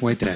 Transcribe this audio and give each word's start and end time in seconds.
White. 0.00 0.26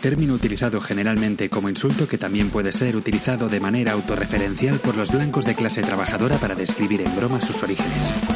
Término 0.00 0.34
utilizado 0.34 0.80
generalmente 0.80 1.48
como 1.48 1.68
insulto 1.68 2.06
que 2.06 2.18
también 2.18 2.50
puede 2.50 2.72
ser 2.72 2.96
utilizado 2.96 3.48
de 3.48 3.60
manera 3.60 3.92
autorreferencial 3.92 4.78
por 4.78 4.96
los 4.96 5.12
blancos 5.12 5.44
de 5.44 5.54
clase 5.54 5.82
trabajadora 5.82 6.36
para 6.38 6.54
describir 6.54 7.00
en 7.00 7.16
broma 7.16 7.40
sus 7.40 7.62
orígenes. 7.62 8.35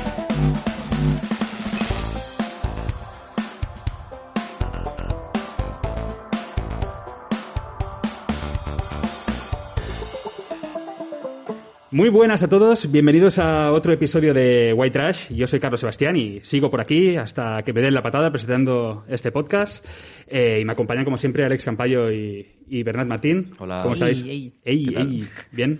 Muy 12.00 12.08
buenas 12.08 12.42
a 12.42 12.48
todos, 12.48 12.90
bienvenidos 12.90 13.38
a 13.38 13.72
otro 13.72 13.92
episodio 13.92 14.32
de 14.32 14.72
White 14.72 14.98
Trash. 14.98 15.34
Yo 15.34 15.46
soy 15.46 15.60
Carlos 15.60 15.80
Sebastián 15.80 16.16
y 16.16 16.40
sigo 16.40 16.70
por 16.70 16.80
aquí 16.80 17.16
hasta 17.16 17.62
que 17.62 17.74
me 17.74 17.82
den 17.82 17.92
la 17.92 18.02
patada 18.02 18.30
presentando 18.30 19.04
este 19.06 19.30
podcast. 19.30 19.84
Eh, 20.26 20.60
y 20.62 20.64
me 20.64 20.72
acompañan, 20.72 21.04
como 21.04 21.18
siempre, 21.18 21.44
Alex 21.44 21.62
Campayo 21.62 22.10
y, 22.10 22.52
y 22.70 22.82
Bernat 22.84 23.06
Martín. 23.06 23.52
Hola. 23.58 23.80
¿Cómo 23.82 23.92
estáis? 23.92 24.18
Ey, 24.22 24.50
Ey, 24.64 24.86
¿Qué 24.86 24.92
tal? 24.92 25.10
ey. 25.10 25.28
Bien. 25.52 25.78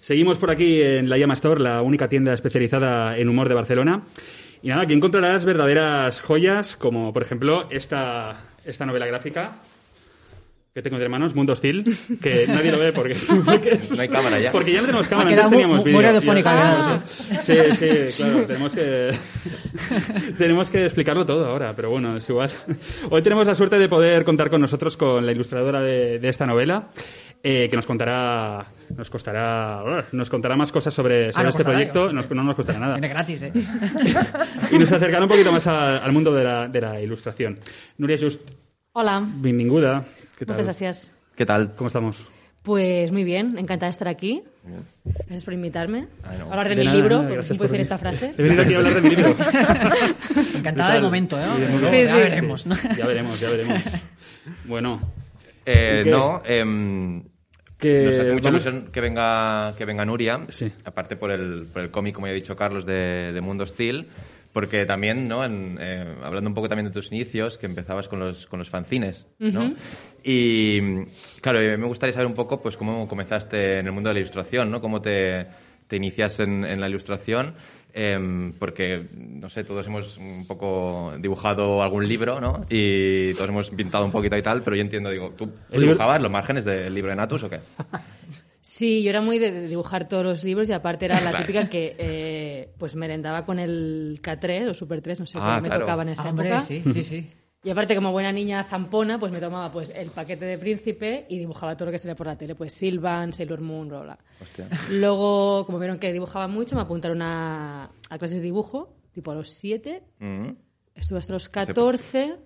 Seguimos 0.00 0.38
por 0.38 0.50
aquí 0.50 0.80
en 0.80 1.10
la 1.10 1.18
Llama 1.18 1.34
Store, 1.34 1.60
la 1.60 1.82
única 1.82 2.08
tienda 2.08 2.32
especializada 2.32 3.18
en 3.18 3.28
humor 3.28 3.50
de 3.50 3.54
Barcelona. 3.54 4.04
Y 4.62 4.68
nada, 4.68 4.84
aquí 4.84 4.94
encontrarás 4.94 5.44
verdaderas 5.44 6.22
joyas, 6.22 6.76
como 6.76 7.12
por 7.12 7.24
ejemplo 7.24 7.68
esta, 7.70 8.40
esta 8.64 8.86
novela 8.86 9.04
gráfica 9.04 9.52
que 10.74 10.80
tengo 10.80 10.96
entre 10.96 11.08
manos, 11.10 11.34
Mundo 11.34 11.52
Hostil, 11.52 11.84
que 12.22 12.46
nadie 12.46 12.72
lo 12.72 12.78
ve 12.78 12.92
porque, 12.94 13.14
porque 13.44 13.70
es- 13.72 13.90
No 13.94 14.00
hay 14.00 14.08
cámara 14.08 14.38
ya. 14.40 14.52
Porque 14.52 14.72
ya 14.72 14.80
no 14.80 14.86
tenemos 14.86 15.06
cámara, 15.06 15.28
antes 15.30 15.50
teníamos 15.50 15.84
vídeo. 15.84 15.98
quedamos, 16.00 17.02
Sí, 17.40 17.54
sí, 17.74 17.88
claro, 18.16 18.44
tenemos 18.46 18.72
que, 18.74 19.10
tenemos 20.38 20.70
que 20.70 20.84
explicarlo 20.84 21.26
todo 21.26 21.44
ahora, 21.46 21.72
pero 21.74 21.90
bueno, 21.90 22.16
es 22.16 22.26
igual. 22.28 22.50
Hoy 23.10 23.22
tenemos 23.22 23.46
la 23.46 23.54
suerte 23.54 23.78
de 23.78 23.88
poder 23.88 24.24
contar 24.24 24.48
con 24.48 24.62
nosotros 24.62 24.96
con 24.96 25.26
la 25.26 25.32
ilustradora 25.32 25.82
de, 25.82 26.18
de 26.18 26.28
esta 26.30 26.46
novela, 26.46 26.88
eh, 27.42 27.68
que 27.68 27.76
nos 27.76 27.84
contará, 27.86 28.64
nos 28.96 29.10
costará, 29.10 30.06
nos 30.12 30.30
contará 30.30 30.56
más 30.56 30.72
cosas 30.72 30.94
sobre, 30.94 31.32
sobre 31.32 31.42
no 31.44 31.48
este 31.50 31.64
costará, 31.64 31.76
proyecto, 31.76 32.12
nos- 32.14 32.30
no 32.30 32.44
nos 32.44 32.54
costará 32.54 32.78
nada. 32.78 32.94
Viene 32.94 33.08
gratis, 33.08 33.42
¿eh? 33.42 33.52
Y 34.72 34.78
nos 34.78 34.90
acercará 34.90 35.22
un 35.22 35.28
poquito 35.28 35.52
más 35.52 35.66
a- 35.66 35.98
al 35.98 36.12
mundo 36.12 36.32
de 36.32 36.44
la, 36.44 36.66
de 36.68 36.80
la 36.80 36.98
ilustración. 36.98 37.58
Nuria 37.98 38.16
Just, 38.18 38.40
Hola, 38.94 39.22
benvinguda. 39.26 40.04
¿Qué 40.42 40.46
tal? 40.46 40.56
muchas 40.56 40.66
gracias. 40.66 41.12
¿Qué 41.36 41.46
tal? 41.46 41.74
¿Cómo 41.76 41.86
estamos? 41.86 42.26
Pues 42.64 43.12
muy 43.12 43.22
bien, 43.22 43.56
encantada 43.58 43.86
de 43.86 43.90
estar 43.90 44.08
aquí. 44.08 44.42
Gracias 45.04 45.44
por 45.44 45.54
invitarme. 45.54 46.08
Ay, 46.24 46.38
no. 46.40 46.50
Hablar 46.50 46.68
de, 46.68 46.74
De 46.74 46.80
mi 46.80 46.86
nada, 46.86 46.96
libro, 46.96 47.10
nada, 47.10 47.22
porque 47.28 47.34
gracias 47.36 47.50
no 47.52 47.58
puedo 47.58 47.68
por 47.68 47.76
decir 47.78 47.80
esta 47.80 47.98
frase. 47.98 48.34
He 48.38 48.42
venido 48.42 48.62
aquí 48.62 48.74
a 48.74 48.76
hablar 48.78 48.94
de 48.94 49.00
mi 49.02 49.10
libro. 49.10 49.30
Encantada 50.56 50.90
¿Qué 50.90 50.96
de 50.96 51.00
momento, 51.00 51.38
¿eh? 51.38 51.44
Sí, 51.90 52.02
ya 52.02 52.14
sí. 52.14 52.18
veremos, 52.18 52.66
¿no? 52.66 52.74
Ya 52.96 53.06
veremos, 53.06 53.40
ya 53.40 53.50
veremos. 53.50 53.82
Bueno, 54.64 55.00
Eh, 55.64 56.02
no, 56.06 56.42
em, 56.44 57.22
que 57.78 58.04
nos 58.06 58.14
hace 58.16 58.32
mucha 58.32 58.48
ilusión 58.48 58.88
que 58.92 59.00
venga, 59.00 59.74
que 59.78 59.84
venga 59.84 60.04
Nuria, 60.04 60.44
Sí. 60.50 60.72
aparte 60.84 61.14
por 61.14 61.30
el, 61.30 61.66
por 61.72 61.82
el 61.82 61.90
cómic, 61.92 62.16
como 62.16 62.26
ya 62.26 62.32
ha 62.32 62.34
dicho 62.34 62.56
Carlos, 62.56 62.84
de, 62.84 63.32
de 63.32 63.40
Mundo 63.40 63.62
Hostil, 63.62 64.08
porque 64.52 64.84
también, 64.84 65.28
¿no? 65.28 65.44
En, 65.44 65.78
eh, 65.80 66.14
hablando 66.22 66.48
un 66.48 66.54
poco 66.54 66.68
también 66.68 66.86
de 66.86 66.92
tus 66.92 67.10
inicios, 67.10 67.56
que 67.56 67.66
empezabas 67.66 68.08
con 68.08 68.20
los, 68.20 68.46
con 68.46 68.58
los 68.58 68.68
fanzines, 68.68 69.26
¿no? 69.38 69.74
Y, 70.22 70.80
claro, 71.40 71.60
eh, 71.60 71.76
me 71.76 71.86
gustaría 71.86 72.12
saber 72.12 72.26
un 72.26 72.34
poco, 72.34 72.60
pues, 72.60 72.76
cómo 72.76 73.08
comenzaste 73.08 73.78
en 73.78 73.86
el 73.86 73.92
mundo 73.92 74.10
de 74.10 74.14
la 74.14 74.20
ilustración, 74.20 74.70
¿no? 74.70 74.80
Cómo 74.80 75.00
te, 75.00 75.46
te 75.86 75.96
inicias 75.96 76.38
en, 76.40 76.64
en 76.64 76.80
la 76.80 76.88
ilustración, 76.88 77.54
em, 77.94 78.52
porque, 78.58 79.08
no 79.14 79.48
sé, 79.48 79.64
todos 79.64 79.86
hemos 79.86 80.18
un 80.18 80.46
poco 80.46 81.14
dibujado 81.18 81.82
algún 81.82 82.06
libro, 82.06 82.38
¿no? 82.40 82.66
Y 82.68 83.32
todos 83.34 83.48
hemos 83.48 83.70
pintado 83.70 84.04
un 84.04 84.12
poquito 84.12 84.36
y 84.36 84.42
tal, 84.42 84.62
pero 84.62 84.76
yo 84.76 84.82
entiendo, 84.82 85.10
digo, 85.10 85.30
¿tú, 85.30 85.50
tú 85.70 85.80
dibujabas 85.80 86.20
los 86.20 86.30
márgenes 86.30 86.64
del 86.66 86.94
libro 86.94 87.10
de 87.10 87.16
Natus 87.16 87.42
o 87.44 87.50
qué? 87.50 87.60
Sí, 88.64 89.02
yo 89.02 89.10
era 89.10 89.20
muy 89.20 89.38
de 89.40 89.66
dibujar 89.66 90.06
todos 90.08 90.24
los 90.24 90.44
libros 90.44 90.68
y 90.68 90.72
aparte 90.72 91.04
era 91.06 91.16
la 91.20 91.30
Claro. 91.30 91.38
típica 91.44 91.68
que 91.68 91.96
eh, 91.98 92.70
pues 92.78 92.94
merendaba 92.94 93.44
con 93.44 93.58
el 93.58 94.20
K3 94.22 94.70
o 94.70 94.74
Super 94.74 95.02
3, 95.02 95.18
no 95.20 95.26
sé 95.26 95.38
Ah, 95.40 95.56
qué 95.60 95.68
me 95.68 95.74
tocaba 95.76 96.02
en 96.02 96.10
esa 96.10 96.24
Ah, 96.26 96.30
Hombre, 96.30 96.48
época. 96.48 96.60
sí, 96.60 96.82
sí, 96.94 97.02
sí. 97.02 97.30
Y 97.64 97.70
aparte, 97.70 97.94
como 97.96 98.10
buena 98.12 98.32
niña 98.32 98.62
zampona, 98.64 99.18
pues 99.18 99.30
me 99.32 99.40
tomaba 99.40 99.70
pues 99.70 99.90
el 99.94 100.10
paquete 100.10 100.44
de 100.46 100.58
Príncipe 100.58 101.26
y 101.28 101.38
dibujaba 101.38 101.76
todo 101.76 101.86
lo 101.86 101.92
que 101.92 101.98
salía 101.98 102.14
por 102.16 102.26
la 102.28 102.36
tele, 102.38 102.54
pues 102.54 102.72
Sylvan, 102.72 103.32
Sailor 103.32 103.60
Moon, 103.60 103.88
bla, 103.88 104.00
bla. 104.00 104.18
Hostia. 104.40 104.68
Luego, 104.90 105.64
como 105.66 105.78
vieron 105.78 105.98
que 105.98 106.12
dibujaba 106.12 106.48
mucho, 106.48 106.74
me 106.76 106.82
apuntaron 106.82 107.20
a, 107.22 107.90
a 108.10 108.18
clases 108.18 108.38
de 108.38 108.44
dibujo, 108.44 108.94
tipo 109.12 109.30
a 109.32 109.34
los 109.34 109.48
7, 109.50 110.02
Mm, 110.18 110.48
estuve 110.94 111.18
hasta 111.20 111.32
los 111.34 111.48
14. 111.48 112.36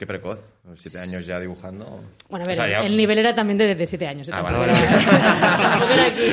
Qué 0.00 0.06
precoz, 0.06 0.40
siete 0.80 0.98
años 0.98 1.26
ya 1.26 1.38
dibujando. 1.38 1.84
Bueno, 2.30 2.46
a 2.46 2.48
ver, 2.48 2.58
O 2.58 2.62
sea, 2.62 2.70
ya- 2.70 2.86
el 2.86 2.96
nivel 2.96 3.18
era 3.18 3.34
también 3.34 3.58
de, 3.58 3.74
de 3.74 3.84
7 3.84 4.06
años. 4.08 4.28
¿eh? 4.28 4.32
Ah, 4.34 4.40
vale, 4.40 4.64
era- 4.64 6.06
aquí. 6.06 6.22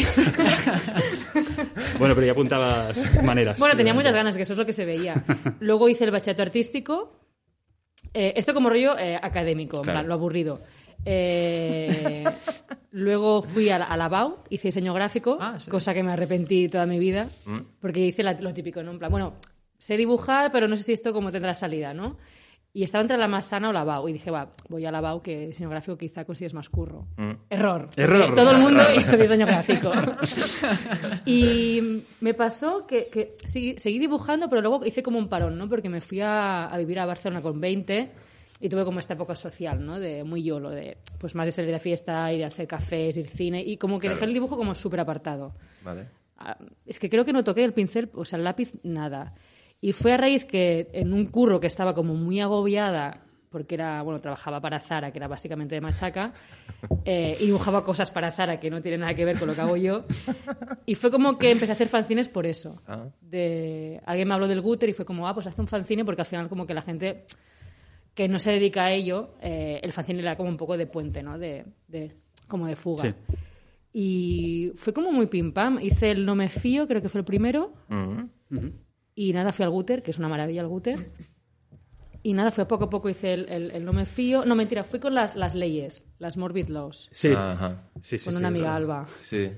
Bueno, 2.00 2.16
pero 2.16 2.26
ya 2.28 2.32
apuntabas 2.32 2.98
maneras. 3.24 3.60
Bueno, 3.60 3.76
tenía 3.76 3.94
muchas 3.94 4.16
ganas, 4.16 4.38
que 4.38 4.44
eso 4.44 4.54
es 4.54 4.58
lo 4.58 4.66
que 4.66 4.72
se 4.72 4.86
veía. 4.86 5.16
Luego 5.60 5.90
hice 5.90 6.06
el 6.06 6.12
bachillerato 6.12 6.44
artístico. 6.44 7.20
Eh, 8.14 8.32
esto 8.38 8.54
como 8.54 8.70
rollo 8.70 8.98
eh, 8.98 9.20
académico, 9.22 9.78
en 9.80 9.84
Claro. 9.84 9.98
plan, 10.00 10.08
lo 10.08 10.14
aburrido. 10.14 10.62
Eh, 11.04 12.24
luego 12.92 13.42
fui 13.42 13.70
a 13.70 13.80
la, 13.80 13.86
a 13.86 13.98
la 13.98 14.08
BAU, 14.08 14.38
hice 14.50 14.70
diseño 14.70 14.94
gráfico, 14.94 15.38
Ah, 15.42 15.60
sí. 15.60 15.70
cosa 15.70 15.94
que 15.94 16.04
me 16.04 16.14
arrepentí 16.14 16.70
toda 16.70 16.86
mi 16.86 17.00
vida, 17.00 17.28
Mm. 17.46 17.60
porque 17.82 18.00
hice 18.00 18.24
la- 18.24 18.32
lo 18.34 18.54
típico, 18.54 18.82
¿no? 18.82 18.92
En 18.92 19.00
plan, 19.00 19.12
bueno, 19.12 19.34
sé 19.78 19.98
dibujar, 19.98 20.54
pero 20.54 20.70
no 20.70 20.78
sé 20.78 20.84
si 20.84 20.94
esto 20.94 21.12
cómo 21.12 21.34
tendrá 21.34 21.54
salida, 21.54 21.94
¿no? 21.94 22.18
Y 22.74 22.84
estaba 22.84 23.02
entre 23.02 23.18
la 23.18 23.28
más 23.28 23.46
sana 23.46 23.70
o 23.70 23.74
la 23.74 23.84
BAU. 23.84 24.10
Y 24.10 24.14
dije, 24.14 24.30
va, 24.30 24.52
voy 24.70 24.86
a 24.86 24.92
la 24.92 25.02
BAU, 25.02 25.22
que 25.24 25.48
diseño 25.48 25.70
gráfico 25.70 25.98
quizá 25.98 26.26
consigues 26.26 26.54
más 26.54 26.70
curro. 26.70 27.08
Mm. 27.18 27.32
Error. 27.50 27.90
Error. 27.96 28.34
Todo 28.36 28.52
el 28.52 28.58
mundo 28.58 28.84
hizo 28.96 29.18
diseño 29.18 29.46
gráfico. 29.48 29.92
y 31.26 32.04
me 32.22 32.34
pasó 32.34 32.86
que, 32.86 33.08
que 33.08 33.36
seguí, 33.46 33.76
seguí 33.78 34.00
dibujando, 34.00 34.50
pero 34.50 34.62
luego 34.62 34.86
hice 34.86 35.04
como 35.04 35.18
un 35.18 35.28
parón, 35.30 35.58
¿no? 35.58 35.68
Porque 35.68 35.90
me 35.90 36.02
fui 36.02 36.22
a, 36.22 36.66
a 36.68 36.78
vivir 36.78 37.00
a 37.00 37.06
Barcelona 37.06 37.42
con 37.42 37.60
20 37.60 38.12
y 38.60 38.70
tuve 38.70 38.84
como 38.86 39.00
esta 39.00 39.14
época 39.14 39.36
social, 39.36 39.84
¿no? 39.86 40.00
De 40.00 40.24
muy 40.24 40.44
yolo, 40.44 40.70
de 40.70 40.98
pues 41.20 41.36
más 41.36 41.48
de 41.48 41.52
salir 41.52 41.72
de 41.72 41.80
fiesta 41.80 42.32
y 42.34 42.38
de 42.40 42.46
hacer 42.46 42.68
cafés, 42.68 43.18
ir 43.18 43.28
cine 43.28 43.62
y 43.64 43.78
como 43.78 44.00
que 44.00 44.08
Claro. 44.08 44.16
dejé 44.16 44.26
el 44.26 44.34
dibujo 44.34 44.58
como 44.58 44.76
súper 44.76 45.00
apartado. 45.00 45.54
Vale. 45.84 46.08
Ah, 46.38 46.58
Es 46.86 47.00
que 47.00 47.10
creo 47.10 47.26
que 47.26 47.34
no 47.34 47.44
toqué 47.44 47.64
el 47.64 47.74
pincel, 47.74 48.10
o 48.14 48.26
sea, 48.26 48.38
el 48.38 48.44
lápiz, 48.46 48.72
nada. 48.84 49.34
Y 49.80 49.94
fue 49.94 50.14
a 50.14 50.18
raíz 50.18 50.46
que 50.46 50.90
en 50.94 51.14
un 51.14 51.28
curro 51.28 51.60
que 51.60 51.68
estaba 51.68 51.94
como 51.94 52.16
muy 52.16 52.40
agobiada, 52.40 53.22
porque 53.50 53.76
era, 53.76 54.02
bueno, 54.02 54.20
trabajaba 54.20 54.60
para 54.60 54.80
Zara, 54.80 55.12
que 55.12 55.20
era 55.20 55.28
básicamente 55.28 55.76
de 55.76 55.82
machaca, 55.82 56.34
eh, 57.06 57.38
y 57.40 57.46
dibujaba 57.46 57.84
cosas 57.84 58.12
para 58.12 58.32
Zara 58.32 58.60
que 58.60 58.70
no 58.70 58.82
tienen 58.82 59.02
nada 59.02 59.14
que 59.14 59.24
ver 59.24 59.38
con 59.40 59.48
lo 59.48 59.56
que 59.56 59.62
hago 59.62 59.78
yo. 59.78 60.06
Y 60.86 60.96
fue 60.96 61.12
como 61.12 61.38
que 61.38 61.52
empecé 61.52 61.72
a 61.72 61.76
hacer 61.76 61.88
fanzines 61.88 62.28
por 62.28 62.46
eso. 62.46 62.82
Ah. 62.88 63.06
De, 63.22 64.02
alguien 64.06 64.28
me 64.28 64.34
habló 64.34 64.48
del 64.48 64.62
Guter 64.62 64.90
y 64.90 64.94
fue 64.94 65.06
como, 65.06 65.28
ah, 65.28 65.34
pues 65.34 65.48
haz 65.48 65.58
un 65.60 65.68
fanzine, 65.68 66.04
porque 66.04 66.22
al 66.22 66.28
final 66.28 66.50
como 66.50 66.66
que 66.66 66.74
la 66.74 66.82
gente 66.82 67.26
que 68.14 68.28
no 68.28 68.40
se 68.40 68.52
dedica 68.52 68.86
a 68.86 68.92
ello, 68.92 69.36
eh, 69.42 69.80
el 69.84 69.94
fanzine 69.94 70.20
era 70.22 70.36
como 70.36 70.50
un 70.50 70.58
poco 70.58 70.76
de 70.76 70.88
puente, 70.88 71.22
¿no? 71.22 71.38
De, 71.38 71.66
de- 71.88 72.16
como 72.48 72.66
de 72.66 72.76
fuga. 72.76 73.04
Sí. 73.04 73.14
Y 73.94 74.72
fue 74.76 74.92
como 74.94 75.12
muy 75.12 75.28
pim 75.28 75.54
pam. 75.54 75.80
Hice 75.82 76.12
el 76.12 76.26
No 76.26 76.36
me 76.36 76.50
fío, 76.50 76.88
creo 76.88 77.02
que 77.02 77.10
fue 77.10 77.20
el 77.20 77.26
primero. 77.26 77.74
Y 79.20 79.34
nada, 79.34 79.52
fui 79.52 79.64
al 79.66 79.72
Guter, 79.72 80.04
que 80.04 80.12
es 80.12 80.20
una 80.20 80.28
maravilla 80.30 80.62
el 80.62 80.68
Guter. 80.68 81.10
Y 82.22 82.34
nada, 82.34 82.52
fue 82.52 82.68
poco 82.68 82.84
a 82.86 82.90
poco 82.92 83.10
hice 83.10 83.34
el, 83.34 83.50
el- 83.50 83.72
el 83.72 83.84
No 83.84 83.92
me 83.92 84.06
fío. 84.06 84.46
No, 84.46 84.54
mentira, 84.56 84.84
fui 84.84 85.00
con 85.00 85.16
las, 85.16 85.36
las 85.36 85.56
leyes, 85.56 86.04
las 86.20 86.38
Morbid 86.38 86.68
Laws, 86.68 87.10
Sí. 87.12 87.30
Ajá. 87.36 87.90
sí, 88.02 88.20
sí. 88.20 88.26
con 88.26 88.34
sí, 88.34 88.40
una 88.40 88.50
amiga. 88.50 88.76
Alba. 88.76 89.08
Sí. 89.24 89.52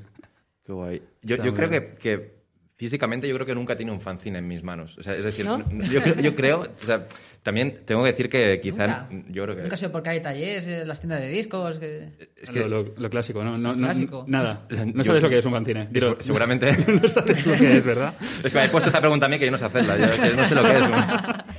Qué 0.64 0.72
guay. 0.72 1.02
Yo, 1.24 1.36
yo 1.44 1.54
creo 1.54 1.70
que, 1.70 1.96
que 1.96 2.39
físicamente 2.80 3.28
yo 3.28 3.36
creo 3.36 3.46
que 3.46 3.54
nunca 3.54 3.74
he 3.74 3.76
tenido 3.76 3.94
un 3.94 4.00
fanzine 4.00 4.40
en 4.40 4.48
mis 4.48 4.64
manos. 4.64 4.98
O 4.98 5.04
sea, 5.04 5.14
es 5.14 5.26
decir, 5.26 5.46
¿No? 5.46 5.60
yo, 5.92 6.02
creo- 6.02 6.16
yo 6.22 6.34
creo, 6.34 6.62
o 6.62 6.86
sea, 6.86 7.06
también 7.44 7.82
tengo 7.86 8.02
que 8.04 8.12
decir 8.12 8.30
que 8.30 8.62
quizá, 8.62 9.06
Nunca. 9.12 9.28
yo 9.32 9.44
creo 9.44 9.56
que... 9.58 9.62
Nunca 9.64 9.76
ha 9.76 9.78
sido 9.78 9.92
porque 9.92 10.10
hay 10.12 10.22
talleres, 10.22 10.66
eh, 10.66 10.86
las 10.86 11.00
tiendas 11.02 11.20
de 11.20 11.28
discos. 11.28 11.78
Que... 11.78 12.08
es 12.42 12.50
que 12.50 12.60
Lo, 12.62 12.68
lo- 12.70 12.94
lo 12.98 13.10
clásico, 13.10 13.44
¿no? 13.44 13.58
no, 13.58 13.76
no- 13.76 13.86
Clásico. 13.88 14.24
Nada. 14.28 14.66
No 14.70 15.04
Yo- 15.04 15.04
sabes 15.04 15.22
lo 15.24 15.30
que 15.30 15.38
es 15.40 15.46
un 15.46 15.52
fanzine. 15.52 15.90
Dilo. 15.92 16.16
se- 16.18 16.24
seguramente... 16.24 16.72
no 17.02 17.10
sabes 17.10 17.46
lo 17.46 17.54
que 17.54 17.78
es, 17.78 17.86
¿verdad? 17.86 18.14
es 18.46 18.52
que 18.54 18.58
me 18.60 18.66
he 18.66 18.70
puesto 18.70 18.88
esta 18.90 19.02
pregunta 19.02 19.26
a 19.26 19.30
mí 19.30 19.38
que 19.38 19.46
yo 19.46 19.52
no 19.52 19.58
sé 19.58 19.66
hacerla. 19.66 19.98
Yo 19.98 20.06
que 20.24 20.36
no 20.38 20.48
sé 20.48 20.56
lo 20.56 20.64
que 20.64 20.72
es. 20.72 20.80
¿no? 20.90 20.96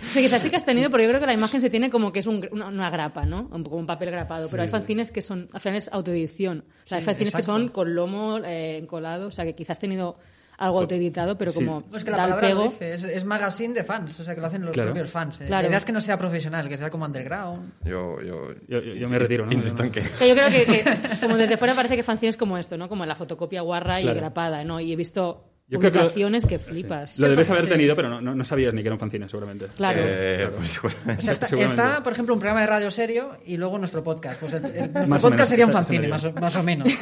Sí, 0.08 0.22
quizás 0.22 0.40
sí 0.40 0.49
que 0.49 0.56
has 0.56 0.64
tenido, 0.64 0.88
pero 0.88 1.02
yo 1.02 1.08
creo 1.11 1.20
que 1.20 1.26
la 1.26 1.34
imagen 1.34 1.61
se 1.61 1.69
tiene 1.69 1.90
como 1.90 2.12
que 2.12 2.20
es 2.20 2.26
un- 2.26 2.49
una, 2.50 2.69
una 2.69 2.88
grapa, 2.88 3.26
¿no? 3.26 3.46
Un, 3.52 3.62
como 3.62 3.76
un 3.76 3.87
papel 3.87 4.11
grapado. 4.11 4.49
pero 4.50 4.62
hay 4.62 4.70
fanzines 4.70 5.11
que 5.12 5.20
son, 5.20 5.50
al 5.52 5.61
final 5.61 5.76
es 5.76 5.93
autoedición. 5.93 6.64
O 6.84 6.87
sea, 6.87 6.96
hay 6.96 7.02
Sí, 7.02 7.06
fanzines 7.06 7.34
que 7.34 7.40
exacto. 7.40 7.58
son 7.61 7.69
con 7.69 7.94
lomo 7.94 8.38
eh, 8.38 8.78
encolado, 8.78 9.26
o 9.26 9.31
sea, 9.31 9.44
que 9.44 9.55
quizás 9.55 9.72
has 9.76 9.81
tenido 9.81 10.17
algo 10.60 10.78
autoeditado, 10.80 11.36
pero 11.36 11.50
Sí. 11.50 11.64
como 11.64 11.80
Pues 11.90 12.04
que 12.04 12.10
la 12.12 12.38
pego. 12.38 12.64
dice, 12.64 12.92
es, 12.94 13.02
es 13.02 13.24
magazine 13.24 13.74
de 13.74 13.82
fans, 13.82 14.20
o 14.20 14.24
sea 14.24 14.34
que 14.34 14.40
lo 14.40 14.46
hacen 14.46 14.62
los 14.62 14.70
Claro. 14.72 14.90
propios 14.90 15.10
fans. 15.10 15.40
eh. 15.40 15.46
Claro. 15.46 15.62
La 15.62 15.68
idea 15.68 15.78
es 15.78 15.84
que 15.84 15.92
no 15.92 16.00
sea 16.00 16.16
profesional, 16.18 16.68
que 16.68 16.76
sea 16.76 16.90
como 16.90 17.06
underground. 17.06 17.72
Yo, 17.84 18.20
yo, 18.20 18.52
Yo- 18.68 18.80
yo- 18.80 18.94
yo 18.94 19.08
me 19.08 19.18
retiro, 19.18 19.46
¿no? 19.46 19.52
Insisto 19.52 19.82
en 19.82 19.90
que... 19.90 20.02
Que 20.02 20.28
yo 20.28 20.34
creo 20.34 20.48
que, 20.50 20.64
que 20.66 20.84
como 21.20 21.36
desde 21.36 21.56
fuera 21.56 21.74
parece 21.74 21.96
que 21.96 22.02
fanzines 22.02 22.36
como 22.36 22.56
esto, 22.58 22.76
¿no? 22.76 22.88
Como 22.88 23.04
la 23.06 23.14
fotocopia 23.16 23.62
guarra 23.62 24.00
y 24.00 24.04
grapada, 24.04 24.62
¿no? 24.64 24.78
Y 24.80 24.92
he 24.92 24.96
visto 24.96 25.50
Yo 25.70 25.78
creo 25.78 25.93
que 25.93 25.99
lo- 25.99 26.05
publicaciones 26.05 26.44
que, 26.44 26.58
flipas. 26.58 27.19
Lo 27.19 27.28
debes 27.28 27.49
haber 27.50 27.67
tenido, 27.69 27.94
pero 27.96 28.08
no, 28.08 28.20
no, 28.20 28.34
no 28.34 28.44
sabías 28.44 28.75
ni 28.75 28.82
que 28.82 28.88
era 28.88 28.94
un 28.94 28.99
fanzine, 29.00 29.28
seguramente. 29.28 29.67
Claro. 29.76 30.00
Eh, 30.05 30.34
Claro. 30.38 30.52
pues 30.58 30.70
seguramente. 30.72 31.20
O 31.20 31.22
sea, 31.22 31.32
está, 31.32 31.46
Seguramente. 31.46 31.82
está, 31.82 32.02
por 32.02 32.12
ejemplo, 32.12 32.34
un 32.34 32.40
programa 32.40 32.61
de 32.62 32.67
radio 32.67 32.90
serio 32.90 33.37
y 33.46 33.56
luego 33.56 33.78
nuestro 33.78 34.02
podcast. 34.02 34.40
Pues 34.40 34.52
el- 34.55 34.64
el- 34.64 34.72
nuestro 34.93 35.06
Más 35.06 35.22
podcast 35.22 35.49
sería 35.50 35.67
un 35.67 35.72
fanzine, 35.72 36.08
más 36.08 36.25
o, 36.25 36.32
más 36.32 36.56
o 36.56 36.62
menos. 36.62 36.88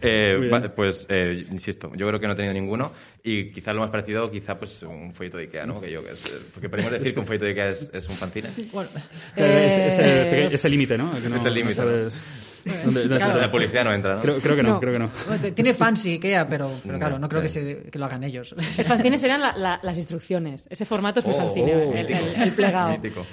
Eh, 0.00 0.50
pues, 0.74 1.06
eh, 1.08 1.46
insisto, 1.50 1.92
yo 1.94 2.06
creo 2.08 2.18
que 2.20 2.26
no 2.26 2.32
he 2.32 2.36
tenido 2.36 2.52
ninguno 2.54 2.92
y 3.22 3.50
quizá 3.52 3.72
lo 3.72 3.80
más 3.80 3.90
parecido, 3.90 4.30
quizá 4.30 4.58
pues 4.58 4.82
un 4.82 5.12
folleto 5.14 5.36
de 5.36 5.44
Ikea, 5.44 5.66
¿no? 5.66 5.80
Que 5.80 5.90
yo, 5.90 6.02
que 6.04 6.10
es, 6.10 6.26
eh, 6.26 6.38
porque 6.52 6.68
podemos 6.68 6.90
decir 6.98 7.14
que 7.14 7.20
un 7.20 7.26
folleto 7.26 7.44
de 7.44 7.50
Ikea 7.52 7.68
es, 7.70 7.90
es 7.92 8.08
un 8.08 8.14
fanzine. 8.16 8.50
bueno, 8.72 8.90
es- 8.96 9.02
Eh, 9.36 9.86
ese, 9.88 10.02
peque- 10.30 10.54
ese 10.54 10.68
límite, 10.68 10.98
¿no? 10.98 11.10
Que 11.20 11.28
no- 11.28 11.36
Es 11.36 11.44
el 11.44 11.54
límite, 11.54 11.74
sabes 11.74 12.51
dónde- 12.64 13.00
dónde 13.00 13.16
Claro. 13.16 13.32
está. 13.32 13.36
La 13.46 13.50
publicidad 13.50 13.84
no 13.84 13.92
entra, 13.92 14.14
¿no? 14.16 14.22
Creo, 14.22 14.40
creo 14.40 14.56
que 14.56 14.62
no, 14.62 14.68
No. 14.70 14.80
creo 14.80 14.92
que 14.92 14.98
no. 14.98 15.10
tiene 15.54 15.74
fancy 15.74 16.12
Ikea, 16.14 16.48
pero, 16.48 16.70
pero 16.84 16.98
claro, 16.98 17.18
no 17.18 17.28
creo 17.28 17.42
que, 17.42 17.48
se- 17.48 17.82
que 17.90 17.98
lo 17.98 18.04
hagan 18.06 18.24
ellos. 18.24 18.54
El 18.78 18.84
fanzine 18.84 19.18
serían 19.18 19.40
la- 19.40 19.56
la- 19.56 19.80
las 19.82 19.96
instrucciones. 19.98 20.66
Ese 20.70 20.84
formato 20.84 21.20
es 21.20 21.26
mi 21.26 21.32
Oh, 21.34 21.36
fanzine, 21.38 21.74
oh, 21.76 21.92
el, 21.94 22.06
el- 22.12 22.42
el 22.42 22.52
plegado. 22.52 22.90
Mítico. 22.92 23.26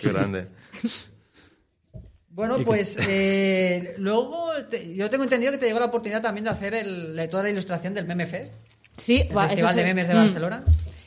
Qué 0.00 0.08
grande. 0.08 0.46
Bueno, 2.32 2.58
pues 2.64 2.96
eh, 3.00 3.94
luego 3.98 4.50
te- 4.70 4.94
yo 4.94 5.10
tengo 5.10 5.24
entendido 5.24 5.50
que 5.52 5.58
te 5.58 5.66
llegó 5.66 5.80
la 5.80 5.86
oportunidad 5.86 6.22
también 6.22 6.44
de 6.44 6.50
hacer 6.50 6.74
el, 6.74 7.16
de 7.16 7.26
toda 7.28 7.42
la 7.42 7.50
ilustración 7.50 7.92
del 7.92 8.06
Meme 8.06 8.24
Fest, 8.24 8.54
Sí, 8.96 9.26
el 9.28 9.36
va, 9.36 9.42
eso 9.46 9.50
Festival 9.50 9.72
sí. 9.74 9.78
de 9.80 9.84
Memes 9.84 10.08
de 10.08 10.14
Mm. 10.14 10.18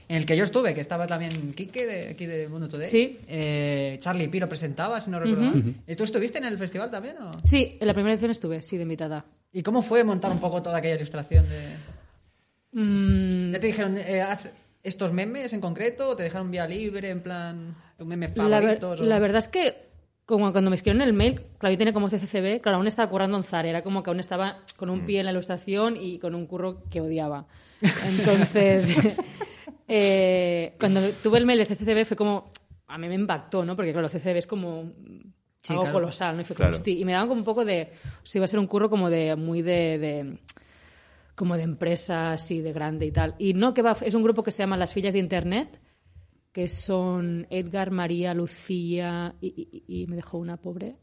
En 0.09 0.17
el 0.17 0.25
que 0.25 0.35
yo 0.35 0.43
estuve, 0.43 0.73
que 0.73 0.81
estaba 0.81 1.07
también 1.07 1.53
Quique 1.53 1.85
de 1.85 2.09
aquí 2.09 2.25
de 2.25 2.47
Mundo 2.49 2.67
Today. 2.69 2.85
Sí. 2.85 3.19
Eh, 3.27 3.97
Charlie 3.99 4.27
Piro 4.27 4.47
presentaba, 4.49 4.99
si 5.01 5.09
no 5.09 5.19
recuerdo 5.19 5.43
mal. 5.43 5.75
¿Y 5.87 5.95
tú 5.95 6.03
estuviste 6.03 6.37
en 6.39 6.45
el 6.45 6.57
festival 6.57 6.91
también? 6.91 7.15
O? 7.21 7.31
Sí, 7.45 7.77
en 7.79 7.87
la 7.87 7.93
primera 7.93 8.13
edición 8.13 8.31
estuve, 8.31 8.61
sí, 8.61 8.75
de 8.77 8.83
invitada. 8.83 9.25
¿Y 9.51 9.63
cómo 9.63 9.81
fue 9.81 10.03
montar 10.03 10.31
un 10.31 10.39
poco 10.39 10.61
toda 10.61 10.77
aquella 10.77 10.95
ilustración? 10.95 11.45
De... 11.49 12.79
Mm, 12.79 13.53
¿Ya 13.53 13.59
te 13.59 13.67
dijeron 13.67 13.97
eh, 13.97 14.21
haz 14.21 14.49
estos 14.83 15.13
memes 15.13 15.53
en 15.53 15.61
concreto 15.61 16.09
o 16.09 16.15
te 16.15 16.23
dejaron 16.23 16.51
vía 16.51 16.67
libre 16.67 17.09
en 17.09 17.21
plan 17.21 17.75
un 17.99 18.07
meme 18.07 18.29
la, 18.35 18.59
ver- 18.59 18.83
o- 18.83 18.95
la 18.95 19.19
verdad 19.19 19.37
es 19.37 19.47
que 19.47 19.75
como 20.25 20.51
cuando 20.51 20.69
me 20.69 20.75
escribieron 20.77 21.05
el 21.07 21.13
mail, 21.13 21.41
claro, 21.59 21.73
yo 21.73 21.77
tenía 21.77 21.93
como 21.93 22.07
CCCB, 22.09 22.61
claro, 22.61 22.77
aún 22.77 22.87
estaba 22.87 23.09
currando 23.09 23.35
en 23.37 23.43
Zara, 23.43 23.67
era 23.69 23.83
como 23.83 24.01
que 24.03 24.09
aún 24.09 24.19
estaba 24.21 24.59
con 24.77 24.89
un 24.89 25.05
pie 25.05 25.19
en 25.19 25.25
la 25.25 25.31
ilustración 25.31 25.97
y 25.97 26.17
con 26.17 26.33
un 26.33 26.47
curro 26.47 26.81
que 26.89 27.01
odiaba. 27.01 27.45
Entonces, 28.07 28.97
eh, 29.87 30.75
cuando 30.79 31.01
tuve 31.21 31.37
el 31.39 31.45
mail 31.45 31.59
de 31.59 31.65
CCCB 31.65 32.05
fue 32.05 32.17
como, 32.17 32.45
a 32.87 32.97
mí 32.97 33.07
me 33.07 33.15
impactó, 33.15 33.65
¿no? 33.65 33.75
Porque 33.75 33.91
claro, 33.91 34.07
CCCB 34.09 34.37
es 34.37 34.47
como 34.47 34.91
Sí, 35.61 35.71
algo 35.71 35.83
claro. 35.83 35.93
colosal, 35.99 36.35
¿no? 36.35 36.41
Y 36.41 36.45
fue 36.45 36.55
como, 36.57 36.69
y 36.85 37.05
me 37.05 37.13
daban 37.13 37.27
como 37.29 37.39
un 37.39 37.45
poco 37.45 37.63
de, 37.63 37.89
o 38.21 38.25
sea, 38.25 38.39
iba 38.39 38.45
a 38.45 38.47
ser 38.49 38.59
un 38.59 38.67
curro 38.67 38.89
como 38.89 39.09
de, 39.09 39.35
muy 39.37 39.61
de, 39.61 39.97
de- 39.97 40.37
como 41.35 41.55
de 41.57 41.63
empresa 41.63 42.33
así, 42.33 42.59
de 42.61 42.73
grande 42.73 43.05
y 43.05 43.11
tal. 43.11 43.35
Y 43.39 43.53
no, 43.53 43.73
que 43.73 43.81
va, 43.81 43.95
es 44.01 44.13
un 44.13 44.23
grupo 44.23 44.43
que 44.43 44.51
se 44.51 44.61
llama 44.63 44.75
Las 44.77 44.93
Fillas 44.93 45.13
de 45.13 45.19
Internet, 45.19 45.79
que 46.51 46.67
son 46.69 47.47
Edgar, 47.49 47.91
María, 47.91 48.33
Lucía 48.33 49.33
y, 49.41 49.83
y- 49.87 50.01
y 50.03 50.07
me 50.07 50.15
dejó 50.17 50.37
una 50.37 50.57
pobre. 50.57 50.95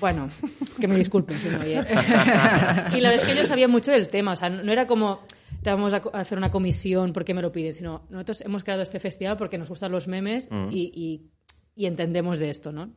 Bueno, 0.00 0.30
que 0.80 0.88
me 0.88 0.96
disculpen 0.96 1.38
si 1.38 1.48
no 1.50 1.60
oye. 1.60 1.76
Y 2.94 3.00
la 3.00 3.10
verdad 3.10 3.14
es 3.16 3.24
que 3.24 3.32
ellos 3.32 3.46
sabían 3.46 3.70
mucho 3.70 3.92
del 3.92 4.08
tema, 4.08 4.32
o 4.32 4.36
sea, 4.36 4.48
no 4.48 4.72
era 4.72 4.86
como 4.86 5.20
te 5.62 5.70
vamos 5.70 5.92
a 5.94 5.98
hacer 6.14 6.38
una 6.38 6.50
comisión 6.50 7.12
porque 7.12 7.34
me 7.34 7.42
lo 7.42 7.52
piden, 7.52 7.74
sino 7.74 8.06
nosotros 8.10 8.40
hemos 8.42 8.64
creado 8.64 8.82
este 8.82 8.98
festival 9.00 9.36
porque 9.36 9.58
nos 9.58 9.68
gustan 9.68 9.92
los 9.92 10.08
memes 10.08 10.48
y, 10.70 10.90
y- 10.94 11.30
y 11.76 11.86
entendemos 11.86 12.38
de 12.38 12.50
esto, 12.50 12.72
¿no? 12.72 12.90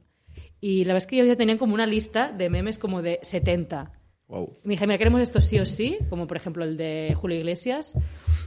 Y 0.59 0.85
la 0.85 0.93
verdad 0.93 1.03
es 1.03 1.07
que 1.07 1.15
ellos 1.17 1.27
ya 1.27 1.35
tenían 1.35 1.57
como 1.57 1.73
una 1.73 1.85
lista 1.85 2.31
de 2.31 2.49
memes 2.49 2.77
como 2.79 3.01
de 3.01 3.19
70. 3.21 3.91
Wow. 4.27 4.57
Me 4.63 4.71
dije, 4.73 4.87
mira, 4.87 4.97
queremos 4.97 5.21
esto 5.21 5.41
sí 5.41 5.59
o 5.59 5.65
sí, 5.65 5.97
como 6.09 6.25
por 6.25 6.37
ejemplo 6.37 6.63
el 6.63 6.75
de 6.77 7.13
Julio 7.15 7.37
Iglesias 7.37 7.93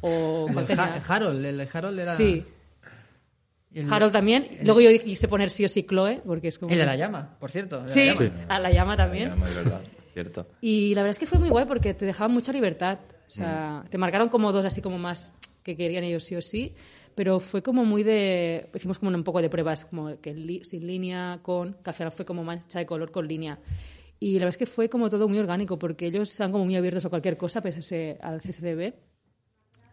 o... 0.00 0.46
El. 0.48 0.80
Ha- 0.80 1.02
Harold, 1.06 1.44
el 1.44 1.58
de 1.58 1.68
Harold 1.72 1.98
era... 2.00 2.14
Sí, 2.14 2.44
el- 3.72 3.92
Harold 3.92 4.12
también. 4.12 4.48
Luego 4.62 4.80
yo 4.80 4.88
quise 5.02 5.28
poner 5.28 5.50
sí 5.50 5.64
o 5.64 5.68
sí 5.68 5.84
Chloe, 5.84 6.22
porque 6.26 6.48
es 6.48 6.58
como... 6.58 6.72
El 6.72 6.78
de 6.78 6.86
la 6.86 6.96
llama, 6.96 7.36
por 7.38 7.50
cierto. 7.50 7.82
el 7.82 7.88
Sí, 7.88 8.06
la 8.06 8.14
llama. 8.14 8.44
a 8.48 8.58
la 8.60 8.70
llama 8.72 8.96
también. 8.96 9.28
Ya, 9.38 9.46
de 9.46 9.54
verdad, 9.54 9.80
cierto. 10.14 10.48
Y 10.60 10.94
la 10.94 11.02
verdad 11.02 11.10
es 11.10 11.18
que 11.18 11.26
fue 11.26 11.38
muy 11.38 11.50
guay 11.50 11.66
porque 11.66 11.94
te 11.94 12.06
dejaban 12.06 12.32
mucha 12.32 12.52
libertad. 12.52 12.98
O 13.26 13.30
sea, 13.30 13.84
te 13.90 13.98
marcaron 13.98 14.28
como 14.28 14.52
dos 14.52 14.64
así 14.64 14.80
como 14.80 14.98
más 14.98 15.34
que 15.62 15.76
querían 15.76 16.04
ellos 16.04 16.22
sí 16.24 16.36
o 16.36 16.42
sí, 16.42 16.74
pero 17.14 17.40
fue 17.40 17.62
como 17.62 17.84
muy 17.84 18.02
de... 18.02 18.68
Hicimos 18.74 18.98
como 18.98 19.10
un 19.14 19.24
poco 19.24 19.42
de 19.42 19.48
pruebas, 19.50 19.84
como 19.84 20.20
que 20.20 20.32
li- 20.34 20.62
sin 20.64 20.86
línea, 20.86 21.40
con... 21.42 21.74
que 21.82 21.90
al 21.90 21.94
final 21.94 22.12
fue 22.12 22.24
como 22.24 22.44
mancha 22.44 22.78
de 22.78 22.86
color 22.86 23.10
con 23.10 23.26
línea. 23.26 23.58
Y 24.20 24.34
la 24.34 24.46
verdad 24.46 24.48
es 24.50 24.56
que 24.58 24.66
fue 24.66 24.88
como 24.88 25.10
todo 25.10 25.28
muy 25.28 25.38
orgánico 25.38 25.78
porque 25.78 26.06
ellos 26.06 26.30
están 26.30 26.52
como 26.52 26.64
muy 26.64 26.76
abiertos 26.76 27.04
a 27.04 27.08
cualquier 27.10 27.36
cosa 27.36 27.60
pese 27.60 28.16
al 28.22 28.40
CCCB. 28.40 28.94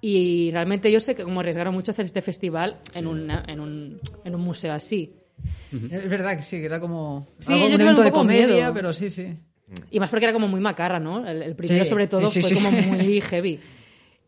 Y 0.02 0.52
realmente 0.52 0.90
ellos 0.90 1.04
se 1.04 1.16
como 1.16 1.40
arriesgaron 1.40 1.74
mucho 1.74 1.92
a 1.92 1.94
hacer 1.94 2.06
este 2.06 2.22
festival 2.22 2.80
en, 2.94 3.08
una- 3.08 3.44
en, 3.48 3.60
un, 3.60 4.00
en 4.26 4.36
un 4.36 4.42
museo 4.42 4.74
así. 4.74 5.16
Es 5.90 6.10
verdad 6.10 6.36
que 6.36 6.44
sí, 6.44 6.60
que 6.60 6.66
era 6.66 6.80
como 6.80 7.28
Sí, 7.40 7.54
algo, 7.54 7.66
ellos 7.68 7.80
un 7.80 7.82
evento 7.86 8.02
un 8.02 8.06
de 8.06 8.12
comedia, 8.12 8.46
miedo. 8.48 8.74
pero 8.74 8.94
sí, 8.94 9.10
sí. 9.10 9.34
Y 9.92 10.00
más 10.00 10.10
porque 10.10 10.26
era 10.26 10.34
como 10.34 10.48
muy 10.48 10.60
macarra, 10.60 11.00
¿no? 11.00 11.28
El, 11.28 11.42
el 11.42 11.56
primero, 11.56 11.84
Sí, 11.84 11.90
sobre 11.90 12.08
todo, 12.08 12.28
sí, 12.28 12.42
sí, 12.42 12.56
fue 12.56 12.64
como 12.64 12.82
muy 12.82 13.22
heavy. 13.30 13.60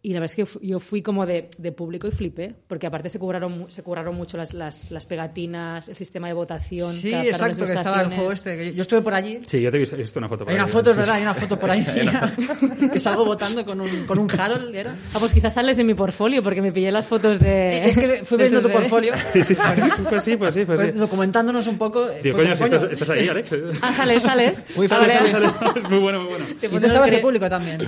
Y 0.05 0.09
la 0.13 0.19
verdad 0.19 0.35
es 0.37 0.59
que 0.59 0.67
yo 0.67 0.79
fui 0.79 1.01
como 1.01 1.25
de, 1.25 1.49
de 1.57 1.71
público 1.71 2.05
y 2.07 2.11
flipé, 2.11 2.53
porque 2.67 2.85
aparte 2.85 3.09
se 3.09 3.17
cobraron, 3.17 3.71
se 3.71 3.81
cobraron 3.81 4.13
mucho 4.15 4.37
las, 4.37 4.53
las, 4.53 4.91
las 4.91 5.07
pegatinas, 5.07 5.89
el 5.89 5.95
sistema 5.95 6.27
de 6.27 6.33
votación. 6.33 6.93
Sí, 6.93 7.11
exacto, 7.11 7.65
que 7.65 7.73
estaba 7.73 8.01
el 8.01 8.09
juego 8.13 8.31
este. 8.31 8.71
yo 8.75 8.83
estuve 8.83 9.01
por 9.01 9.15
allí. 9.15 9.39
Sí, 9.47 9.59
yo 9.59 9.71
te 9.71 9.77
he 9.77 9.79
visto, 9.79 10.19
una 10.19 10.29
foto. 10.29 10.43
por 10.45 10.49
Hay 10.51 10.55
una 10.59 10.65
ahí. 10.65 10.71
foto, 10.71 10.91
es 10.91 10.97
verdad, 10.97 11.15
hay 11.15 11.23
una 11.23 11.33
foto 11.33 11.57
por 11.59 11.71
ahí 11.71 11.83
que 12.93 12.99
salgo 12.99 13.25
votando 13.25 13.65
con 13.65 13.81
un, 13.81 14.05
con 14.05 14.19
un 14.19 14.29
Harold, 14.39 14.75
¿era? 14.75 14.95
Ah, 15.11 15.17
pues 15.19 15.33
quizás 15.33 15.55
sales 15.55 15.75
de 15.75 15.83
mi 15.83 15.95
portfolio, 15.95 16.43
porque 16.43 16.61
me 16.61 16.71
pillé 16.71 16.91
las 16.91 17.07
fotos 17.07 17.39
de... 17.39 17.85
Es 17.89 17.97
que 17.97 18.23
fui 18.25 18.37
viendo 18.37 18.61
tu 18.61 18.69
portfolio, 18.69 19.13
Sí, 19.27 19.41
sí, 19.41 19.55
sí. 19.55 19.61
Pues 20.07 20.23
sí, 20.23 20.35
pues 20.37 20.53
sí, 20.53 20.65
pues 20.65 20.77
pues 20.79 20.91
sí. 20.93 20.99
documentándonos 20.99 21.65
un 21.65 21.79
poco. 21.79 22.07
eh, 22.11 22.19
Tío, 22.21 22.33
fue 22.33 22.43
coño, 22.43 22.55
si 22.55 22.63
estás, 22.63 22.81
coño. 22.81 22.91
estás 22.91 23.09
ahí, 23.09 23.27
Alex. 23.27 23.49
Ah, 23.81 23.91
sales, 23.91 24.21
sales. 24.21 24.63
Uy, 24.75 24.85
Ah, 24.85 24.89
sale, 24.89 25.15
vale. 25.15 25.31
sale. 25.31 25.47
muy 25.89 25.97
bueno, 25.97 26.19
muy 26.21 26.29
bueno. 26.29 26.45
Te 26.59 26.67
Y 26.67 26.69
tú 26.69 26.75
pones 26.75 26.83
estabas 26.83 27.09
de 27.09 27.17
público 27.17 27.49
también. 27.49 27.87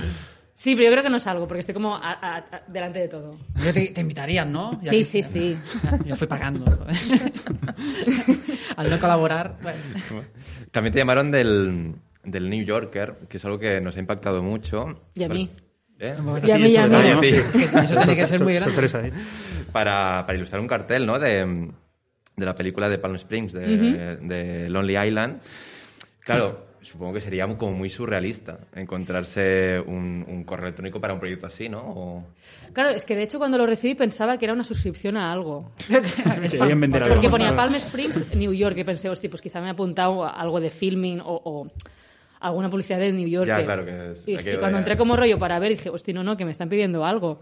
Sí, 0.60 0.74
pero 0.74 0.86
yo 0.86 0.90
creo 0.92 1.04
que 1.04 1.10
no 1.10 1.20
salgo, 1.20 1.46
porque 1.46 1.60
estoy 1.60 1.72
como 1.72 1.94
a- 1.94 2.00
a- 2.20 2.36
a- 2.38 2.62
delante 2.66 2.98
de 2.98 3.06
todo. 3.06 3.30
Yo 3.64 3.72
te, 3.72 3.90
te 3.90 4.00
invitarían, 4.00 4.50
¿no? 4.52 4.72
Ya 4.82 4.90
Sí, 4.90 4.98
que- 4.98 5.04
sí, 5.04 5.22
sí. 5.22 5.56
Yo 6.04 6.16
fui 6.16 6.26
pagando. 6.26 6.64
Al 8.76 8.90
no 8.90 8.98
colaborar. 8.98 9.56
bueno. 9.62 9.78
También 10.72 10.92
te 10.92 10.98
llamaron 10.98 11.30
del, 11.30 11.94
del 12.24 12.50
New 12.50 12.64
Yorker, 12.64 13.14
que 13.28 13.36
es 13.36 13.44
algo 13.44 13.60
que 13.60 13.80
nos 13.80 13.96
ha 13.96 14.00
impactado 14.00 14.42
mucho. 14.42 15.00
Y 15.14 15.22
a 15.22 15.28
mí. 15.28 15.48
¿Eh? 16.00 16.16
Y 16.44 16.50
a 16.50 16.58
mí, 16.58 16.70
y 16.70 16.76
a 16.76 16.86
mí. 16.88 17.28
eso 17.28 17.96
tiene 17.96 18.16
que 18.16 18.26
ser 18.26 18.42
muy 18.42 18.54
grande. 18.54 18.72
Sorpresa, 18.74 19.06
¿eh? 19.06 19.12
para, 19.72 20.24
para 20.26 20.36
ilustrar 20.36 20.60
un 20.60 20.66
cartel, 20.68 21.06
¿no? 21.06 21.20
De, 21.20 21.68
de 22.36 22.44
la 22.46 22.54
película 22.56 22.88
de 22.88 22.98
Palm 22.98 23.14
Springs, 23.14 23.52
de, 23.52 24.16
de 24.20 24.68
Lonely 24.70 24.98
Island. 25.08 25.40
Claro, 26.20 26.66
supongo 26.90 27.12
que 27.14 27.20
sería 27.20 27.46
como 27.56 27.72
muy 27.72 27.90
surrealista 27.90 28.58
encontrarse 28.74 29.78
un, 29.80 30.24
un 30.26 30.44
correo 30.44 30.66
electrónico 30.66 31.00
para 31.00 31.14
un 31.14 31.20
proyecto 31.20 31.46
así, 31.46 31.68
¿no? 31.68 31.80
O- 31.80 32.24
Claro, 32.72 32.90
es 32.90 33.04
que 33.04 33.14
de 33.16 33.22
hecho 33.24 33.38
cuando 33.38 33.58
lo 33.58 33.66
recibí 33.66 33.94
pensaba 33.94 34.38
que 34.38 34.44
era 34.46 34.54
una 34.54 34.64
suscripción 34.64 35.16
a 35.16 35.32
algo. 35.32 35.70
Querían 36.50 36.80
vender 36.80 37.02
algo. 37.02 37.14
Porque 37.14 37.28
ponía 37.28 37.48
Palm 37.56 37.74
Springs, 37.76 38.34
New 38.36 38.52
York, 38.52 38.76
y 38.78 38.84
pensé, 38.84 39.08
hostia, 39.08 39.28
pues 39.30 39.42
quizá 39.42 39.60
me 39.60 39.66
he 39.68 39.70
apuntado 39.70 40.24
a 40.24 40.30
algo 40.30 40.60
de 40.60 40.70
filming 40.70 41.20
o, 41.20 41.40
o 41.44 41.68
alguna 42.40 42.70
publicidad 42.70 42.98
de 42.98 43.12
New 43.12 43.28
York. 43.28 43.48
Ya, 43.48 43.64
claro, 43.64 43.84
que 43.84 44.12
es 44.12 44.28
y, 44.28 44.32
y 44.32 44.56
cuando 44.58 44.78
entré 44.78 44.96
como 44.96 45.16
rollo 45.16 45.38
para 45.38 45.58
ver, 45.58 45.70
dije, 45.72 45.90
hostia, 45.90 46.14
no, 46.14 46.22
no, 46.24 46.36
que 46.36 46.44
me 46.44 46.52
están 46.52 46.68
pidiendo 46.68 47.04
algo. 47.04 47.40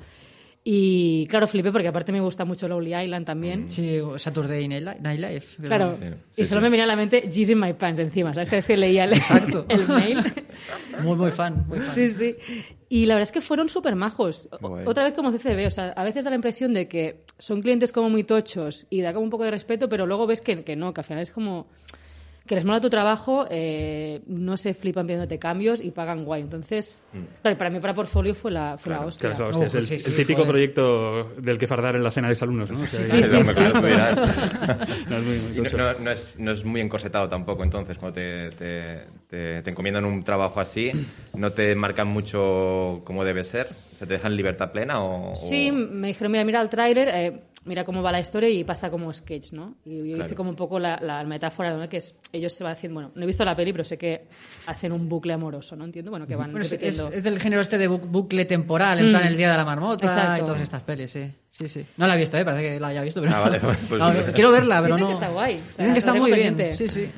Y 0.68 1.28
claro, 1.28 1.46
flipé 1.46 1.70
porque 1.70 1.86
aparte 1.86 2.10
me 2.10 2.20
gusta 2.20 2.44
mucho 2.44 2.66
Lonely 2.66 2.92
Island 3.04 3.24
también. 3.24 3.70
Sí, 3.70 4.00
Saturday 4.16 4.66
Night 4.66 4.82
Li- 4.82 5.00
Night 5.00 5.20
Live. 5.20 5.42
Claro, 5.62 5.96
Sí, 5.96 6.40
y 6.42 6.44
solo 6.44 6.60
sí. 6.60 6.64
me 6.64 6.70
venía 6.70 6.82
a 6.82 6.88
la 6.88 6.96
mente 6.96 7.20
G's 7.28 7.50
in 7.50 7.60
my 7.60 7.72
pants 7.74 8.00
encima, 8.00 8.34
¿sabes? 8.34 8.48
Que 8.50 8.56
decir, 8.56 8.76
leía 8.76 9.04
el, 9.04 9.12
Exacto. 9.12 9.64
el 9.68 9.86
mail. 9.86 10.18
Muy, 11.04 11.16
muy 11.16 11.30
fan. 11.30 11.66
Muy 11.68 11.78
fan. 11.78 11.94
Sí, 11.94 12.08
sí. 12.10 12.34
Y 12.88 13.06
la 13.06 13.14
verdad 13.14 13.28
es 13.28 13.32
que 13.32 13.40
fueron 13.42 13.68
súper 13.68 13.94
majos. 13.94 14.48
Otra 14.86 15.04
vez 15.04 15.14
como 15.14 15.30
CCB, 15.30 15.66
o 15.68 15.70
sea, 15.70 15.90
a 15.90 16.02
veces 16.02 16.24
da 16.24 16.30
la 16.30 16.36
impresión 16.36 16.74
de 16.74 16.88
que 16.88 17.20
son 17.38 17.62
clientes 17.62 17.92
como 17.92 18.10
muy 18.10 18.24
tochos 18.24 18.88
y 18.90 19.02
da 19.02 19.12
como 19.12 19.22
un 19.22 19.30
poco 19.30 19.44
de 19.44 19.52
respeto, 19.52 19.88
pero 19.88 20.04
luego 20.04 20.26
ves 20.26 20.40
que, 20.40 20.64
que 20.64 20.74
no, 20.74 20.92
que 20.92 21.00
al 21.00 21.04
final 21.04 21.22
es 21.22 21.30
como 21.30 21.68
que 22.46 22.54
les 22.54 22.64
mola 22.64 22.80
tu 22.80 22.88
trabajo, 22.88 23.46
eh, 23.50 24.20
no 24.26 24.56
se 24.56 24.72
flipan 24.74 25.06
pidiéndote 25.06 25.38
cambios 25.38 25.82
y 25.82 25.90
pagan 25.90 26.24
guay. 26.24 26.42
Entonces, 26.42 27.02
claro, 27.42 27.54
y 27.54 27.58
para 27.58 27.70
mí 27.70 27.80
para 27.80 27.92
portfolio 27.94 28.34
fue 28.34 28.50
la, 28.52 28.76
fue 28.78 28.90
la 28.90 28.96
Claro, 28.98 29.08
hostia. 29.08 29.30
claro, 29.34 29.50
es 29.50 29.56
la 29.56 29.64
hostia. 29.64 29.64
Oh, 29.64 29.66
es 29.66 29.74
el, 29.74 29.98
sí, 29.98 29.98
sí, 30.04 30.10
el 30.10 30.16
típico 30.16 30.38
joder. 30.40 30.50
proyecto 30.52 31.24
del 31.40 31.58
que 31.58 31.66
fardar 31.66 31.96
en 31.96 32.02
la 32.04 32.10
cena 32.10 32.28
de 32.28 32.36
alumnos, 32.40 32.70
¿no? 32.70 32.82
O 32.82 32.86
sea, 32.86 33.00
Sí, 33.00 33.22
sí, 33.22 33.28
claro. 33.54 33.80
No, 35.10 35.16
es 36.52 36.64
muy, 36.64 36.80
encorsetado 36.80 37.28
tampoco, 37.28 37.64
entonces, 37.64 37.96
cuando 37.98 38.14
te, 38.14 38.48
te, 38.50 38.90
te- 39.28 39.62
te 39.62 39.70
encomiendan 39.70 40.04
un 40.04 40.22
trabajo 40.22 40.60
así, 40.60 40.90
¿no 41.36 41.50
te 41.50 41.74
marcan 41.74 42.08
mucho 42.08 43.02
cómo 43.04 43.24
debe 43.24 43.44
ser? 43.44 43.68
¿Se 43.98 44.06
te 44.06 44.14
dejan 44.14 44.36
libertad 44.36 44.70
plena 44.72 45.02
o...? 45.02 45.32
o- 45.32 45.36
Sí, 45.36 45.70
me 45.72 46.08
dijeron, 46.08 46.32
mira, 46.32 46.44
mira 46.44 46.60
el 46.60 46.68
tráiler. 46.68 47.08
eh, 47.12 47.40
mira 47.66 47.84
cómo 47.84 48.02
va 48.02 48.10
la 48.12 48.20
historia 48.20 48.48
y 48.48 48.64
pasa 48.64 48.90
como 48.90 49.12
sketch, 49.12 49.52
¿no? 49.52 49.74
Y 49.84 49.98
yo 49.98 50.04
hice 50.04 50.14
Claro. 50.16 50.34
como 50.36 50.50
un 50.50 50.56
poco 50.56 50.78
la, 50.78 50.98
la 51.02 51.22
metáfora, 51.24 51.76
¿no? 51.76 51.88
Que 51.88 51.98
es, 51.98 52.14
ellos 52.32 52.52
se 52.52 52.64
van 52.64 52.72
haciendo, 52.72 52.94
bueno, 52.94 53.10
no 53.14 53.22
he 53.22 53.26
visto 53.26 53.44
la 53.44 53.54
peli, 53.54 53.72
pero 53.72 53.84
sé 53.84 53.98
que 53.98 54.26
hacen 54.66 54.92
un 54.92 55.08
bucle 55.08 55.32
amoroso, 55.32 55.76
¿no? 55.76 55.84
Entiendo, 55.84 56.10
bueno, 56.10 56.26
que 56.26 56.34
van 56.36 56.50
Bueno, 56.52 56.64
es, 56.64 56.72
es- 56.72 56.80
repitiendo. 56.80 57.12
es 57.12 57.22
del 57.22 57.38
género 57.40 57.60
este 57.62 57.76
de 57.78 57.90
bu- 57.90 58.00
bucle 58.00 58.44
temporal, 58.46 58.98
en 59.00 59.08
Mm. 59.08 59.10
plan 59.10 59.26
el 59.26 59.36
día 59.36 59.50
de 59.50 59.56
la 59.56 59.64
marmota 59.64 60.06
Exacto. 60.06 60.42
y 60.42 60.46
todas 60.46 60.62
estas 60.62 60.82
pelis, 60.82 61.10
sí. 61.10 61.30
Sí, 61.50 61.68
sí. 61.68 61.84
No 61.96 62.06
la 62.06 62.14
he 62.14 62.18
visto, 62.18 62.36
¿eh? 62.38 62.44
Parece 62.44 62.62
que 62.74 62.80
la 62.80 62.88
haya 62.88 63.02
visto, 63.02 63.20
pero... 63.20 63.34
Ah, 63.34 63.40
vale, 63.40 63.58
pues- 63.88 63.90
No, 63.90 64.10
quiero 64.34 64.50
verla, 64.52 64.80
pero 64.82 64.94
Dicen 64.96 65.08
no... 65.10 65.18
que 65.18 65.24
está 65.24 65.32
guay, 65.32 65.54
o 65.56 65.72
sea, 65.72 65.84
Dicen 65.84 65.92
que 65.92 65.98
está 65.98 66.14
muy 66.14 66.32
bien. 66.32 66.56
Sí, 66.76 66.88
sí. 66.88 67.10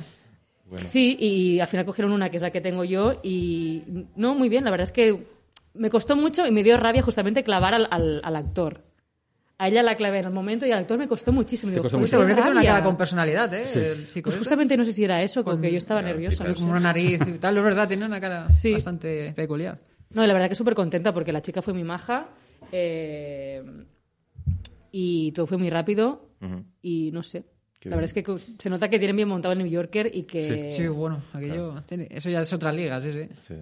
Sí, 0.83 1.17
y 1.19 1.61
al 1.61 1.67
final 1.69 1.87
cogieron 1.87 2.13
una 2.13 2.29
que 2.31 2.37
es 2.37 2.43
la 2.43 2.51
que 2.51 2.61
tengo 2.61 2.85
yo 2.85 3.21
y 3.23 3.83
no, 4.17 4.35
muy 4.35 4.49
bien, 4.51 4.65
la 4.65 4.71
verdad 4.71 4.85
es 4.85 4.93
que 4.93 5.27
me 5.75 5.89
costó 5.91 6.15
mucho 6.15 6.47
y 6.47 6.51
me 6.51 6.63
dio 6.63 6.77
rabia 6.77 7.01
justamente 7.03 7.43
clavar 7.43 7.73
al, 7.75 7.89
al- 7.91 8.21
al 8.23 8.37
actor. 8.37 8.83
A 9.61 9.67
ella 9.69 9.83
la 9.83 9.97
clavé 9.97 10.21
en 10.21 10.27
el 10.27 10.33
momento 10.33 10.67
y 10.67 10.71
al 10.71 10.79
actor 10.79 10.97
me 10.99 11.09
costó 11.09 11.33
muchísimo. 11.33 11.71
Digo, 11.73 11.83
costó 11.83 11.99
"Joder, 11.99 12.07
mucho. 12.07 12.17
Pero 12.19 12.29
que 12.29 12.35
tiene 12.35 12.51
una 12.51 12.61
rabia". 12.61 12.71
cara 12.75 12.85
con 12.85 12.97
personalidad, 12.97 13.53
¿eh? 13.55 13.65
El 13.75 14.09
chico 14.09 14.27
Pues 14.31 14.39
justamente 14.39 14.77
no 14.77 14.85
sé 14.85 14.93
si 14.93 15.03
era 15.05 15.21
eso, 15.23 15.45
porque 15.45 15.71
yo 15.73 15.79
estaba 15.79 16.01
nerviosa. 16.01 16.45
No 16.47 16.55
como 16.55 16.71
una 16.71 16.81
nariz 16.81 17.21
y 17.27 17.39
tal, 17.39 17.59
es 17.59 17.65
verdad, 17.65 17.89
tiene 17.89 18.07
una 18.07 18.21
cara 18.21 18.49
Sí. 18.51 18.73
bastante 18.73 19.33
peculiar. 19.35 19.81
No, 20.11 20.23
y 20.25 20.27
la 20.29 20.33
verdad 20.33 20.49
que 20.49 20.55
súper 20.55 20.75
contenta 20.75 21.13
porque 21.13 21.33
la 21.33 21.43
chica 21.43 21.61
fue 21.61 21.75
muy 21.75 21.83
maja 21.85 22.29
eh, 22.71 23.63
y 24.93 25.33
todo 25.33 25.47
fue 25.47 25.59
muy 25.59 25.71
rápido 25.71 26.29
y 26.83 27.11
no 27.13 27.23
sé. 27.23 27.45
Qué 27.81 27.91
la 27.91 27.97
verdad 27.97 28.11
es 28.17 28.25
que 28.25 28.39
se 28.59 28.71
nota 28.71 28.89
que 28.89 28.99
tienen 28.99 29.17
bien 29.17 29.29
montado 29.29 29.53
el 29.53 29.59
New 29.59 29.67
Yorker 29.69 30.11
y 30.13 30.23
que... 30.25 30.71
Sí, 30.73 30.87
bueno, 30.89 31.23
aquello... 31.33 31.83
tiene- 31.87 32.09
eso 32.11 32.29
ya 32.31 32.41
es 32.41 32.53
otra 32.53 32.73
liga, 32.73 33.01
sí, 33.01 33.13
sí. 33.13 33.29
Sí. 33.47 33.55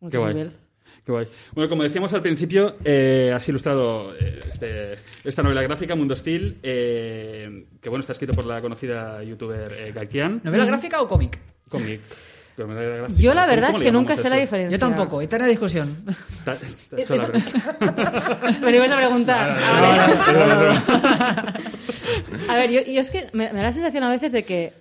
mucho 0.00 0.20
Qué 0.20 0.26
nivel. 0.28 0.48
Guay. 0.50 0.67
Bueno, 1.08 1.68
como 1.68 1.82
decíamos 1.82 2.12
al 2.14 2.22
principio, 2.22 2.76
eh, 2.84 3.32
has 3.34 3.48
ilustrado 3.48 4.14
eh, 4.14 4.40
este- 4.50 4.98
esta 5.24 5.42
novela 5.42 5.62
gráfica, 5.62 5.94
Mundo 5.94 6.14
Steel, 6.14 6.58
eh, 6.62 7.64
que 7.80 7.88
bueno, 7.88 8.00
está 8.00 8.12
escrito 8.12 8.34
por 8.34 8.44
la 8.44 8.60
conocida 8.60 9.22
youtuber 9.22 9.72
eh, 9.72 9.92
Gakian. 9.94 10.40
¿Novela 10.44 10.66
gráfica 10.66 11.00
o 11.00 11.08
cómic? 11.08 11.38
Cómic. 11.68 12.00
Yo 12.58 12.66
la 13.34 13.42
¿Cómo- 13.42 13.46
verdad 13.54 13.70
es 13.70 13.78
que 13.78 13.92
nunca 13.92 14.16
sé 14.16 14.28
la 14.28 14.36
diferencia. 14.36 14.76
Yo 14.76 14.80
tampoco, 14.80 15.22
eterna 15.22 15.46
discusión. 15.46 15.96
Me 18.60 18.70
lo 18.72 18.76
ibas 18.76 18.90
a 18.90 18.96
preguntar. 18.96 19.56
A 22.48 22.54
ver, 22.56 22.70
yo, 22.70 22.80
yo 22.82 23.00
es 23.00 23.10
que 23.10 23.26
me, 23.32 23.52
me 23.52 23.58
da 23.58 23.64
la 23.64 23.72
sensación 23.72 24.02
a 24.04 24.10
veces 24.10 24.32
de 24.32 24.42
que 24.42 24.72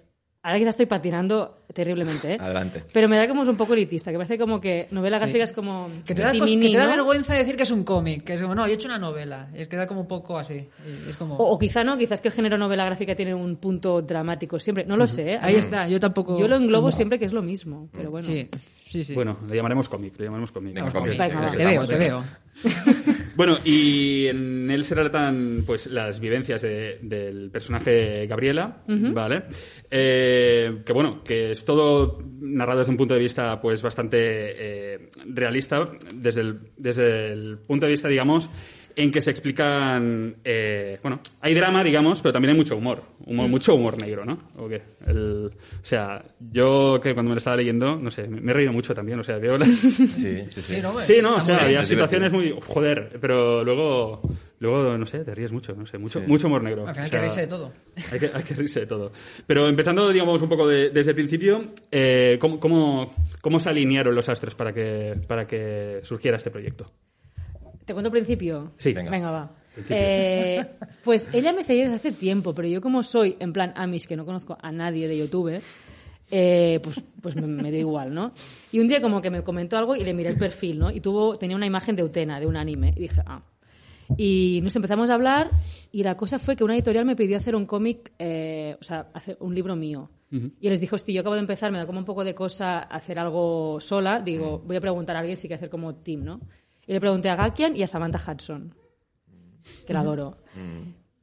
ahora 0.48 0.60
quizás 0.60 0.70
estoy 0.76 0.86
patinando 0.86 1.58
terriblemente, 1.74 2.34
¿eh? 2.34 2.38
Adelante. 2.40 2.84
Pero 2.94 3.08
me 3.10 3.18
da 3.18 3.28
como 3.28 3.44
es 3.44 3.50
un 3.50 3.58
poco 3.58 3.74
elitista, 3.74 4.12
que 4.12 4.18
parece 4.18 4.38
como 4.38 4.60
que 4.62 4.88
novela 4.92 5.20
gráfica 5.20 5.44
es 5.44 5.52
como 5.52 5.90
Que 6.06 6.16
te 6.16 6.22
da, 6.22 6.30
cos- 6.34 6.46
timini, 6.46 6.68
que 6.68 6.72
te 6.72 6.78
da 6.78 6.86
¿no? 6.86 6.92
vergüenza 6.92 7.34
decir 7.36 7.56
que 7.56 7.64
es 7.64 7.72
un 7.72 7.84
cómic. 7.84 8.24
Que 8.24 8.34
es 8.36 8.42
como, 8.42 8.56
no, 8.56 8.66
yo 8.66 8.72
he 8.72 8.76
hecho 8.76 8.88
una 8.88 8.98
novela. 8.98 9.50
Y 9.54 9.62
es 9.62 9.68
que 9.68 9.76
da 9.78 9.86
como 9.86 10.02
un 10.02 10.08
poco 10.08 10.38
así. 10.40 10.56
Y 10.56 11.10
Es 11.10 11.16
como... 11.18 11.36
O, 11.36 11.52
o 11.54 11.60
quizá 11.60 11.84
no, 11.84 11.98
quizás 11.98 12.22
que 12.22 12.30
el 12.30 12.34
género 12.34 12.58
novela 12.58 12.86
gráfica 12.86 13.14
tiene 13.16 13.36
un 13.36 13.58
punto 13.58 14.02
dramático 14.02 14.60
siempre. 14.60 14.86
No 14.86 14.98
lo 14.98 15.06
sé, 15.06 15.34
¿eh? 15.34 15.40
Ahí 15.42 15.56
está, 15.56 15.88
yo 15.88 16.00
tampoco... 16.00 16.40
Yo 16.40 16.48
lo 16.48 16.56
englobo 16.56 16.92
siempre 16.92 17.20
que 17.20 17.26
es 17.26 17.34
lo 17.34 17.42
mismo, 17.44 17.90
pero 17.92 18.10
bueno. 18.10 18.28
Sí, 18.28 18.50
sí, 18.90 19.04
sí. 19.04 19.14
Bueno, 19.14 19.40
le 19.48 19.56
llamaremos 19.56 19.88
cómic, 19.90 20.14
le 20.18 20.26
llamaremos 20.26 20.52
cómic. 20.52 20.74
Venga. 20.74 20.90
Venga, 20.92 21.48
te 21.50 21.58
veo, 21.66 21.84
estamos, 21.84 21.90
te 21.90 21.96
veo. 21.98 22.24
Bueno, 23.38 23.58
y 23.64 24.26
en 24.26 24.72
él 24.72 24.84
se 24.84 24.96
relatan 24.96 25.64
pues 25.64 25.86
las 25.86 26.20
vivencias 26.20 26.60
de- 26.64 26.98
del 27.04 27.52
personaje 27.52 28.26
Gabriela, 28.26 28.82
¿vale? 28.88 29.44
Eh, 29.92 30.82
que 30.84 30.92
bueno, 30.92 31.24
que 31.24 31.52
es 31.52 31.64
todo 31.64 32.18
narrado 32.42 32.80
desde 32.80 32.90
un 32.92 32.98
punto 32.98 33.14
de 33.14 33.20
vista 33.20 33.62
pues 33.62 33.84
bastante 33.84 34.18
eh, 34.20 35.10
realista, 35.28 35.88
desde 36.16 36.42
el, 36.42 36.60
desde 36.78 37.32
el 37.32 37.60
punto 37.60 37.86
de 37.86 37.92
vista, 37.92 38.08
digamos, 38.08 38.50
en 38.98 39.12
que 39.12 39.22
se 39.22 39.30
explican, 39.30 40.38
eh, 40.44 40.98
bueno, 41.04 41.20
hay 41.42 41.54
drama, 41.54 41.84
digamos, 41.84 42.20
pero 42.22 42.34
también 42.34 42.52
hay 42.54 42.58
mucho 42.58 42.76
humor, 42.76 43.04
humor 43.26 43.48
mucho 43.48 43.76
humor 43.76 43.98
negro, 44.02 44.26
¿no? 44.26 44.40
¿O 44.58 44.68
qué? 44.68 44.82
El- 45.06 45.52
o 45.54 45.86
sea, 45.86 46.22
yo 46.52 47.00
que 47.02 47.14
cuando 47.14 47.30
me 47.30 47.36
lo 47.36 47.38
estaba 47.38 47.56
leyendo, 47.58 47.96
no 47.96 48.10
sé, 48.10 48.28
me, 48.28 48.42
me 48.42 48.52
he 48.52 48.54
reído 48.56 48.74
mucho 48.74 48.96
también, 48.96 49.20
o 49.20 49.24
sea, 49.24 49.38
veo 49.38 49.58
las... 49.58 49.70
Sí, 49.70 50.00
sí, 50.10 50.48
sí. 50.52 50.62
Sí, 50.64 50.82
¿no? 50.82 51.00
Sí, 51.02 51.18
no, 51.22 51.36
o 51.36 51.42
sea, 51.42 51.64
había 51.64 51.86
situaciones 51.86 52.34
muy... 52.34 52.54
Joder, 52.66 53.18
pero 53.22 53.64
luego, 53.64 54.20
luego, 54.60 54.98
no 54.98 55.06
sé, 55.06 55.20
te 55.20 55.36
ríes 55.36 55.52
mucho, 55.52 55.76
no 55.76 55.86
sé, 55.86 56.00
mucho, 56.00 56.20
Sí. 56.20 56.26
mucho 56.28 56.48
humor 56.48 56.64
negro. 56.64 56.88
Al 56.88 56.96
final 56.96 57.04
O 57.04 57.04
hay 57.06 57.10
que 57.10 57.12
sea, 57.12 57.20
reírse 57.22 57.42
de 57.42 57.48
todo. 57.48 57.74
Hay 58.12 58.20
que, 58.20 58.32
hay 58.34 58.44
que 58.44 58.54
reírse 58.56 58.80
de 58.80 58.88
todo. 58.88 59.12
Pero 59.46 59.68
empezando, 59.68 60.12
digamos, 60.12 60.42
un 60.42 60.50
poco 60.50 60.68
de- 60.68 60.90
desde 60.90 61.12
el 61.12 61.16
principio, 61.16 61.66
eh, 61.92 62.38
¿cómo, 62.42 62.60
cómo, 62.60 63.14
cómo 63.42 63.60
se 63.60 63.70
alinearon 63.70 64.16
los 64.16 64.28
astros 64.28 64.56
para 64.56 64.74
que, 64.74 65.14
para 65.28 65.46
que 65.46 66.00
surgiera 66.02 66.38
este 66.38 66.50
proyecto? 66.50 66.92
¿Te 67.88 67.94
cuento 67.94 68.12
principio? 68.12 68.74
Sí. 68.78 68.92
Venga. 68.92 69.32
va. 69.32 69.56
Principio. 69.74 69.98
Eh, 69.98 70.68
pues 71.06 71.30
ella 71.32 71.54
me 71.54 71.64
seguía 71.64 71.84
desde 71.84 71.96
hace 71.96 72.12
tiempo, 72.12 72.54
pero 72.54 72.68
yo 72.68 72.82
como 72.82 73.02
soy 73.02 73.38
en 73.40 73.54
plan 73.54 73.72
Amish, 73.78 74.08
que 74.08 74.18
no 74.18 74.26
conozco 74.26 74.58
a 74.62 74.74
nadie 74.74 75.08
de 75.08 75.18
YouTube, 75.18 75.62
eh, 76.30 76.82
pues, 76.84 77.02
pues 77.22 77.36
me, 77.38 77.48
me 77.48 77.72
da 77.72 77.78
igual, 77.78 78.14
¿no? 78.14 78.34
Y 78.74 78.82
un 78.82 78.90
día 78.90 79.02
como 79.02 79.22
que 79.22 79.30
me 79.30 79.42
comentó 79.42 79.78
algo 79.78 79.96
y 79.96 80.04
le 80.04 80.14
miré 80.14 80.32
el 80.32 80.38
perfil, 80.38 80.80
¿no? 80.80 80.92
Y 80.92 81.00
tuvo, 81.00 81.38
tenía 81.38 81.56
una 81.56 81.66
imagen 81.66 81.96
de 81.96 82.04
Utena, 82.04 82.42
de 82.42 82.46
un 82.46 82.58
anime. 82.58 82.92
Y 82.98 83.04
dije, 83.04 83.22
ah. 83.26 83.42
Y 84.18 84.60
nos 84.64 84.76
empezamos 84.76 85.10
a 85.10 85.14
hablar 85.14 85.52
y 85.90 86.04
la 86.04 86.18
cosa 86.18 86.40
fue 86.40 86.58
que 86.58 86.66
una 86.66 86.76
editorial 86.76 87.06
me 87.06 87.16
pidió 87.16 87.38
hacer 87.38 87.56
un 87.56 87.66
cómic, 87.66 88.12
eh, 88.20 88.76
o 88.82 88.84
sea, 88.84 89.08
hacer 89.14 89.38
un 89.40 89.56
libro 89.56 89.78
mío. 89.78 90.10
Y 90.30 90.52
yo 90.60 90.70
les 90.70 90.82
dije, 90.82 90.94
hostia, 90.94 91.16
yo 91.16 91.22
acabo 91.22 91.36
de 91.36 91.42
empezar, 91.42 91.72
me 91.72 91.78
da 91.78 91.86
como 91.86 92.00
un 92.00 92.06
poco 92.06 92.26
de 92.26 92.36
cosa 92.36 92.80
hacer 92.80 93.18
algo 93.18 93.80
sola. 93.80 94.20
Digo, 94.20 94.60
voy 94.60 94.76
a 94.76 94.82
preguntar 94.82 95.16
a 95.16 95.20
alguien 95.20 95.38
si 95.38 95.48
quiere 95.48 95.56
hacer 95.56 95.70
como 95.70 95.96
team, 95.96 96.26
¿no? 96.26 96.42
Y 96.88 96.94
le 96.94 97.00
pregunté 97.00 97.30
a 97.30 97.36
Gakian 97.36 97.76
y 97.76 97.84
a 97.84 97.88
Samantha 97.88 98.20
Hudson, 98.20 98.74
que 99.86 99.94
la 99.94 100.00
adoro. 100.00 100.38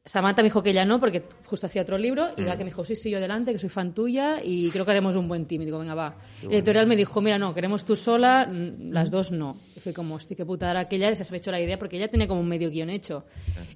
Samantha 0.06 0.42
me 0.42 0.48
dijo 0.48 0.62
que 0.62 0.70
ella 0.70 0.84
no, 0.84 1.00
porque 1.00 1.22
justo 1.46 1.66
hacía 1.66 1.80
otro 1.80 1.96
libro, 1.96 2.28
y 2.36 2.44
Gakian 2.44 2.58
me 2.58 2.64
dijo, 2.66 2.84
sí, 2.84 2.94
sí, 2.94 3.10
yo 3.10 3.16
adelante, 3.16 3.52
que 3.52 3.58
soy 3.58 3.70
fan 3.70 3.94
tuya, 3.94 4.42
y 4.44 4.70
creo 4.70 4.84
que 4.84 4.90
haremos 4.90 5.16
un 5.16 5.26
buen 5.26 5.46
team. 5.46 5.62
Y 5.62 5.64
digo, 5.64 5.78
venga, 5.78 5.94
va. 5.94 6.18
Y 6.42 6.48
la 6.48 6.56
editorial 6.56 6.86
me 6.86 6.94
dijo, 6.94 7.22
mira, 7.22 7.38
no, 7.38 7.54
queremos 7.54 7.86
tú 7.86 7.96
sola, 7.96 8.46
mm, 8.46 8.92
las 8.92 9.10
dos 9.10 9.32
no. 9.32 9.56
Y 9.74 9.80
fui 9.80 9.94
como, 9.94 10.16
hostia, 10.16 10.36
qué 10.36 10.44
putada 10.44 10.72
era 10.72 10.88
que 10.88 10.96
ella 10.96 11.14
se 11.14 11.22
había 11.22 11.38
hecho 11.38 11.50
la 11.50 11.60
idea, 11.60 11.78
porque 11.78 11.96
ella 11.96 12.08
tenía 12.08 12.28
como 12.28 12.42
un 12.42 12.48
medio 12.48 12.68
guion 12.68 12.90
hecho. 12.90 13.24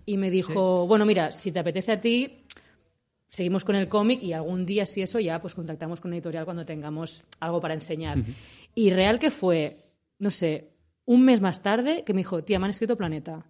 Y 0.04 0.18
me 0.18 0.30
dijo, 0.30 0.87
bueno, 0.87 1.07
mira, 1.07 1.33
si 1.33 1.50
te 1.50 1.61
apetece 1.61 1.92
a 1.92 2.00
ti, 2.02 2.45
seguimos 3.30 3.64
con 3.64 3.76
el 3.76 3.88
cómic 3.88 4.23
y 4.23 4.35
algún 4.35 4.66
día, 4.66 4.85
si 4.85 5.00
eso, 5.00 5.18
ya 5.21 5.40
pues 5.40 5.54
contactamos 5.54 5.99
con 5.99 6.11
la 6.11 6.18
editorial 6.18 6.45
cuando 6.45 6.66
tengamos 6.66 7.25
algo 7.40 7.59
para 7.59 7.73
enseñar. 7.73 8.18
Y 8.75 8.90
real 8.90 9.18
que 9.18 9.30
fue, 9.30 9.78
no 10.18 10.30
sé, 10.30 10.73
un 11.09 11.25
mes 11.25 11.41
más 11.41 11.62
tarde 11.62 12.05
que 12.05 12.12
me 12.12 12.19
dijo, 12.21 12.45
tía, 12.45 12.59
me 12.59 12.67
han 12.67 12.71
escrito 12.71 12.95
Planeta. 12.97 13.47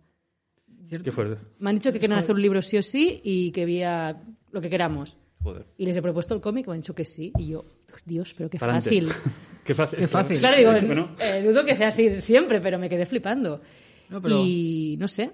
Qué 0.88 1.10
fuerte. 1.10 1.42
Me 1.58 1.70
han 1.70 1.76
dicho 1.76 1.92
que 1.92 1.98
quieren 1.98 2.16
hacer 2.16 2.34
un 2.34 2.40
libro 2.40 2.62
sí 2.62 2.78
o 2.78 2.82
sí 2.82 3.20
y 3.24 3.50
que 3.50 3.62
había 3.62 4.22
lo 4.52 4.60
que 4.60 4.70
queramos. 4.70 5.16
Joder. 5.42 5.66
Y 5.76 5.84
les 5.84 5.96
he 5.96 6.02
propuesto 6.02 6.34
el 6.34 6.40
cómic, 6.40 6.66
me 6.68 6.74
han 6.74 6.80
dicho 6.80 6.94
que 6.94 7.04
sí. 7.04 7.32
Y 7.36 7.48
yo, 7.48 7.64
Dios, 8.06 8.32
pero 8.36 8.48
qué 8.48 8.58
Pa'lante. 8.58 8.84
fácil. 8.84 9.08
Qué 9.64 9.74
fácil. 9.74 9.98
Qué 9.98 10.08
fácil. 10.08 10.38
Claro, 10.38 10.56
digo, 10.56 10.86
Bueno, 10.86 11.14
eh, 11.20 11.42
dudo 11.42 11.62
que 11.62 11.74
sea 11.74 11.88
así 11.88 12.22
siempre, 12.22 12.58
pero 12.58 12.78
me 12.78 12.88
quedé 12.88 13.04
flipando. 13.04 13.60
No, 14.08 14.22
pero- 14.22 14.42
Y 14.42 14.96
no 14.98 15.08
sé. 15.08 15.30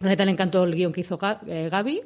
A 0.00 0.06
neta 0.06 0.24
le 0.24 0.30
encantó 0.30 0.64
el 0.64 0.74
guion 0.74 0.90
que 0.90 1.02
hizo 1.02 1.18
eh, 1.46 1.68
Gaby. 1.70 2.00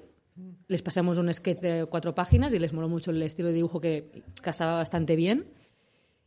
Les 0.67 0.83
pasamos 0.83 1.19
un 1.19 1.33
sketch 1.33 1.61
de 1.61 1.87
cuatro 1.89 2.17
páginas 2.17 2.53
y 2.53 2.59
les 2.59 2.73
moló 2.73 2.89
mucho 2.89 3.13
el 3.13 3.23
estilo 3.23 3.49
de 3.49 3.55
dibujo 3.55 3.81
que 3.81 4.11
casaba 4.43 4.75
bastante 4.75 5.15
bien. 5.15 5.45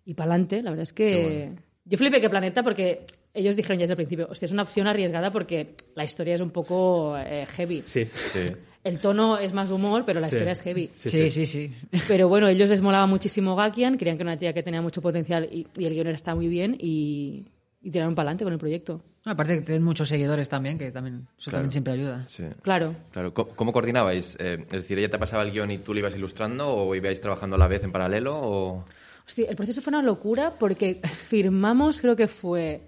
Y 0.06 0.13
para 0.13 0.32
adelante, 0.32 0.62
la 0.63 0.70
verdad 0.70 0.84
es 0.84 0.94
que. 0.94 1.51
Yo 1.89 1.98
flipé 1.98 2.22
que 2.22 2.29
Planeta 2.29 2.62
porque 2.63 3.05
ellos 3.34 3.55
dijeron 3.55 3.77
ya 3.79 3.84
desde 3.84 3.93
el 3.93 3.98
principio, 3.98 4.27
hostia, 4.29 4.46
es 4.46 4.51
una 4.51 4.62
opción 4.62 4.88
arriesgada 4.88 5.31
porque 5.31 5.74
la 5.96 6.03
historia 6.03 6.36
es 6.36 6.41
un 6.41 6.51
poco 6.51 7.17
eh, 7.17 7.46
heavy. 7.55 7.84
sí. 7.86 8.05
Sí. 8.31 8.46
El 8.81 9.01
tono 9.01 9.38
es 9.38 9.51
más 9.51 9.72
humor, 9.72 10.03
pero 10.05 10.22
la 10.22 10.27
Sí. 10.27 10.36
historia 10.36 10.53
es 10.53 10.62
heavy. 10.62 10.89
Sí, 10.96 11.10
Sí, 11.10 11.29
sí. 11.29 11.46
sí, 11.46 11.67
sí. 11.91 12.00
Pero 12.08 12.29
bueno, 12.29 12.48
ellos 12.48 12.69
les 12.69 12.81
molaba 12.81 13.05
muchísimo 13.08 13.53
Gakian, 13.58 13.98
creían 13.98 14.15
que 14.17 14.24
era 14.24 14.31
una 14.31 14.38
tía 14.38 14.53
que 14.53 14.63
tenía 14.63 14.81
mucho 14.81 15.01
potencial 15.01 15.50
y, 15.51 15.67
y 15.77 15.86
el 15.86 15.93
guion 15.93 16.08
está 16.08 16.34
muy 16.34 16.48
bien 16.48 16.77
y, 16.79 17.43
y 17.81 17.91
tiraron 17.91 18.15
para 18.15 18.27
adelante 18.29 18.46
con 18.46 18.53
el 18.53 18.60
proyecto. 18.60 19.01
Aparte 19.25 19.55
que 19.58 19.62
tienen 19.63 19.84
muchos 19.84 20.08
seguidores 20.08 20.48
también, 20.48 20.77
que 20.77 20.91
también 20.91 21.27
eso 21.38 21.50
Claro. 21.51 21.58
también 21.58 21.72
siempre 21.74 21.93
ayuda. 21.93 22.25
Sí. 22.29 22.43
Claro. 22.62 22.96
Claro, 23.12 23.34
¿cómo, 23.34 23.50
cómo 23.50 23.74
coordinabais? 23.74 24.38
Eh, 24.39 24.60
es 24.62 24.69
decir, 24.69 24.98
¿ella 24.98 25.10
te 25.10 25.19
pasaba 25.19 25.43
el 25.43 25.51
guion 25.51 25.72
y 25.72 25.79
tú 25.79 25.93
lo 25.93 26.00
ibas 26.00 26.15
ilustrando 26.15 26.69
o 26.69 26.96
ibais 26.96 27.19
trabajando 27.19 27.58
a 27.58 27.60
la 27.60 27.67
vez 27.67 27.84
en 27.84 27.91
paralelo? 27.91 28.39
O... 28.41 28.86
Hostia, 29.30 29.48
el 29.48 29.56
proceso 29.56 29.80
fue 29.82 29.92
una 29.92 30.02
locura 30.02 30.56
porque 30.58 31.00
firmamos, 31.18 32.02
creo 32.02 32.16
que 32.16 32.28
fue 32.28 32.82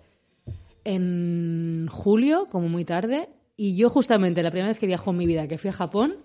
en 0.83 1.87
julio, 1.91 2.47
como 2.49 2.67
muy 2.67 2.83
tarde, 2.83 3.29
y 3.55 3.75
yo 3.75 3.91
justamente 3.91 4.41
la 4.41 4.49
primera 4.49 4.69
vez 4.69 4.79
que 4.79 4.87
viajó 4.87 5.11
en 5.11 5.17
mi 5.17 5.27
vida, 5.27 5.47
que 5.47 5.59
fui 5.59 5.69
a 5.69 5.73
Japón, 5.73 6.15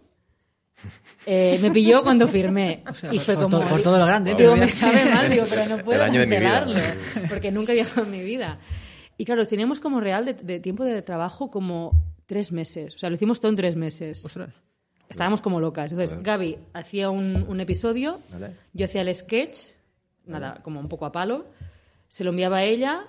eh, 1.27 1.59
me 1.61 1.71
pilló 1.71 2.03
cuando 2.03 2.27
firmé. 2.27 2.83
sea, 2.99 3.13
y 3.13 3.17
por- 3.17 3.25
fue 3.25 3.35
por 3.35 3.45
como... 3.45 3.59
todo- 3.61 3.69
por 3.69 3.83
todo 3.83 3.99
lo 3.99 4.07
grande, 4.07 4.35
Digo, 4.35 4.57
me 4.57 4.69
sabe 4.69 5.05
mal, 5.05 5.29
digo, 5.31 5.45
pero 5.49 5.77
no 5.77 5.85
puedo 5.85 6.01
cancelarlo, 6.01 6.81
porque 7.29 7.51
nunca 7.53 7.73
he 7.73 7.75
viajado 7.75 8.07
en 8.07 8.11
mi 8.13 8.23
vida. 8.23 8.59
Y 9.19 9.25
claro, 9.27 9.47
teníamos 9.47 9.81
como 9.81 10.01
real 10.01 10.25
de, 10.25 10.33
de 10.35 10.61
tiempo 10.61 10.85
de 10.85 11.03
trabajo 11.03 11.51
como 11.51 11.93
tres 12.27 12.53
meses. 12.53 12.95
O 12.95 12.99
sea, 12.99 13.09
lo 13.11 13.17
hicimos 13.17 13.39
todo 13.41 13.51
en 13.51 13.57
tres 13.57 13.77
meses. 13.77 14.25
Ostras. 14.25 14.51
Estábamos 15.09 15.41
como 15.41 15.61
locas. 15.61 15.93
Entonces, 15.93 16.19
Gaby 16.23 16.59
hacía 16.73 17.11
un, 17.11 17.45
un 17.49 17.61
episodio, 17.61 18.21
Vale. 18.33 18.55
yo 18.73 18.87
hacía 18.87 19.03
el 19.03 19.15
sketch, 19.15 19.59
nada, 20.27 20.59
como 20.63 20.81
un 20.81 20.89
poco 20.89 21.07
a 21.07 21.13
palo, 21.13 21.47
se 22.09 22.25
lo 22.25 22.31
enviaba 22.31 22.59
a 22.59 22.65
ella, 22.65 23.07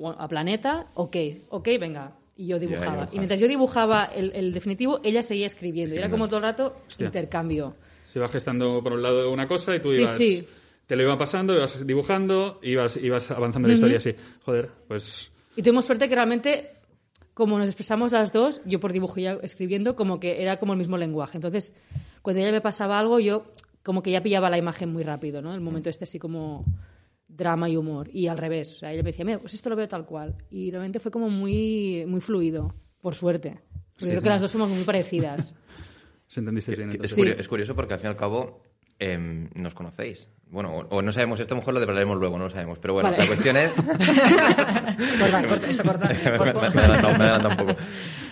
a 0.00 0.28
Planeta, 0.28 0.86
ok, 0.94 1.16
ok, 1.48 1.68
venga. 1.80 2.12
y 2.36 2.46
yo 2.46 2.58
dibujaba. 2.58 3.08
Y 3.12 3.16
mientras 3.16 3.40
yo 3.40 3.48
dibujaba 3.48 4.04
el, 4.04 4.32
el 4.34 4.52
definitivo, 4.52 5.00
ella 5.02 5.22
seguía 5.22 5.46
escribiendo. 5.46 5.94
Y 5.94 5.98
era 5.98 6.10
como 6.10 6.26
todo 6.28 6.36
el 6.38 6.42
rato 6.44 6.76
intercambio. 6.98 7.74
Se 8.06 8.18
iba 8.18 8.28
gestando 8.28 8.82
por 8.82 8.92
un 8.92 9.02
lado 9.02 9.30
una 9.30 9.46
cosa 9.48 9.74
y 9.74 9.80
tú 9.80 9.90
Sí, 9.92 10.00
ibas... 10.02 10.16
sí. 10.16 10.48
Te 10.86 10.96
lo 10.96 11.02
iba 11.02 11.18
pasando, 11.18 11.52
ibas 11.54 11.86
dibujando, 11.86 12.58
ibas, 12.62 12.96
ibas 12.96 13.30
avanzando 13.30 13.68
la 13.68 13.74
historia 13.74 13.98
así. 13.98 14.14
Joder, 14.46 14.70
pues... 14.88 15.30
Y 15.54 15.62
tuvimos 15.62 15.84
suerte 15.84 16.08
que 16.08 16.14
realmente, 16.14 16.70
como 17.34 17.58
nos 17.58 17.68
expresamos 17.68 18.12
las 18.12 18.32
dos, 18.32 18.62
yo 18.64 18.80
por 18.80 18.92
dibujo 18.94 19.20
y 19.20 19.26
escribiendo, 19.26 19.96
como 19.96 20.18
que 20.18 20.40
era 20.40 20.56
como 20.58 20.72
el 20.72 20.78
mismo 20.78 20.96
lenguaje. 20.96 21.36
Entonces, 21.36 21.74
cuando 22.22 22.40
ella 22.40 22.52
me 22.52 22.62
pasaba 22.62 22.98
algo, 22.98 23.20
yo 23.20 23.42
como 23.88 24.02
que 24.02 24.10
ya 24.10 24.20
pillaba 24.22 24.50
la 24.50 24.58
imagen 24.58 24.92
muy 24.92 25.02
rápido, 25.02 25.40
¿no? 25.40 25.54
El 25.54 25.62
momento 25.62 25.88
este 25.88 26.04
así 26.04 26.18
como 26.18 26.62
drama 27.26 27.70
y 27.70 27.76
humor. 27.78 28.10
Y 28.12 28.26
al 28.26 28.36
revés. 28.36 28.74
O 28.74 28.78
sea, 28.80 28.92
ella 28.92 29.02
me 29.02 29.12
decía, 29.12 29.24
mira, 29.24 29.38
pues 29.38 29.54
esto 29.54 29.70
lo 29.70 29.76
veo 29.76 29.88
tal 29.88 30.04
cual. 30.04 30.34
Y 30.50 30.70
realmente 30.70 30.98
fue 30.98 31.10
como 31.10 31.30
muy, 31.30 32.04
muy 32.06 32.20
fluido, 32.20 32.74
por 33.00 33.14
suerte. 33.14 33.60
Porque 33.94 34.04
Sí, 34.04 34.10
creo 34.10 34.20
que 34.20 34.28
¿no? 34.28 34.34
las 34.34 34.42
dos 34.42 34.50
somos 34.50 34.68
muy 34.68 34.84
parecidas. 34.84 35.54
¿Se 36.26 36.40
entendiste 36.40 36.76
bien 36.76 36.98
Es? 37.02 37.12
Sí. 37.12 37.22
es 37.26 37.48
curioso 37.48 37.74
porque 37.74 37.94
al 37.94 38.00
fin 38.00 38.08
y 38.08 38.10
al 38.10 38.16
cabo 38.18 38.60
em, 38.98 39.48
nos 39.54 39.72
conocéis. 39.74 40.28
Bueno, 40.50 40.76
o, 40.76 40.96
o 40.96 41.00
no 41.00 41.10
sabemos, 41.10 41.40
esto 41.40 41.54
a 41.54 41.56
lo 41.56 41.62
mejor 41.62 41.72
lo 41.72 41.80
develaremos 41.80 42.18
luego, 42.18 42.36
no 42.36 42.44
lo 42.44 42.50
sabemos. 42.50 42.78
Pero 42.78 42.92
bueno, 42.92 43.08
Vale. 43.10 43.22
la 43.22 43.26
cuestión 43.26 43.56
es... 43.56 43.72
Corta, 45.18 45.46
corta, 45.48 45.70
esto 45.70 45.82
corta. 45.84 46.08
me, 46.08 46.80
adelantado 46.80 47.48
un 47.48 47.56
poco. 47.56 47.76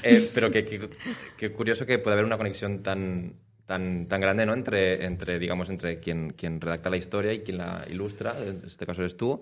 Eh, 0.02 0.30
pero 0.34 0.50
que, 0.50 0.66
que- 0.66 0.90
que 1.38 1.52
curioso 1.52 1.86
que 1.86 1.98
puede 1.98 2.12
haber 2.14 2.26
una 2.26 2.36
conexión 2.36 2.82
tan 2.82 3.34
tan, 3.66 4.06
tan 4.06 4.20
grande, 4.20 4.46
¿no? 4.46 4.54
Entre, 4.54 5.04
entre 5.04 5.38
digamos, 5.38 5.68
entre 5.70 5.98
quien, 6.00 6.30
quien 6.32 6.60
redacta 6.60 6.88
la 6.90 6.96
historia 6.96 7.32
y 7.32 7.40
quien 7.40 7.58
la 7.58 7.84
ilustra, 7.90 8.34
en 8.44 8.62
este 8.66 8.86
caso 8.86 9.02
eres 9.02 9.16
tú, 9.16 9.40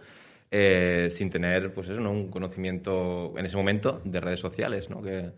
eh, 0.51 1.09
sin 1.11 1.31
tener, 1.31 1.73
pues 1.73 1.89
eso, 1.89 2.01
¿no? 2.01 2.11
Un 2.11 2.29
conocimiento 2.31 3.35
en 3.37 3.47
ese 3.47 3.57
momento 3.57 4.01
de 4.05 4.21
redes 4.21 4.41
sociales, 4.41 4.89
¿no? 4.91 5.03
Que, 5.03 5.31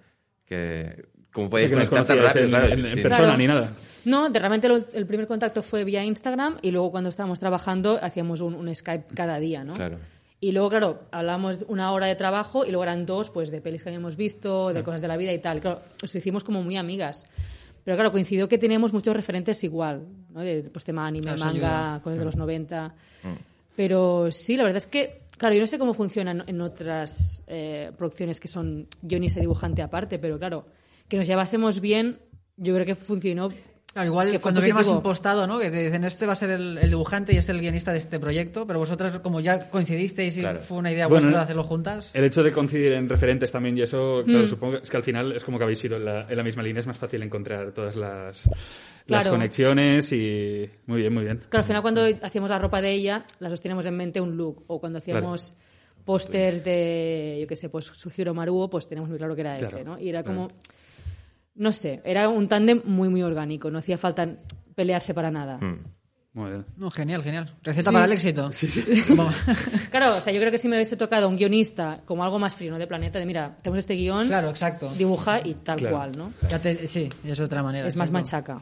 que 0.44 1.04
como 1.32 1.46
O 1.46 1.48
sea, 1.48 1.68
puedes 1.68 1.70
que 1.70 1.74
rápido, 2.14 2.44
en, 2.44 2.48
claro, 2.50 2.66
en- 2.68 2.86
en 2.86 2.94
sí. 2.94 3.00
persona 3.02 3.24
Claro. 3.24 3.38
ni 3.38 3.46
nada. 3.46 3.72
No, 4.04 4.30
de, 4.30 4.38
realmente 4.38 4.68
lo- 4.68 4.84
el 4.92 5.06
primer 5.06 5.26
contacto 5.26 5.62
fue 5.62 5.84
vía 5.84 6.04
Instagram 6.04 6.58
y 6.62 6.70
luego 6.70 6.90
cuando 6.92 7.10
estábamos 7.10 7.40
trabajando 7.40 7.98
hacíamos 8.00 8.40
un, 8.40 8.54
un 8.54 8.74
Skype 8.74 9.14
cada 9.14 9.38
día, 9.38 9.64
¿no? 9.64 9.74
Claro. 9.74 9.98
Y 10.38 10.52
luego, 10.52 10.68
claro, 10.68 11.02
hablábamos 11.12 11.64
una 11.68 11.90
hora 11.92 12.06
de 12.06 12.14
trabajo 12.14 12.64
y 12.64 12.68
luego 12.68 12.82
eran 12.84 13.06
dos, 13.06 13.30
pues, 13.30 13.50
de 13.50 13.60
pelis 13.62 13.82
que 13.82 13.88
habíamos 13.88 14.16
visto, 14.16 14.72
de 14.72 14.82
cosas 14.82 15.00
de 15.00 15.08
la 15.08 15.16
vida 15.16 15.32
y 15.32 15.38
tal. 15.40 15.60
Claro, 15.60 15.80
nos 16.00 16.14
hicimos 16.14 16.44
como 16.44 16.62
muy 16.62 16.76
amigas. 16.76 17.24
Pero 17.86 17.98
claro, 17.98 18.10
coincidió 18.10 18.48
que 18.48 18.58
teníamos 18.58 18.92
muchos 18.92 19.14
referentes 19.14 19.62
igual, 19.62 20.08
¿no? 20.30 20.40
De, 20.40 20.64
pues, 20.72 20.84
tema 20.84 21.06
anime, 21.06 21.34
eso 21.34 21.44
manga, 21.44 21.90
ayuda. 21.90 22.02
cosas 22.02 22.18
de 22.18 22.24
los 22.24 22.34
90. 22.36 22.94
Pero 23.76 24.32
sí, 24.32 24.56
la 24.56 24.64
verdad 24.64 24.78
es 24.78 24.88
que, 24.88 25.22
claro, 25.38 25.54
yo 25.54 25.60
no 25.60 25.68
sé 25.68 25.78
cómo 25.78 25.94
funciona 25.94 26.32
en, 26.32 26.42
en 26.48 26.60
otras 26.62 27.44
eh, 27.46 27.92
producciones 27.96 28.40
que 28.40 28.48
son 28.48 28.88
guionista 29.02 29.38
y 29.38 29.42
dibujante 29.42 29.82
aparte, 29.82 30.18
pero 30.18 30.36
claro, 30.36 30.66
que 31.06 31.16
nos 31.16 31.28
llevásemos 31.28 31.78
bien, 31.80 32.18
yo 32.56 32.74
creo 32.74 32.84
que 32.84 32.96
funcionó. 32.96 33.50
Claro, 33.96 34.08
igual 34.10 34.38
cuando 34.42 34.60
viene 34.60 34.74
más 34.74 34.88
impostado, 34.88 35.46
¿no? 35.46 35.58
Que 35.58 35.70
te 35.70 35.84
dicen, 35.84 36.04
este 36.04 36.26
va 36.26 36.34
a 36.34 36.36
ser 36.36 36.50
el, 36.50 36.76
el 36.76 36.90
dibujante 36.90 37.32
y 37.32 37.38
este 37.38 37.52
el 37.52 37.60
guionista 37.60 37.92
de 37.92 37.96
este 37.96 38.20
proyecto, 38.20 38.66
pero 38.66 38.78
vosotras, 38.78 39.18
como 39.20 39.40
ya 39.40 39.70
coincidisteis 39.70 40.36
y 40.36 40.40
Claro. 40.40 40.60
fue 40.60 40.76
una 40.76 40.92
idea 40.92 41.06
Bueno, 41.06 41.22
vuestra 41.22 41.38
de 41.38 41.44
hacerlo 41.44 41.64
juntas. 41.64 42.10
El 42.12 42.24
hecho 42.24 42.42
de 42.42 42.52
coincidir 42.52 42.92
en 42.92 43.08
referentes 43.08 43.50
también, 43.50 43.78
y 43.78 43.80
eso, 43.80 44.22
Mm. 44.26 44.30
claro, 44.30 44.48
supongo 44.48 44.72
que 44.76 44.82
es 44.82 44.90
que 44.90 44.96
al 44.98 45.02
final 45.02 45.32
es 45.32 45.42
como 45.46 45.56
que 45.56 45.64
habéis 45.64 45.82
ido 45.82 45.96
en 45.96 46.04
la, 46.04 46.26
en 46.28 46.36
la 46.36 46.42
misma 46.42 46.62
línea, 46.62 46.80
es 46.80 46.86
más 46.86 46.98
fácil 46.98 47.22
encontrar 47.22 47.72
todas 47.72 47.96
las, 47.96 48.46
las 48.46 48.56
Claro. 49.06 49.30
conexiones 49.30 50.12
y... 50.12 50.68
Muy 50.84 51.00
bien, 51.00 51.14
muy 51.14 51.24
bien. 51.24 51.38
Claro, 51.48 51.62
al 51.62 51.64
final 51.64 51.80
cuando 51.80 52.02
hacíamos 52.20 52.50
la 52.50 52.58
ropa 52.58 52.82
de 52.82 52.90
ella, 52.92 53.24
las 53.40 53.50
dos 53.50 53.62
teníamos 53.62 53.86
en 53.86 53.96
mente 53.96 54.20
un 54.20 54.36
look. 54.36 54.62
O 54.66 54.78
cuando 54.78 54.98
hacíamos 54.98 55.56
pósters 56.04 56.62
de, 56.62 57.38
yo 57.40 57.46
qué 57.46 57.56
sé, 57.56 57.70
pues 57.70 57.86
Sugiro 57.86 58.34
Maruo, 58.34 58.68
pues 58.68 58.88
teníamos 58.88 59.08
muy 59.08 59.16
claro 59.16 59.34
que 59.34 59.40
era 59.40 59.54
Claro, 59.54 59.68
ese, 59.68 59.84
¿no? 59.84 59.98
Y 59.98 60.10
era 60.10 60.22
como, 60.22 60.48
no 61.56 61.72
sé, 61.72 62.00
era 62.04 62.28
un 62.28 62.48
tándem 62.48 62.82
muy, 62.84 63.08
muy 63.08 63.22
orgánico. 63.22 63.70
No 63.70 63.78
hacía 63.78 63.98
falta 63.98 64.28
pelearse 64.75 65.14
para 65.14 65.30
nada. 65.30 65.58
Mm. 65.58 65.78
Muy 66.34 66.50
bien. 66.50 66.66
No, 66.76 66.90
genial, 66.90 67.22
genial. 67.22 67.54
Receta 67.62 67.88
Sí. 67.90 67.94
para 67.94 68.04
el 68.04 68.12
éxito. 68.12 68.52
Sí, 68.52 68.68
sí. 68.68 68.84
Claro, 69.90 70.16
o 70.16 70.20
sea, 70.20 70.32
yo 70.34 70.38
creo 70.40 70.50
que 70.52 70.58
si 70.58 70.68
me 70.68 70.76
hubiese 70.76 70.94
tocado 70.96 71.28
un 71.30 71.36
guionista 71.36 72.02
como 72.04 72.22
algo 72.25 72.38
más 72.38 72.54
frío, 72.54 72.70
¿no? 72.72 72.78
De 72.78 72.86
planeta, 72.86 73.18
de 73.18 73.25
mira, 73.25 73.56
tenemos 73.62 73.78
este 73.78 73.94
guion, 73.94 74.26
Claro, 74.28 74.50
exacto. 74.50 74.92
dibuja 74.98 75.40
y 75.42 75.54
tal 75.54 75.78
Claro. 75.78 75.96
cual, 75.96 76.12
¿no? 76.16 76.32
Ya 76.50 76.58
te- 76.60 76.86
sí, 76.88 77.08
es 77.25 77.40
otra 77.40 77.62
manera. 77.62 77.88
Es 77.88 77.96
más 77.96 78.10
machaca. 78.10 78.60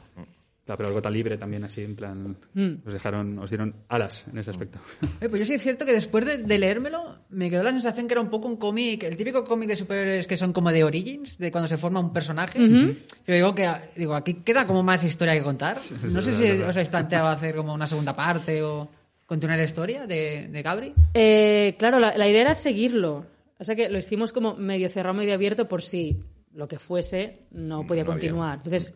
Claro, 0.65 0.79
pero 0.79 0.89
algo 0.89 1.03
tan 1.03 1.13
libre 1.13 1.37
también, 1.37 1.63
así, 1.65 1.83
en 1.83 1.95
plan... 1.95 2.37
Mm. 2.55 2.87
Os 2.87 2.93
dejaron, 2.95 3.39
os 3.39 3.51
dieron 3.51 3.75
alas 3.89 4.25
en 4.33 4.39
ese 4.39 4.51
aspecto. 4.51 4.79
Eh, 5.21 5.29
pues 5.29 5.43
yo 5.43 5.47
sí 5.47 5.55
es 5.55 5.63
cierto 5.63 5.85
que 5.85 5.93
después 5.93 6.25
de, 6.25 6.39
de 6.39 6.59
leérmelo 6.59 7.19
me 7.31 7.51
quedó 7.51 7.63
la 7.63 7.71
sensación 7.71 8.07
que 8.09 8.15
era 8.15 8.21
un 8.21 8.31
poco 8.31 8.49
un 8.49 8.57
cómic, 8.57 9.03
el 9.05 9.17
típico 9.17 9.45
cómic 9.45 9.69
de 9.69 9.77
superhéroes 9.77 10.27
que 10.27 10.37
son 10.37 10.53
como 10.53 10.71
de 10.71 10.83
Origins, 10.83 11.37
de 11.39 11.51
cuando 11.53 11.69
se 11.69 11.77
forma 11.77 12.01
un 12.01 12.13
personaje. 12.13 12.59
Yo 12.59 13.35
digo 13.35 13.55
que 13.55 13.71
digo, 13.97 14.15
aquí 14.15 14.35
queda 14.45 14.67
como 14.67 14.83
más 14.83 15.05
historia 15.05 15.35
que 15.35 15.43
contar. 15.43 15.79
No 16.05 16.23
sé 16.23 16.33
si 16.33 16.45
os 16.63 16.75
habéis 16.77 16.89
planteado 16.89 17.29
hacer 17.29 17.55
como 17.55 17.75
una 17.75 17.87
segunda 17.87 18.17
parte 18.17 18.63
o 18.63 18.89
continuar 19.27 19.59
la 19.59 19.65
historia 19.65 20.07
de, 20.07 20.49
de 20.51 20.63
Gabri. 20.63 20.93
Eh, 21.15 21.75
claro, 21.79 21.99
la, 21.99 22.17
la 22.17 22.27
idea 22.29 22.41
era 22.43 22.55
seguirlo. 22.55 23.25
O 23.59 23.65
sea 23.65 23.75
que 23.77 23.89
lo 23.89 23.99
hicimos 23.99 24.33
como 24.33 24.55
medio 24.57 24.89
cerrado, 24.89 25.15
medio 25.15 25.35
abierto 25.35 25.69
por 25.69 25.83
si 25.83 26.17
lo 26.55 26.67
que 26.69 26.79
fuese 26.79 27.41
no 27.53 27.87
podía 27.87 28.05
No 28.05 28.13
había. 28.13 28.21
continuar. 28.29 28.57
Entonces, 28.65 28.93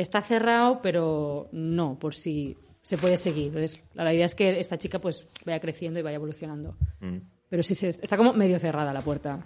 está 0.00 0.20
cerrado, 0.20 0.80
pero 0.82 1.48
no, 1.52 1.98
por 1.98 2.14
si 2.14 2.56
se 2.82 2.96
puede 2.98 3.16
seguir. 3.16 3.46
Entonces, 3.48 3.82
la, 3.94 4.04
la 4.04 4.14
idea 4.14 4.26
es 4.26 4.34
que 4.34 4.60
esta 4.60 4.78
chica 4.78 4.98
pues 5.00 5.26
vaya 5.44 5.58
creciendo 5.60 5.98
y 5.98 6.02
vaya 6.02 6.16
evolucionando. 6.16 6.76
Mm. 7.00 7.16
Pero 7.48 7.62
sí, 7.62 7.74
se, 7.74 7.88
está 7.88 8.16
como 8.16 8.32
medio 8.32 8.58
cerrada 8.58 8.92
la 8.92 9.00
puerta. 9.02 9.38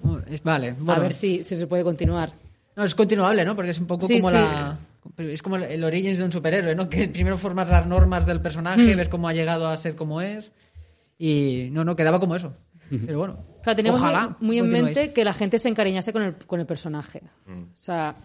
Vale, 0.43 0.71
A 0.71 0.75
bueno. 0.79 1.01
ver 1.03 1.13
si, 1.13 1.45
si 1.45 1.57
se 1.57 1.67
puede 1.67 1.83
continuar. 1.85 2.33
No, 2.77 2.85
es 2.85 2.95
continuable, 2.95 3.45
¿no? 3.45 3.55
Porque 3.55 3.71
es 3.73 3.79
un 3.79 3.87
poco 3.87 4.07
Sí, 4.07 4.17
como 4.19 4.31
sí. 4.31 4.37
la... 4.37 4.79
Es 5.19 5.43
como 5.43 5.57
el- 5.57 5.65
el 5.65 5.83
Origins 5.85 6.19
de 6.19 6.25
un 6.25 6.33
superhéroe, 6.33 6.75
¿no? 6.75 6.89
Que 6.89 7.09
primero 7.09 7.37
formas 7.39 7.69
las 7.71 7.87
normas 7.87 8.27
del 8.27 8.41
personaje, 8.43 8.95
Mm. 8.95 8.97
ves 8.99 9.09
cómo 9.09 9.29
ha 9.29 9.33
llegado 9.33 9.67
a 9.69 9.77
ser 9.77 9.97
como 9.97 10.21
es. 10.21 10.53
Y 11.19 11.69
no, 11.73 11.85
no, 11.85 11.97
quedaba 11.97 12.21
como 12.21 12.35
eso. 12.37 12.55
Pero 12.89 13.19
bueno. 13.19 13.45
Claro, 13.63 13.77
teníamos 13.77 14.01
muy, 14.01 14.11
ojalá 14.11 14.37
muy 14.41 14.59
en 14.59 14.69
mente 14.71 15.13
que 15.13 15.25
la 15.25 15.33
gente 15.33 15.59
se 15.59 15.69
encariñase 15.69 16.13
con 16.13 16.23
el, 16.23 16.35
con 16.47 16.59
el 16.61 16.67
personaje. 16.67 17.23
Mm. 17.47 17.63
O 17.63 17.77
sea, 17.77 18.17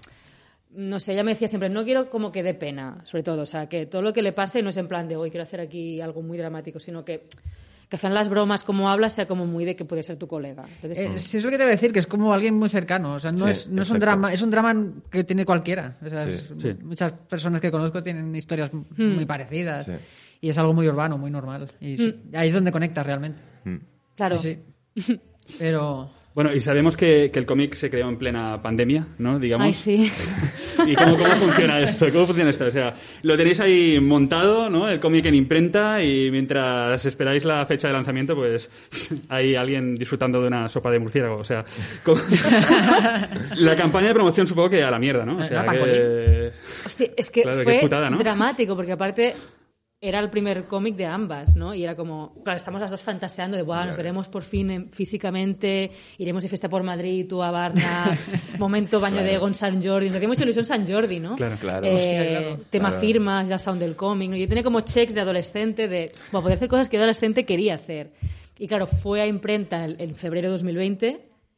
no 0.75 0.99
sé, 0.99 1.13
ella 1.13 1.23
me 1.23 1.31
decía 1.31 1.47
siempre, 1.47 1.69
no 1.69 1.83
quiero 1.83 2.09
como 2.09 2.31
que 2.31 2.43
dé 2.43 2.53
pena, 2.53 3.01
sobre 3.03 3.23
todo. 3.23 3.41
O 3.43 3.45
sea, 3.45 3.67
que 3.67 3.85
todo 3.85 4.01
lo 4.01 4.13
que 4.13 4.21
le 4.21 4.31
pase 4.33 4.61
no 4.61 4.69
es 4.69 4.77
en 4.77 4.88
plan 4.88 5.07
de 5.07 5.15
hoy 5.15 5.29
quiero 5.31 5.43
hacer 5.43 5.59
aquí 5.59 6.01
algo 6.01 6.21
muy 6.21 6.38
dramático, 6.38 6.79
sino 6.79 7.03
que, 7.05 7.25
que 7.89 7.95
al 7.95 7.99
final 7.99 8.13
las 8.15 8.29
bromas, 8.29 8.63
como 8.63 8.89
hablas, 8.89 9.13
sea 9.13 9.27
como 9.27 9.45
muy 9.45 9.63
de 9.65 9.75
que 9.75 9.85
puede 9.85 10.03
ser 10.03 10.17
tu 10.17 10.27
colega. 10.27 10.63
Entonces, 10.81 10.97
Eh, 11.05 11.19
sí, 11.19 11.38
es 11.38 11.43
lo 11.43 11.49
que 11.51 11.57
te 11.57 11.63
voy 11.63 11.69
a 11.71 11.75
decir, 11.75 11.91
que 11.93 11.99
es 11.99 12.07
como 12.07 12.33
alguien 12.33 12.55
muy 12.55 12.69
cercano. 12.69 13.13
O 13.15 13.19
sea, 13.19 13.31
no, 13.31 13.45
Sí, 13.45 13.49
es, 13.51 13.69
no 13.69 13.81
es 13.83 13.89
un 13.91 13.99
drama, 13.99 14.33
es 14.33 14.41
un 14.41 14.49
drama 14.51 14.75
que 15.09 15.23
tiene 15.23 15.45
cualquiera. 15.45 15.97
O 16.05 16.09
sea, 16.09 16.23
es- 16.23 16.51
Sí. 16.57 16.73
muchas 16.83 17.13
personas 17.13 17.61
que 17.61 17.71
conozco 17.71 18.01
tienen 18.03 18.35
historias 18.35 18.71
muy 18.97 19.25
parecidas. 19.25 19.85
Sí. 19.85 19.93
Y 20.41 20.49
es 20.49 20.57
algo 20.57 20.73
muy 20.73 20.88
urbano, 20.88 21.17
muy 21.17 21.31
normal. 21.31 21.71
Y 21.79 21.97
sí, 21.97 22.15
ahí 22.33 22.49
es 22.49 22.53
donde 22.53 22.71
conectas 22.71 23.05
realmente. 23.05 23.39
Mm. 23.63 23.75
claro. 24.15 24.38
Sí, 24.38 24.57
sí. 24.97 25.19
Pero. 25.59 26.09
Bueno, 26.35 26.53
y 26.53 26.59
sabemos 26.59 26.97
que, 26.97 27.31
que 27.31 27.39
el 27.39 27.45
cómic 27.45 27.75
se 27.75 27.89
creó 27.89 28.09
en 28.09 28.17
plena 28.17 28.61
pandemia, 28.61 29.07
¿no? 29.19 29.39
Digamos. 29.39 29.65
Ay, 29.67 29.73
sí. 29.73 30.11
¿Y 30.85 30.93
cómo, 30.93 31.15
cómo 31.15 31.29
funciona 31.35 31.79
esto? 31.79 32.11
¿Cómo 32.11 32.25
funciona 32.25 32.49
esto? 32.49 32.65
O 32.65 32.71
sea, 32.71 32.93
lo 33.21 33.37
tenéis 33.37 33.61
ahí 33.61 34.01
montado, 34.01 34.69
¿no? 34.69 34.89
El 34.89 34.99
cómic 34.99 35.23
en 35.27 35.35
imprenta 35.35 36.03
y 36.03 36.29
mientras 36.31 37.05
esperáis 37.05 37.45
la 37.45 37.65
fecha 37.65 37.87
de 37.87 37.93
lanzamiento, 37.93 38.35
pues 38.35 38.69
hay 39.29 39.55
alguien 39.55 39.95
disfrutando 39.95 40.41
de 40.41 40.47
una 40.47 40.67
sopa 40.67 40.91
de 40.91 40.99
murciélago. 40.99 41.37
O 41.37 41.45
sea, 41.45 41.63
¿cómo- 42.03 42.19
la 43.55 43.75
campaña 43.77 44.09
de 44.09 44.13
promoción 44.13 44.45
supongo 44.45 44.71
que 44.71 44.83
a 44.83 44.91
la 44.91 44.99
mierda, 44.99 45.25
¿no? 45.25 45.37
O 45.37 45.45
sea, 45.45 45.65
que... 45.65 46.51
Hostia, 46.85 47.11
es 47.15 47.31
que 47.31 47.43
Claro, 47.43 47.63
fue 47.63 47.79
putada, 47.79 48.09
¿no? 48.09 48.17
dramático, 48.17 48.75
porque 48.75 48.91
aparte 48.91 49.35
era 50.01 50.19
el 50.19 50.29
primer 50.29 50.65
cómic 50.65 50.95
de 50.95 51.05
ambas, 51.05 51.55
¿no? 51.55 51.73
Y 51.73 51.84
era 51.84 51.95
como, 51.95 52.36
claro, 52.43 52.58
estamos 52.58 52.79
las 52.81 52.91
dos 52.91 53.01
fantaseando 53.01 53.58
de, 53.58 53.63
Buah, 53.63 53.86
nos 53.88 53.97
veremos 53.97 54.27
por 54.27 54.43
fin 54.43 54.69
en- 54.69 54.91
físicamente, 54.91 55.89
iremos 56.17 56.43
de 56.43 56.49
fiesta 56.49 56.69
por 56.69 56.84
Madrid, 56.84 57.25
tú 57.27 57.41
a 57.41 57.49
Barna, 57.49 58.15
momento 58.60 58.99
baño 58.99 59.23
de 59.23 59.34
Egon 59.36 59.53
San 59.55 59.81
Jordi, 59.81 60.08
nos 60.08 60.15
hacía 60.17 60.27
mucha 60.27 60.43
ilusión 60.43 60.65
San 60.65 60.86
Jordi, 60.86 61.19
¿no? 61.19 61.36
Claro, 61.36 61.55
claro. 61.60 61.88
Eh, 61.88 61.93
Hostia, 61.95 62.27
claro. 62.27 62.58
Tema 62.69 62.89
Claro. 62.89 63.01
firmas, 63.01 63.49
ya 63.49 63.58
sound 63.58 63.79
del 63.81 63.95
cómic, 63.95 64.29
¿no? 64.29 64.36
Yo 64.36 64.47
tenía 64.47 64.63
como 64.63 64.81
checks 64.81 65.13
de 65.15 65.21
adolescente 65.21 65.88
de, 65.88 66.12
bueno, 66.31 66.43
poder 66.43 66.58
hacer 66.58 66.69
cosas 66.69 66.88
que 66.89 66.97
yo 66.97 67.01
adolescente 67.01 67.45
quería 67.45 67.75
hacer. 67.75 68.12
Y 68.60 68.67
claro, 68.67 68.86
fue 68.88 69.21
a 69.21 69.27
imprenta 69.27 69.86
en, 69.86 69.99
en 69.99 70.15
febrero 70.15 70.47
de 70.49 70.51
2020. 70.51 71.08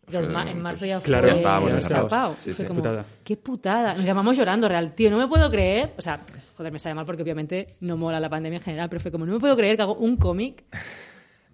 y 0.08 0.10
claro, 0.12 0.26
en 0.28 0.32
ma- 0.32 0.50
en 0.50 0.62
marzo 0.62 0.86
ya 0.86 1.00
fue 1.00 1.08
Claro, 1.08 1.28
ya 1.28 1.34
estábamos 1.34 1.70
ya 1.70 1.76
encerrados. 1.76 2.10
chapao. 2.10 2.36
Sí, 2.44 2.54
Fue 2.54 2.64
sí. 2.64 2.68
como, 2.68 2.80
Putada. 2.82 3.06
qué 3.26 3.36
putada. 3.38 3.94
Nos 3.96 4.06
llamamos 4.06 4.38
llorando, 4.38 4.70
real, 4.70 4.94
tío. 4.96 5.10
No 5.12 5.18
me 5.18 5.28
puedo 5.28 5.50
creer. 5.52 5.92
O 5.98 6.02
sea, 6.02 6.22
joder, 6.58 6.74
me 6.74 6.80
sale 6.80 6.96
mal 6.96 7.06
porque 7.06 7.22
obviamente 7.22 7.76
no 7.82 7.96
mola 7.98 8.20
la 8.20 8.30
pandemia 8.30 8.58
en 8.58 8.64
general, 8.64 8.90
pero 8.90 9.00
fue 9.00 9.12
como, 9.12 9.26
no 9.26 9.34
me 9.34 9.40
puedo 9.40 9.56
creer 9.56 9.76
que 9.78 9.84
hago 9.84 9.96
un 9.96 10.18
cómic 10.18 10.66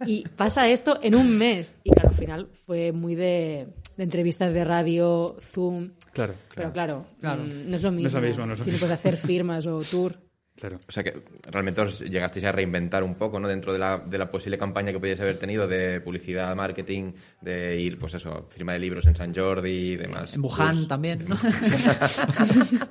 y 0.05 0.23
pasa 0.29 0.67
esto 0.69 0.97
en 1.01 1.15
un 1.15 1.37
mes. 1.37 1.75
Y 1.83 1.91
claro, 1.91 2.09
al 2.09 2.15
final 2.15 2.47
fue 2.65 2.91
muy 2.91 3.15
de, 3.15 3.67
de 3.97 4.03
entrevistas 4.03 4.53
de 4.53 4.63
radio, 4.63 5.35
Zoom. 5.39 5.91
Claro, 6.13 6.33
Pero 6.55 6.71
claro. 6.71 7.05
claro, 7.19 7.37
Claro. 7.37 7.43
mm, 7.43 7.69
no 7.69 7.75
es 7.75 7.83
lo 7.83 7.91
mismo. 7.91 8.01
No 8.03 8.07
es 8.07 8.13
lo 8.13 8.21
mismo, 8.21 8.45
no 8.45 8.53
es 8.53 8.59
lo 8.59 8.65
si 8.65 8.71
no 8.71 8.77
puedes 8.77 8.93
hacer 8.93 9.17
firmas 9.17 9.65
o 9.67 9.81
tour. 9.81 10.17
Claro. 10.55 10.79
O 10.87 10.91
sea 10.91 11.03
que 11.03 11.19
realmente 11.49 11.81
os 11.81 11.99
llegasteis 12.01 12.45
a 12.45 12.51
reinventar 12.51 13.03
un 13.03 13.15
poco, 13.15 13.39
¿no? 13.39 13.47
Dentro 13.47 13.73
de 13.73 13.79
la, 13.79 13.97
de 13.97 14.17
la 14.19 14.29
posible 14.29 14.55
campaña 14.57 14.91
que 14.91 14.99
podíais 14.99 15.19
haber 15.19 15.39
tenido 15.39 15.67
de 15.67 15.99
publicidad, 15.99 16.55
marketing, 16.55 17.13
de 17.41 17.79
ir, 17.81 17.97
pues 17.97 18.13
eso, 18.13 18.47
firma 18.51 18.73
de 18.73 18.79
libros 18.79 19.07
en 19.07 19.15
San 19.15 19.33
Jordi 19.33 19.93
y 19.93 19.97
demás. 19.97 20.33
En 20.35 20.43
Wuhan 20.43 20.75
Pues, 20.75 20.87
también, 20.87 21.25
¿no? 21.27 21.35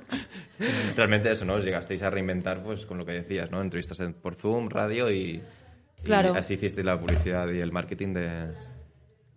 realmente 0.95 1.31
eso, 1.31 1.45
¿no? 1.45 1.55
Os 1.55 1.63
llegasteis 1.65 2.01
a 2.03 2.09
reinventar, 2.09 2.61
pues, 2.63 2.85
con 2.85 2.97
lo 2.97 3.05
que 3.05 3.13
decías, 3.13 3.49
¿no? 3.51 3.61
Entrevistas 3.61 3.99
en- 4.01 4.13
por 4.13 4.35
Zoom, 4.35 4.69
radio 4.69 5.09
y, 5.11 5.35
y 5.35 5.41
Claro. 6.03 6.33
así 6.35 6.55
hicisteis 6.55 6.85
la 6.85 6.99
publicidad 6.99 7.47
y 7.49 7.59
el 7.59 7.71
marketing 7.71 8.13
de, 8.13 8.47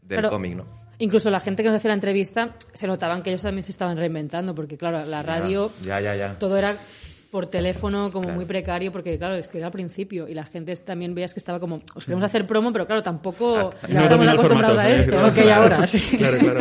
del 0.02 0.28
cómic, 0.28 0.56
¿no? 0.56 0.66
Incluso 0.98 1.30
la 1.30 1.40
gente 1.40 1.62
que 1.62 1.68
nos 1.68 1.76
hacía 1.76 1.90
la 1.90 1.94
entrevista 1.94 2.54
se 2.72 2.86
notaban 2.86 3.22
que 3.22 3.28
ellos 3.30 3.42
también 3.42 3.62
se 3.62 3.70
estaban 3.70 3.96
reinventando, 3.98 4.54
porque 4.54 4.78
claro, 4.78 5.04
la 5.04 5.22
radio, 5.22 5.70
Ya, 5.82 6.00
ya, 6.00 6.16
ya. 6.16 6.38
todo 6.38 6.56
era 6.56 6.78
por 7.30 7.46
teléfono 7.48 8.10
como 8.12 8.24
Claro. 8.24 8.36
muy 8.36 8.44
precario, 8.46 8.92
porque 8.92 9.18
claro, 9.18 9.34
es 9.34 9.48
que 9.48 9.58
era 9.58 9.66
al 9.66 9.72
principio 9.72 10.28
y 10.28 10.34
la 10.34 10.44
gente 10.46 10.74
también 10.76 11.14
veías 11.14 11.34
que 11.34 11.38
estaba 11.40 11.58
como, 11.60 11.80
os 11.94 12.04
queremos 12.04 12.24
hacer 12.24 12.46
promo, 12.46 12.72
pero 12.72 12.86
claro, 12.86 13.02
tampoco 13.02 13.56
Hasta- 13.58 13.88
ya 13.88 13.94
No 13.94 14.02
estamos 14.02 14.28
acostumbrados 14.28 14.76
formato, 14.76 14.80
a 14.80 15.00
esto. 15.00 15.10
Claro. 15.10 15.28
Ok, 15.28 15.38
ahora, 15.50 15.86
sí. 15.86 15.98
Claro, 16.18 16.38
claro. 16.38 16.60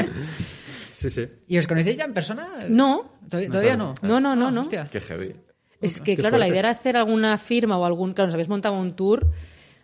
Sí, 0.93 1.10
sí. 1.10 1.28
¿Y 1.47 1.58
os 1.58 1.67
conocéis 1.67 1.97
ya 1.97 2.06
en 2.06 2.13
persona? 2.13 2.49
No, 2.67 3.12
¿Todavía, 3.30 3.49
todavía 3.49 3.78
no? 3.78 3.93
no, 4.01 4.19
no, 4.19 4.36
no, 4.36 4.47
Ah, 4.47 4.51
no. 4.51 4.62
hostia. 4.62 4.88
Qué 4.91 4.99
heavy. 5.01 5.36
Es 5.82 5.99
que, 6.01 6.15
Qué 6.15 6.21
claro, 6.21 6.38
la 6.38 6.47
idea 6.47 6.60
era 6.60 6.69
hacer 6.69 6.97
alguna 6.97 7.38
firma 7.38 7.78
o 7.78 7.86
algún. 7.86 8.13
Claro, 8.13 8.28
nos 8.28 8.34
habéis 8.36 8.49
montado 8.49 8.75
un 8.80 8.95
tour, 8.95 9.28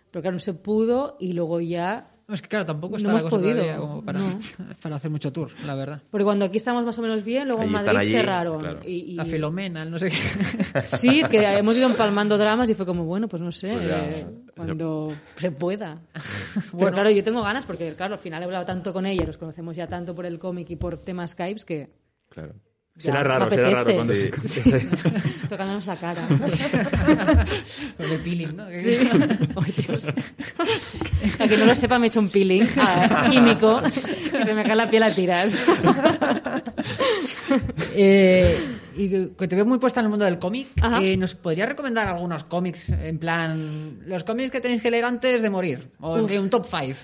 pero 0.10 0.22
claro, 0.22 0.34
no 0.36 0.40
se 0.40 0.54
pudo 0.54 1.18
y 1.20 1.34
luego 1.34 1.60
ya. 1.62 2.11
No, 2.32 2.36
es 2.36 2.42
que 2.42 2.48
claro, 2.48 2.66
tampoco 2.66 2.94
No 2.94 2.98
está 3.00 3.10
hemos 3.10 3.24
la 3.24 3.30
cosa 3.30 3.42
podido, 3.42 3.56
todavía 3.58 3.78
como 3.78 4.06
para, 4.06 4.20
no. 4.20 4.26
para 4.82 4.96
hacer 4.96 5.12
mucho 5.12 5.34
tour, 5.34 5.50
la 5.66 5.76
verdad. 5.76 6.02
Porque 6.10 6.24
cuando 6.24 6.46
aquí 6.46 6.56
estamos 6.56 6.86
más 6.86 6.98
o 6.98 7.02
menos 7.02 7.26
bien, 7.26 7.46
luego 7.50 7.62
en 7.62 7.72
Madrid 7.74 7.90
allí, 7.98 8.12
cerraron. 8.14 8.60
claro. 8.62 8.80
Y, 8.86 9.12
y- 9.12 9.16
La 9.16 9.26
Filomena, 9.26 9.84
el 9.84 9.92
no 9.92 10.00
sé 10.00 10.08
qué. 10.08 10.82
Sí, 10.98 11.20
es 11.20 11.28
que 11.28 11.44
hemos 11.44 11.76
ido 11.78 11.88
empalmando 11.90 12.38
dramas 12.38 12.70
y 12.70 12.74
fue 12.74 12.86
como, 12.86 13.04
bueno, 13.04 13.28
pues 13.28 13.42
no 13.42 13.52
sé, 13.52 13.74
Pues 13.74 13.88
ya. 13.90 14.10
eh, 14.10 14.28
cuando 14.56 15.14
se 15.36 15.52
pueda. 15.52 16.00
Bueno, 16.72 16.94
claro, 16.94 17.10
yo 17.10 17.22
tengo 17.22 17.42
ganas 17.42 17.66
porque, 17.66 17.94
claro, 17.96 18.14
al 18.14 18.20
final 18.22 18.42
he 18.42 18.46
hablado 18.46 18.64
tanto 18.66 18.94
con 18.94 19.06
ella, 19.06 19.26
nos 19.26 19.38
conocemos 19.38 19.76
ya 19.76 19.88
tanto 19.88 20.16
por 20.16 20.26
el 20.26 20.40
cómic 20.40 20.70
y 20.70 20.78
por 20.78 20.98
temas 21.00 21.32
Skypes 21.32 21.66
que 21.66 21.90
Claro. 22.30 22.54
Ya, 23.02 23.12
Será 23.14 23.24
raro, 23.24 23.50
será 23.50 23.70
raro 23.72 23.96
cuando 23.96 24.14
Sí. 24.16 24.30
se... 24.46 24.80
tocándonos 25.50 25.88
la 25.88 25.96
cara. 25.96 26.28
Lo 27.98 28.08
de 28.08 28.18
peeling, 28.20 28.56
¿no? 28.56 28.68
Sí. 28.76 28.98
Ay, 29.56 29.74
Dios. 29.88 30.08
A 31.40 31.48
que 31.48 31.58
no 31.58 31.66
lo 31.66 31.74
sepa, 31.76 31.98
me 31.98 32.06
he 32.06 32.10
hecho 32.10 32.20
un 32.20 32.30
peeling 32.30 32.68
ah, 32.78 33.28
químico 33.30 33.82
y 34.40 34.44
se 34.44 34.54
me 34.54 34.64
cae 34.64 34.76
la 34.76 34.90
piel 34.90 35.04
a 35.04 35.12
tiras. 35.14 35.60
Eh, 37.96 38.58
y 38.96 39.10
que 39.10 39.48
te 39.48 39.56
veo 39.56 39.66
muy 39.66 39.78
puesta 39.78 40.00
en 40.00 40.06
el 40.06 40.10
mundo 40.10 40.26
del 40.26 40.40
cómic. 40.40 40.68
Eh, 41.02 41.18
¿Nos 41.18 41.36
podrías 41.36 41.68
recomendar 41.70 42.08
algunos 42.08 42.44
cómics? 42.46 42.90
En 42.90 43.18
plan, 43.20 44.00
los 44.06 44.24
cómics 44.24 44.52
que 44.52 44.62
tenéis 44.62 44.82
que 44.82 44.90
leer 44.92 45.06
antes 45.06 45.42
de 45.42 45.50
morir. 45.50 45.90
O 46.00 46.26
que 46.26 46.40
un 46.40 46.50
top 46.50 46.66
5. 46.70 46.98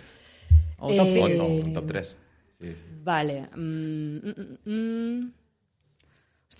O 0.79 0.93
top 0.95 1.07
Eh, 1.07 1.23
5. 1.27 1.43
O, 1.43 1.45
o 1.47 1.49
un 1.65 1.73
top 1.73 1.87
3. 1.87 2.15
Sí. 2.61 2.67
Vale. 3.03 3.47
mm, 3.55 4.17
mm, 4.17 4.57
mm, 4.65 5.31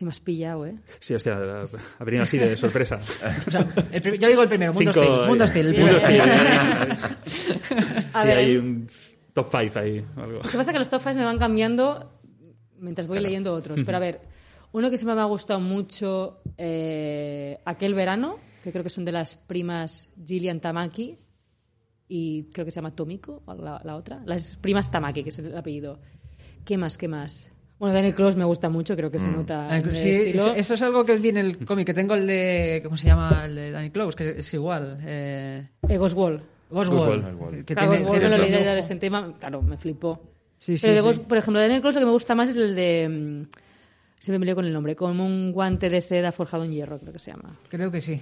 me 0.06 0.12
has 0.12 0.20
pillado, 0.20 0.66
¿eh? 0.66 0.76
Sí, 1.00 1.14
hostia, 1.16 1.38
ha 2.00 2.04
venido 2.04 2.24
así 2.24 2.38
de 2.38 2.56
sorpresa. 2.58 3.00
O 3.48 3.52
sea, 3.52 3.68
el 3.92 4.02
prim- 4.02 4.16
yo 4.20 4.28
digo 4.28 4.44
el 4.44 4.50
primero, 4.50 4.74
Mundo 4.74 4.92
Cinco- 4.94 5.06
Steel. 5.06 5.28
Mundo 5.28 5.48
Steel, 5.48 5.68
el 5.68 5.80
Mundo 5.82 5.98
primero. 6.00 6.26
Steel. 6.26 6.98
A 8.14 8.22
Sí, 8.22 8.28
ver, 8.28 8.38
hay 8.38 8.58
un 8.58 8.90
top 9.34 9.48
5 9.52 9.80
ahí. 9.80 10.06
Algo. 10.16 10.32
Lo 10.38 10.42
que 10.42 10.58
pasa 10.58 10.62
es 10.62 10.70
que 10.72 10.80
los 10.80 10.90
top 10.90 11.00
fives 11.02 11.18
me 11.18 11.26
van 11.26 11.38
cambiando 11.38 12.12
mientras 12.80 13.08
voy 13.08 13.20
leyendo 13.20 13.54
otros. 13.54 13.82
Pero 13.86 13.98
a 13.98 14.00
ver, 14.00 14.22
uno 14.72 14.90
que 14.90 14.98
siempre 14.98 15.16
me 15.16 15.22
ha 15.22 15.26
gustado 15.26 15.60
mucho, 15.60 16.42
eh, 16.58 17.60
aquel 17.66 17.94
verano, 17.94 18.38
que 18.64 18.72
creo 18.72 18.84
que 18.84 18.90
son 18.90 19.06
de 19.06 19.12
las 19.12 19.36
primas 19.36 20.10
Gillian 20.26 20.60
Tamaki 20.60 21.18
y 22.08 22.44
creo 22.54 22.66
que 22.66 22.72
se 22.72 22.76
llama 22.78 22.96
Tomiko, 22.96 23.44
la, 23.60 23.82
la 23.84 23.96
otra. 23.96 24.22
Las 24.26 24.56
primas 24.58 24.90
Tamaki, 24.92 25.24
que 25.24 25.30
es 25.30 25.40
el 25.40 25.56
apellido. 25.58 26.00
¿Qué 26.66 26.78
más? 26.78 26.98
¿Qué 26.98 27.08
más? 27.08 27.50
Bueno, 27.80 27.94
Daniel 27.94 28.16
Close 28.16 28.38
me 28.38 28.44
gusta 28.46 28.70
mucho, 28.70 28.96
creo 28.96 29.12
que 29.12 29.20
se 29.20 29.28
nota. 29.28 29.68
Ah, 29.70 29.78
en 29.78 29.96
Sí, 29.96 30.10
estilo. 30.10 30.54
eso, 30.56 30.74
es 30.74 30.82
algo 30.82 31.04
que 31.06 31.16
vi 31.18 31.30
en 31.30 31.38
el 31.38 31.64
cómic, 31.66 31.86
que 31.86 31.94
tengo 31.94 32.16
el 32.16 32.26
de... 32.26 32.82
¿Cómo 32.84 32.98
se 32.98 33.06
llama? 33.08 33.44
El 33.46 33.56
de 33.56 33.72
Danny 33.72 33.92
Close, 33.92 34.16
que 34.18 34.40
es 34.40 34.54
igual. 34.56 34.98
Eh, 35.06 35.68
Eh, 35.88 35.98
Ghost 35.98 36.16
Wall. 36.18 36.42
Ghost 36.72 36.92
Wall. 36.92 37.36
Wall. 37.36 37.64
Que 37.66 37.76
Claro, 37.76 37.92
tiene- 37.92 38.04
Ghost 38.04 38.04
Wall 38.04 38.12
tiene 38.20 38.30
me 38.30 38.38
lo 38.38 38.44
leí 38.44 38.52
de 38.52 38.68
adolescente 38.68 39.10
claro, 39.40 39.62
me 39.62 39.78
flipó. 39.78 40.20
Sí, 40.58 40.76
sí, 40.76 40.88
Pero 40.88 40.96
de 40.96 41.02
sí. 41.14 41.20
Ghost- 41.20 41.28
por 41.28 41.38
ejemplo, 41.38 41.60
de 41.60 41.66
Daniel 41.68 41.82
Close 41.82 41.96
lo 41.96 42.02
que 42.02 42.06
me 42.08 42.12
gusta 42.14 42.34
más 42.36 42.50
es 42.50 42.56
el 42.58 42.76
de... 42.76 43.08
mm, 43.10 43.44
Siempre 44.20 44.40
me 44.40 44.46
lío 44.48 44.56
con 44.56 44.66
el 44.66 44.74
nombre. 44.74 44.96
Como 44.96 45.24
un 45.24 45.52
guante 45.52 45.90
de 45.92 46.02
seda 46.02 46.32
forjado 46.32 46.64
en 46.64 46.72
hierro, 46.72 46.98
creo 47.00 47.14
que 47.14 47.20
se 47.20 47.30
llama. 47.30 47.60
Creo 47.70 47.92
que 47.92 48.02
sí. 48.02 48.20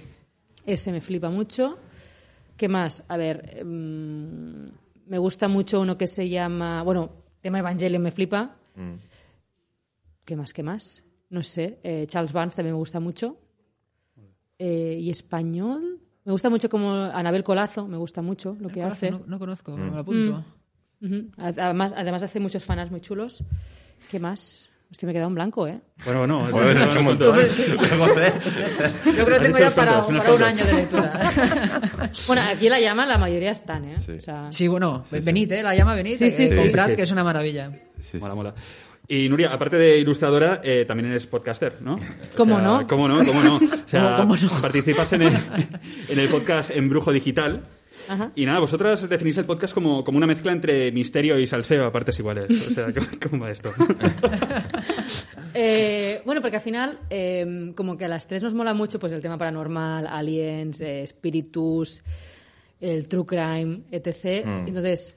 Ese 0.66 0.92
me 0.92 1.00
flipa 1.00 1.30
mucho. 1.30 1.78
¿Qué 2.58 2.68
más? 2.68 3.02
A 3.08 3.16
ver, 3.16 3.64
mm, 3.64 4.66
me 5.06 5.16
gusta 5.18 5.48
mucho 5.48 5.80
uno 5.80 5.96
que 5.96 6.06
se 6.06 6.28
llama... 6.28 6.82
Bueno, 6.82 7.10
tema 7.40 7.60
Evangelion 7.60 8.02
me 8.02 8.10
flipa. 8.10 8.54
Mm. 8.76 8.92
¿Qué 10.26 10.36
más? 10.36 10.52
¿Qué 10.52 10.62
más? 10.62 11.02
No 11.30 11.42
sé. 11.42 11.78
eh, 11.82 12.04
Charles 12.06 12.32
Barnes 12.34 12.54
también 12.56 12.74
me 12.74 12.78
gusta 12.78 13.00
mucho. 13.00 13.38
Eh, 14.58 14.98
y 15.00 15.08
español... 15.10 16.00
Me 16.24 16.32
gusta 16.32 16.50
mucho 16.50 16.68
como 16.68 16.92
Anabel 16.92 17.44
Colazo, 17.44 17.86
me 17.86 17.96
gusta 17.96 18.20
mucho 18.20 18.56
lo 18.58 18.68
que 18.68 18.82
hace. 18.82 19.12
No, 19.12 19.22
no 19.28 19.38
conozco, 19.38 19.76
me 19.76 19.88
lo 19.92 19.98
apunto. 19.98 20.44
Ujú. 21.00 21.30
Además, 21.38 21.94
además 21.96 22.24
hace 22.24 22.40
muchos 22.40 22.64
fanas 22.64 22.90
muy 22.90 23.00
chulos. 23.00 23.44
¿Qué 24.10 24.18
más? 24.18 24.68
Hostia, 24.90 25.06
me 25.06 25.12
he 25.12 25.14
quedado 25.14 25.28
en 25.28 25.34
blanco, 25.36 25.68
¿eh? 25.68 25.80
Bueno, 26.04 26.18
bueno. 26.20 26.46
Joder, 26.50 26.76
hecho 26.82 26.98
un 26.98 27.04
montón. 27.04 27.36
Yo 27.36 29.24
creo 29.24 29.38
que 29.38 29.44
tengo 29.44 29.58
ya 29.58 29.70
para, 29.70 30.00
para 30.02 30.06
un 30.08 30.18
cuantos. 30.18 30.42
año 30.42 30.64
de 30.66 30.72
lectura. 30.72 31.30
Bueno, 32.26 32.42
aquí 32.42 32.68
la 32.68 32.80
llama 32.80 33.06
la 33.06 33.18
mayoría 33.18 33.52
están, 33.52 33.84
¿eh? 33.84 34.00
Sí. 34.00 34.12
O 34.12 34.20
sea, 34.20 34.50
Sí, 34.50 34.66
bueno, 34.66 35.04
venid, 35.10 35.52
¿eh? 35.52 35.62
La 35.62 35.76
llama 35.76 35.94
venid. 35.94 36.14
Sí, 36.14 36.28
sí, 36.30 36.44
eh, 36.44 36.48
sí. 36.48 36.56
comprad, 36.56 36.86
Sí, 36.86 36.90
sí. 36.90 36.96
que 36.96 37.02
es 37.02 37.10
una 37.12 37.22
maravilla. 37.22 37.70
Sí, 38.00 38.18
Mola, 38.18 38.34
mola. 38.34 38.54
Y 39.08 39.28
Nuria, 39.28 39.52
aparte 39.52 39.76
de 39.76 39.98
ilustradora, 39.98 40.60
eh, 40.64 40.84
también 40.84 41.10
eres 41.10 41.26
podcaster, 41.26 41.80
¿no? 41.80 41.94
O 41.94 42.00
¿Cómo 42.36 42.56
sea, 42.56 42.64
no? 42.64 42.86
¿Cómo 42.88 43.06
no? 43.08 43.24
¿Cómo 43.24 43.42
no? 43.42 43.56
O 43.56 43.60
sea, 43.86 44.16
¿Cómo- 44.18 44.34
cómo 44.36 44.54
no? 44.54 44.60
participas 44.60 45.12
en 45.12 45.22
el, 45.22 45.32
en 46.08 46.18
el 46.18 46.28
podcast 46.28 46.70
Embrujo 46.70 47.12
Digital. 47.12 47.64
Ajá. 48.08 48.30
Y 48.36 48.44
nada, 48.46 48.60
vosotras 48.60 49.08
definís 49.08 49.36
el 49.38 49.46
podcast 49.46 49.74
como, 49.74 50.04
como 50.04 50.18
una 50.18 50.26
mezcla 50.26 50.52
entre 50.52 50.92
misterio 50.92 51.38
y 51.40 51.46
salseo 51.46 51.86
a 51.86 51.92
partes 51.92 52.18
iguales. 52.18 52.46
O 52.50 52.70
sea, 52.72 52.86
¿cómo, 52.92 53.06
cómo 53.30 53.44
va 53.44 53.50
esto? 53.50 53.72
Eh, 55.58 56.20
bueno, 56.26 56.42
porque 56.42 56.56
al 56.56 56.62
final, 56.62 56.98
eh, 57.08 57.72
como 57.74 57.96
que 57.96 58.04
a 58.04 58.08
las 58.08 58.26
tres 58.28 58.42
nos 58.42 58.52
mola 58.52 58.74
mucho 58.74 58.98
pues 58.98 59.10
el 59.12 59.22
tema 59.22 59.38
paranormal, 59.38 60.06
aliens, 60.06 60.82
eh, 60.82 61.02
espíritus, 61.02 62.02
el 62.78 63.08
true 63.08 63.24
crime, 63.24 63.80
etc. 63.90 64.44
Mm. 64.46 64.68
Entonces, 64.68 65.16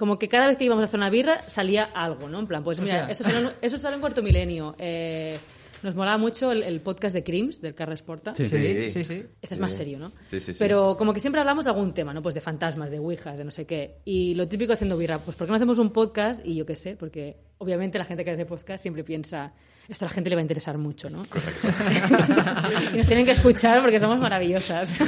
como 0.00 0.18
que 0.18 0.28
cada 0.30 0.46
vez 0.46 0.56
que 0.56 0.64
íbamos 0.64 0.80
a 0.82 0.86
hacer 0.86 0.98
una 0.98 1.10
birra 1.10 1.42
salía 1.46 1.84
algo, 1.84 2.26
¿no? 2.26 2.40
En 2.40 2.46
plan, 2.46 2.64
pues 2.64 2.80
mira, 2.80 3.10
eso 3.10 3.22
sale, 3.22 3.38
en- 3.38 3.50
eso 3.60 3.76
sale 3.76 3.96
en 3.96 4.00
cuarto 4.00 4.22
milenio. 4.22 4.74
Eh, 4.78 5.36
nos 5.82 5.94
molaba 5.94 6.16
mucho 6.18 6.52
el, 6.52 6.62
el 6.62 6.80
podcast 6.80 7.14
de 7.14 7.22
Crims, 7.22 7.60
del 7.60 7.74
Carles 7.74 8.00
Porta. 8.02 8.32
Sí. 8.34 8.44
Sí, 8.46 8.88
sí, 8.90 9.04
sí. 9.04 9.22
Este 9.42 9.54
es 9.54 9.60
más 9.60 9.72
serio, 9.72 9.98
¿no? 9.98 10.10
Sí, 10.30 10.40
sí, 10.40 10.52
sí. 10.52 10.56
Pero 10.58 10.96
como 10.96 11.12
que 11.14 11.20
siempre 11.20 11.40
hablamos 11.40 11.64
de 11.66 11.70
algún 11.70 11.92
tema, 11.94 12.12
¿no? 12.14 12.20
Pues 12.22 12.34
de 12.34 12.40
fantasmas, 12.40 12.90
de 12.90 12.98
ouijas, 12.98 13.36
de 13.38 13.44
no 13.44 13.50
sé 13.50 13.66
qué. 13.66 13.96
Y 14.06 14.34
lo 14.34 14.48
típico 14.48 14.72
haciendo 14.72 14.96
birra, 14.96 15.18
pues 15.18 15.36
¿por 15.36 15.46
qué 15.46 15.50
no 15.50 15.56
hacemos 15.56 15.78
un 15.78 15.90
podcast? 15.90 16.44
Y 16.46 16.54
yo 16.56 16.64
qué 16.66 16.76
sé, 16.76 16.96
porque 16.96 17.36
obviamente 17.58 17.98
la 17.98 18.04
gente 18.06 18.24
que 18.24 18.30
hace 18.30 18.46
podcast 18.46 18.80
siempre 18.82 19.04
piensa, 19.04 19.52
esto 19.88 20.04
a 20.04 20.08
la 20.08 20.14
gente 20.14 20.28
le 20.30 20.36
va 20.36 20.40
a 20.40 20.42
interesar 20.42 20.76
mucho, 20.78 21.08
¿no? 21.10 21.22
y 22.94 22.96
nos 22.98 23.06
tienen 23.06 23.24
que 23.26 23.32
escuchar 23.32 23.80
porque 23.82 23.98
somos 23.98 24.18
maravillosas. 24.18 24.94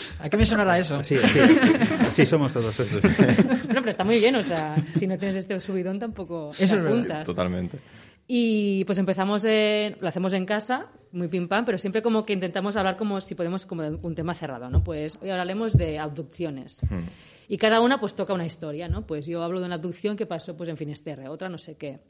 ¿A 0.20 0.28
qué 0.28 0.36
me 0.36 0.44
sonará 0.44 0.78
eso? 0.78 1.02
Sí, 1.04 1.16
sí. 1.26 1.38
Así 2.00 2.26
somos 2.26 2.52
todos. 2.52 2.78
Eso 2.78 3.00
sí. 3.00 3.08
bueno, 3.64 3.80
pero 3.80 3.90
está 3.90 4.04
muy 4.04 4.18
bien, 4.18 4.36
o 4.36 4.42
sea, 4.42 4.76
si 4.96 5.06
no 5.06 5.18
tienes 5.18 5.36
este 5.36 5.58
subidón 5.60 5.98
tampoco 5.98 6.52
te 6.56 6.64
Eso 6.64 6.76
es 6.76 6.82
verdad. 6.82 6.92
apuntas. 6.98 7.24
Totalmente. 7.26 7.78
Y 8.26 8.84
pues 8.84 8.98
empezamos, 8.98 9.44
en- 9.46 9.96
lo 10.00 10.08
hacemos 10.08 10.34
en 10.34 10.44
casa, 10.44 10.86
muy 11.12 11.28
pim 11.28 11.48
pam, 11.48 11.64
pero 11.64 11.78
siempre 11.78 12.02
como 12.02 12.26
que 12.26 12.34
intentamos 12.34 12.76
hablar 12.76 12.96
como 12.98 13.20
si 13.22 13.34
podemos, 13.34 13.64
como 13.64 13.82
de 13.82 13.90
un 14.02 14.14
tema 14.14 14.34
cerrado, 14.34 14.68
¿no? 14.68 14.84
Pues 14.84 15.18
hoy 15.22 15.30
hablaremos 15.30 15.72
de 15.78 15.98
abducciones. 15.98 16.80
Y 17.48 17.56
cada 17.56 17.80
una 17.80 17.98
pues 17.98 18.14
toca 18.14 18.34
una 18.34 18.44
historia, 18.44 18.86
¿no? 18.88 19.06
Pues 19.06 19.26
yo 19.26 19.42
hablo 19.42 19.60
de 19.60 19.66
una 19.66 19.76
abducción 19.76 20.14
que 20.16 20.26
pasó 20.26 20.54
pues 20.56 20.68
en 20.68 20.76
Finisterre, 20.76 21.28
otra 21.28 21.48
no 21.48 21.56
sé 21.56 21.76
qué. 21.78 22.00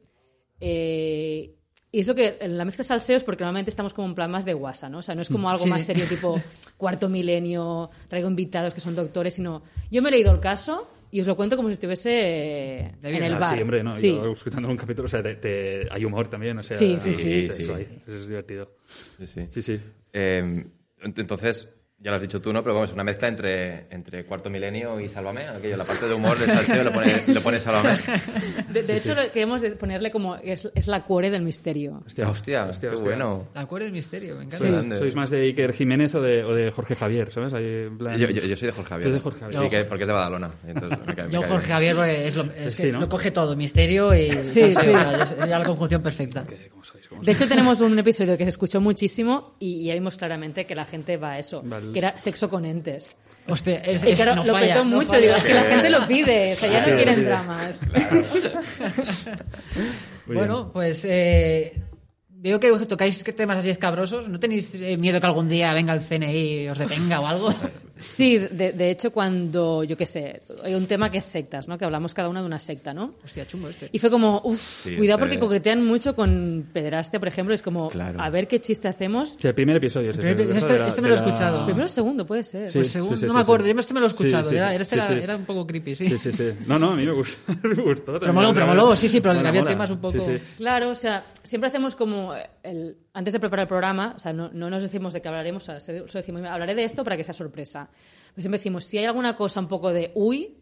Eh, 0.60 1.54
y 1.90 2.00
eso 2.00 2.14
que 2.14 2.36
en 2.40 2.58
la 2.58 2.64
mezcla 2.64 2.84
salseo 2.84 3.16
es 3.16 3.24
porque 3.24 3.44
normalmente 3.44 3.70
estamos 3.70 3.94
como 3.94 4.08
en 4.08 4.14
plan 4.14 4.30
más 4.30 4.44
de 4.44 4.52
guasa, 4.54 4.88
¿no? 4.88 4.98
O 4.98 5.02
sea, 5.02 5.14
no 5.14 5.22
es 5.22 5.28
como 5.28 5.48
algo 5.50 5.64
Sí. 5.64 5.70
más 5.70 5.84
serio 5.84 6.04
tipo 6.08 6.40
cuarto 6.76 7.08
milenio, 7.08 7.90
traigo 8.08 8.28
invitados 8.28 8.74
que 8.74 8.80
son 8.80 8.94
doctores, 8.94 9.34
sino 9.34 9.62
yo 9.90 10.02
me 10.02 10.08
he 10.08 10.12
leído 10.12 10.30
el 10.32 10.40
caso 10.40 10.90
y 11.10 11.20
os 11.22 11.26
lo 11.26 11.36
cuento 11.36 11.56
como 11.56 11.68
si 11.68 11.72
estuviese 11.72 12.10
eh, 12.12 12.92
De 13.00 13.08
en 13.08 13.12
bien. 13.12 13.24
el 13.24 13.34
Ah, 13.34 13.38
bar. 13.38 13.54
sí, 13.56 13.62
hombre, 13.62 13.82
no. 13.82 13.92
Sí. 13.92 14.08
Yo 14.14 14.32
escuchando 14.32 14.68
un 14.68 14.76
capítulo, 14.76 15.06
o 15.06 15.08
sea, 15.08 15.22
te- 15.22 15.36
te- 15.36 15.88
hay 15.90 16.04
humor 16.04 16.28
también, 16.28 16.58
o 16.58 16.62
sea. 16.62 16.76
Sí, 16.78 16.96
sí, 16.98 17.14
sí. 17.14 17.32
Eso, 17.46 17.52
Sí, 17.54 17.62
sí. 17.62 17.70
hay, 17.72 18.02
eso 18.06 18.14
es 18.14 18.28
divertido. 18.28 18.70
Sí, 19.18 19.26
sí. 19.26 19.46
Sí, 19.48 19.62
sí. 19.62 19.80
Eh, 20.12 20.66
ent- 21.02 21.18
entonces, 21.18 21.70
Ya 22.00 22.12
lo 22.12 22.16
has 22.16 22.22
dicho 22.22 22.40
tú, 22.40 22.52
¿no? 22.52 22.62
Pero 22.62 22.74
vamos, 22.74 22.90
es 22.90 22.94
una 22.94 23.02
mezcla 23.02 23.26
entre, 23.26 23.86
entre 23.90 24.24
Cuarto 24.24 24.48
Milenio 24.48 25.00
y 25.00 25.08
Sálvame. 25.08 25.48
Aquello, 25.48 25.76
la 25.76 25.82
parte 25.84 26.06
de 26.06 26.14
humor 26.14 26.38
del 26.38 26.48
salseo 26.48 26.84
lo 26.84 26.92
pone, 26.92 27.12
lo 27.26 27.40
pone 27.40 27.58
Sálvame. 27.60 27.98
De, 28.72 28.82
de 28.84 28.96
hecho, 28.96 29.16
lo- 29.16 29.32
queremos 29.32 29.64
ponerle 29.80 30.12
como. 30.12 30.36
Es, 30.36 30.70
es 30.76 30.86
la 30.86 31.02
cuore 31.02 31.28
del 31.30 31.42
misterio. 31.42 32.00
Hostia, 32.06 32.28
Hostia, 32.28 32.66
hostia, 32.66 32.90
qué 32.90 32.94
hostia. 32.94 33.10
bueno. 33.10 33.48
La 33.52 33.66
cuore 33.66 33.86
del 33.86 33.94
misterio, 33.94 34.36
me 34.36 34.44
encanta. 34.44 34.82
Sí. 34.82 34.96
¿Sois, 34.96 35.14
más 35.16 35.30
de 35.30 35.40
Iker 35.40 35.72
Jiménez 35.72 36.14
o 36.14 36.22
de, 36.22 36.44
o 36.44 36.54
de 36.54 36.70
Jorge 36.70 36.94
Javier, 36.94 37.32
¿sabes? 37.32 37.52
Ahí, 37.52 37.64
en 37.88 37.98
plan- 37.98 38.16
Yo, 38.16 38.28
yo, 38.28 38.42
yo 38.42 38.54
soy 38.56 38.66
de 38.66 38.72
Jorge 38.72 38.88
Javier. 38.90 39.08
Tú 39.08 39.14
de 39.14 39.20
Jorge 39.20 39.40
Javier. 39.40 39.62
Sí, 39.64 39.68
que, 39.70 39.84
porque 39.84 40.04
es 40.04 40.08
de 40.08 40.12
Badalona. 40.14 40.50
entonces 40.68 40.98
me 41.04 41.14
cae- 41.16 41.26
me 41.26 41.32
Yo, 41.32 41.40
cae 41.40 41.50
Jorge 41.50 41.66
bien. 41.66 41.72
Javier, 41.74 41.96
porque 41.96 42.28
es, 42.28 42.36
lo, 42.36 42.42
es 42.44 42.74
Sí, 42.74 42.82
que 42.84 42.92
¿no? 42.92 43.00
lo 43.00 43.08
coge 43.08 43.30
todo, 43.32 43.56
misterio 43.56 44.14
y 44.14 44.30
Sí, 44.44 44.72
salseo, 44.72 45.00
sí. 45.26 45.34
es 45.40 45.48
ya 45.48 45.58
la 45.58 45.64
conjunción 45.64 46.00
perfecta. 46.00 46.44
¿Cómo 46.90 47.00
sois? 47.00 47.08
¿Cómo 47.08 47.22
De 47.22 47.32
hecho, 47.32 47.48
tenemos 47.48 47.80
un 47.80 47.98
episodio 47.98 48.36
que 48.38 48.44
se 48.44 48.50
escuchó 48.50 48.80
muchísimo 48.80 49.56
y 49.58 49.84
ya 49.84 49.94
vimos 49.94 50.16
claramente 50.16 50.64
que 50.66 50.74
la 50.74 50.84
gente 50.84 51.16
va 51.16 51.32
a 51.32 51.38
eso, 51.38 51.62
Vale. 51.64 51.92
que 51.92 51.98
era 51.98 52.18
sexo 52.18 52.48
con 52.48 52.64
entes. 52.64 53.16
Hostia, 53.46 53.76
es, 53.76 54.04
Y 54.04 54.10
es- 54.10 54.18
claro, 54.20 54.36
no 54.36 54.44
lo 54.44 54.52
falla, 54.52 54.74
petó 54.74 54.84
no 54.84 54.96
mucho, 54.96 55.08
falla. 55.10 55.22
digo, 55.22 55.34
es 55.36 55.44
que 55.44 55.54
la 55.54 55.62
gente 55.64 55.90
lo 55.90 56.06
pide, 56.06 56.52
o 56.52 56.56
sea, 56.56 56.70
ya 56.70 56.86
no 56.86 56.94
quieren 56.96 57.24
dramas. 57.24 57.82
Muy 60.26 60.36
Bueno, 60.36 60.70
pues 60.72 61.04
eh, 61.06 61.82
veo 62.28 62.60
que 62.60 62.70
tocáis 62.86 63.22
temas 63.24 63.58
así 63.58 63.70
escabrosos. 63.70 64.28
¿No 64.28 64.38
tenéis 64.38 64.74
eh, 64.74 64.96
miedo 64.98 65.20
que 65.20 65.26
algún 65.26 65.48
día 65.48 65.72
venga 65.72 65.94
el 65.94 66.00
CNI 66.00 66.64
y 66.64 66.68
os 66.68 66.78
detenga 66.78 67.20
o 67.20 67.26
algo? 67.26 67.54
Sí, 67.98 68.38
de, 68.38 68.72
de 68.72 68.90
hecho, 68.90 69.10
cuando, 69.12 69.84
yo 69.84 69.96
qué 69.96 70.06
sé, 70.06 70.40
hay 70.64 70.74
un 70.74 70.86
tema 70.86 71.10
que 71.10 71.18
es 71.18 71.24
sectas, 71.24 71.68
¿no? 71.68 71.76
Que 71.78 71.84
hablamos 71.84 72.14
cada 72.14 72.28
una 72.28 72.40
de 72.40 72.46
una 72.46 72.58
secta, 72.58 72.94
¿no? 72.94 73.14
Hostia, 73.24 73.46
chungo 73.46 73.68
este. 73.68 73.88
Y 73.92 73.98
fue 73.98 74.10
como, 74.10 74.40
uff, 74.44 74.60
Sí, 74.84 74.96
cuidado 74.96 75.18
este- 75.18 75.26
porque 75.26 75.38
coquetean 75.38 75.84
mucho 75.84 76.14
con 76.14 76.66
pederastia, 76.72 77.18
por 77.18 77.28
ejemplo, 77.28 77.54
es 77.54 77.62
como, 77.62 77.88
Claro. 77.90 78.20
a 78.20 78.30
ver 78.30 78.46
qué 78.48 78.60
chiste 78.60 78.88
hacemos. 78.88 79.34
Sí, 79.38 79.46
el 79.48 79.54
primer 79.54 79.76
episodio. 79.76 80.10
es 80.10 80.16
El 80.16 80.22
primer- 80.36 80.56
este- 80.56 80.72
de 80.72 80.78
la- 80.78 80.88
este 80.88 81.02
me 81.02 81.08
lo 81.08 81.14
he 81.14 81.18
la- 81.18 81.24
escuchado. 81.24 81.64
Primero 81.64 81.86
o 81.86 81.88
segundo, 81.88 82.24
puede 82.26 82.44
ser. 82.44 82.70
Sí, 82.70 82.78
Pues 82.78 82.90
según- 82.90 83.10
sí, 83.10 83.16
sí, 83.16 83.26
no 83.26 83.30
sí, 83.32 83.36
me 83.36 83.42
acuerdo, 83.42 83.64
sí. 83.66 83.72
yo 83.74 83.78
este 83.80 83.94
me 83.94 84.00
lo 84.00 84.06
he 84.06 84.10
escuchado. 84.10 84.44
Sí, 84.44 84.50
sí. 84.50 84.56
era, 84.56 84.74
este 84.74 84.84
Sí, 84.84 84.94
era, 84.96 85.06
sí. 85.06 85.24
era 85.24 85.36
un 85.36 85.44
poco 85.44 85.66
creepy, 85.66 85.94
sí. 85.94 86.06
Sí, 86.06 86.18
sí, 86.18 86.32
sí. 86.32 86.50
No, 86.68 86.78
no, 86.78 86.92
a 86.92 86.96
mí 86.96 87.04
me 87.04 87.12
gustó. 87.12 87.38
me 87.62 87.74
gustó 87.82 88.18
Pero 88.20 88.32
moló, 88.32 88.54
pero 88.54 88.66
moló, 88.66 88.96
sí, 88.96 89.08
sí, 89.08 89.20
pero 89.20 89.38
había 89.38 89.64
temas 89.64 89.90
un 89.90 89.98
poco- 90.00 90.18
Sí, 90.20 90.20
sí. 90.36 90.42
Claro, 90.56 90.90
o 90.90 90.94
sea, 90.94 91.24
siempre 91.42 91.68
hacemos 91.68 91.94
como 91.96 92.32
el, 92.62 92.96
antes 93.18 93.32
de 93.32 93.40
preparar 93.40 93.64
el 93.64 93.68
programa, 93.68 94.12
o 94.16 94.18
sea, 94.18 94.32
no, 94.32 94.48
no 94.52 94.70
nos 94.70 94.82
decimos 94.82 95.12
de 95.12 95.20
qué 95.20 95.28
hablaremos, 95.28 95.62
o 95.64 95.66
sea, 95.66 95.80
se- 95.80 95.98
solo 95.98 96.08
decimos, 96.12 96.40
"Mira, 96.40 96.54
hablaré 96.54 96.74
de 96.74 96.84
esto 96.84 97.02
para 97.04 97.16
que 97.16 97.24
sea 97.24 97.34
sorpresa. 97.34 97.88
Pues 98.34 98.44
siempre 98.44 98.58
decimos, 98.58 98.84
si 98.84 98.98
hay 98.98 99.06
alguna 99.06 99.34
cosa 99.34 99.60
un 99.60 99.68
poco 99.68 99.92
de 99.92 100.12
uy, 100.14 100.54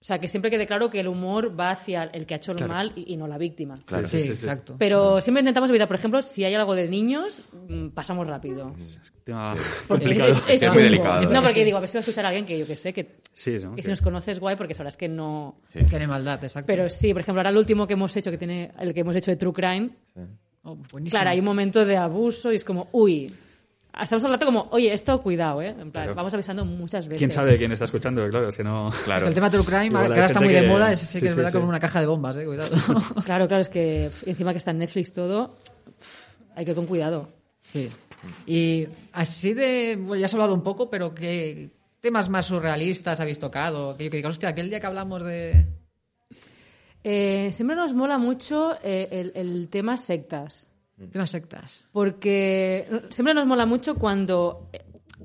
o 0.00 0.06
sea, 0.06 0.18
que 0.18 0.28
siempre 0.28 0.50
quede 0.50 0.66
claro 0.66 0.90
que 0.90 1.00
el 1.00 1.08
humor 1.08 1.58
va 1.58 1.70
hacia 1.70 2.02
el 2.04 2.26
que 2.26 2.34
ha 2.34 2.36
hecho 2.36 2.50
el 2.52 2.58
Claro. 2.58 2.74
mal 2.74 2.92
y, 2.94 3.14
y 3.14 3.16
no 3.16 3.26
la 3.26 3.38
víctima. 3.38 3.80
Claro. 3.86 4.06
Sí, 4.06 4.18
sí, 4.18 4.24
sí. 4.24 4.32
exacto. 4.32 4.76
Pero 4.78 5.20
siempre 5.22 5.40
intentamos 5.40 5.70
evitar, 5.70 5.88
por 5.88 5.96
ejemplo, 5.96 6.20
si 6.20 6.44
hay 6.44 6.54
algo 6.54 6.74
de 6.74 6.88
niños, 6.88 7.40
mm, 7.68 7.88
pasamos 7.88 8.26
rápido. 8.26 8.74
Porque 9.24 9.88
complicado. 9.88 10.30
es- 10.32 10.50
es 10.50 10.62
Es 10.62 10.74
muy 10.74 10.82
delicado. 10.82 11.30
No, 11.30 11.42
porque 11.42 11.64
digo, 11.64 11.78
a 11.78 11.80
ver 11.80 11.88
si 11.88 11.96
va 11.96 12.00
a 12.00 12.02
escuchar 12.02 12.26
a 12.26 12.28
alguien 12.28 12.44
que 12.44 12.58
yo 12.58 12.66
que 12.66 12.76
sé, 12.76 12.92
que, 12.92 13.16
Sí, 13.32 13.52
¿no? 13.62 13.74
que 13.76 13.82
si 13.82 13.88
nos 13.88 14.02
conoces 14.02 14.38
guay, 14.40 14.56
porque 14.56 14.74
sabrás 14.74 14.96
que 14.98 15.08
no... 15.08 15.60
Tiene 15.88 16.06
maldad, 16.06 16.42
exacto. 16.44 16.66
Pero 16.66 16.90
sí, 16.90 17.12
por 17.14 17.20
ejemplo, 17.22 17.40
ahora 17.40 17.50
el 17.50 17.56
último 17.56 17.86
que 17.86 17.94
hemos 17.94 18.14
hecho, 18.16 18.30
que 18.30 18.38
tiene 18.38 18.72
el 18.78 18.92
que 18.92 19.00
hemos 19.00 19.16
hecho 19.16 19.30
de 19.30 19.36
True 19.38 19.52
Crime, 19.54 19.90
Oh, 20.64 20.76
buenísimo. 20.92 21.10
Claro, 21.10 21.30
hay 21.30 21.38
un 21.38 21.44
momento 21.44 21.84
de 21.84 21.96
abuso 21.96 22.50
y 22.52 22.56
es 22.56 22.64
como, 22.64 22.88
uy. 22.92 23.32
Estamos 24.02 24.24
hablando 24.24 24.44
como, 24.44 24.66
oye, 24.72 24.92
esto 24.92 25.22
cuidado, 25.22 25.62
¿eh? 25.62 25.68
En 25.68 25.92
plan, 25.92 26.06
Claro. 26.06 26.14
vamos 26.16 26.34
avisando 26.34 26.64
muchas 26.64 27.06
veces. 27.06 27.18
¿Quién 27.18 27.30
sabe 27.30 27.56
quién 27.56 27.70
está 27.70 27.84
escuchando? 27.84 28.28
Claro, 28.28 28.48
es 28.48 28.56
que 28.56 28.64
no... 28.64 28.90
Claro. 29.04 29.28
El 29.28 29.34
tema 29.34 29.48
True 29.50 29.64
Crime, 29.64 29.90
que 29.90 29.96
ahora 29.96 30.26
está 30.26 30.40
muy 30.40 30.52
de 30.52 30.62
que- 30.62 30.66
moda, 30.66 30.90
es, 30.90 30.98
sí, 30.98 31.06
sí, 31.06 31.20
que 31.20 31.26
es 31.26 31.32
sí, 31.32 31.36
verdad 31.36 31.52
sí. 31.52 31.58
como 31.58 31.68
una 31.68 31.78
caja 31.78 32.00
de 32.00 32.06
bombas, 32.06 32.36
eh, 32.38 32.44
cuidado. 32.44 32.70
Claro, 33.24 33.46
claro, 33.46 33.60
es 33.60 33.68
que 33.68 34.10
encima 34.26 34.50
que 34.50 34.58
está 34.58 34.72
en 34.72 34.78
Netflix 34.78 35.12
todo, 35.12 35.54
hay 36.56 36.64
que 36.64 36.72
ir 36.72 36.76
con 36.76 36.86
cuidado. 36.86 37.28
sí. 37.62 37.88
Y 38.46 38.88
así 39.12 39.52
de, 39.54 39.96
bueno, 40.00 40.16
ya 40.16 40.26
has 40.26 40.34
hablado 40.34 40.54
un 40.54 40.62
poco, 40.62 40.88
pero 40.90 41.14
¿qué 41.14 41.70
temas 42.00 42.28
más 42.30 42.46
surrealistas 42.46 43.20
habéis 43.20 43.38
tocado? 43.38 43.96
Que 43.96 44.04
yo 44.04 44.10
que 44.10 44.16
digas, 44.16 44.30
hostia, 44.30 44.48
aquel 44.48 44.70
día 44.70 44.80
que 44.80 44.86
hablamos 44.86 45.22
de... 45.22 45.66
Eh, 47.04 47.50
siempre 47.52 47.76
nos 47.76 47.92
mola 47.94 48.18
mucho 48.18 48.76
eh, 48.82 49.08
el, 49.10 49.32
el 49.34 49.68
tema 49.68 49.96
sectas. 49.96 50.68
Temas 51.12 51.30
sectas. 51.30 51.80
Porque 51.92 52.88
siempre 53.10 53.34
nos 53.34 53.46
mola 53.46 53.66
mucho 53.66 53.96
cuando 53.96 54.70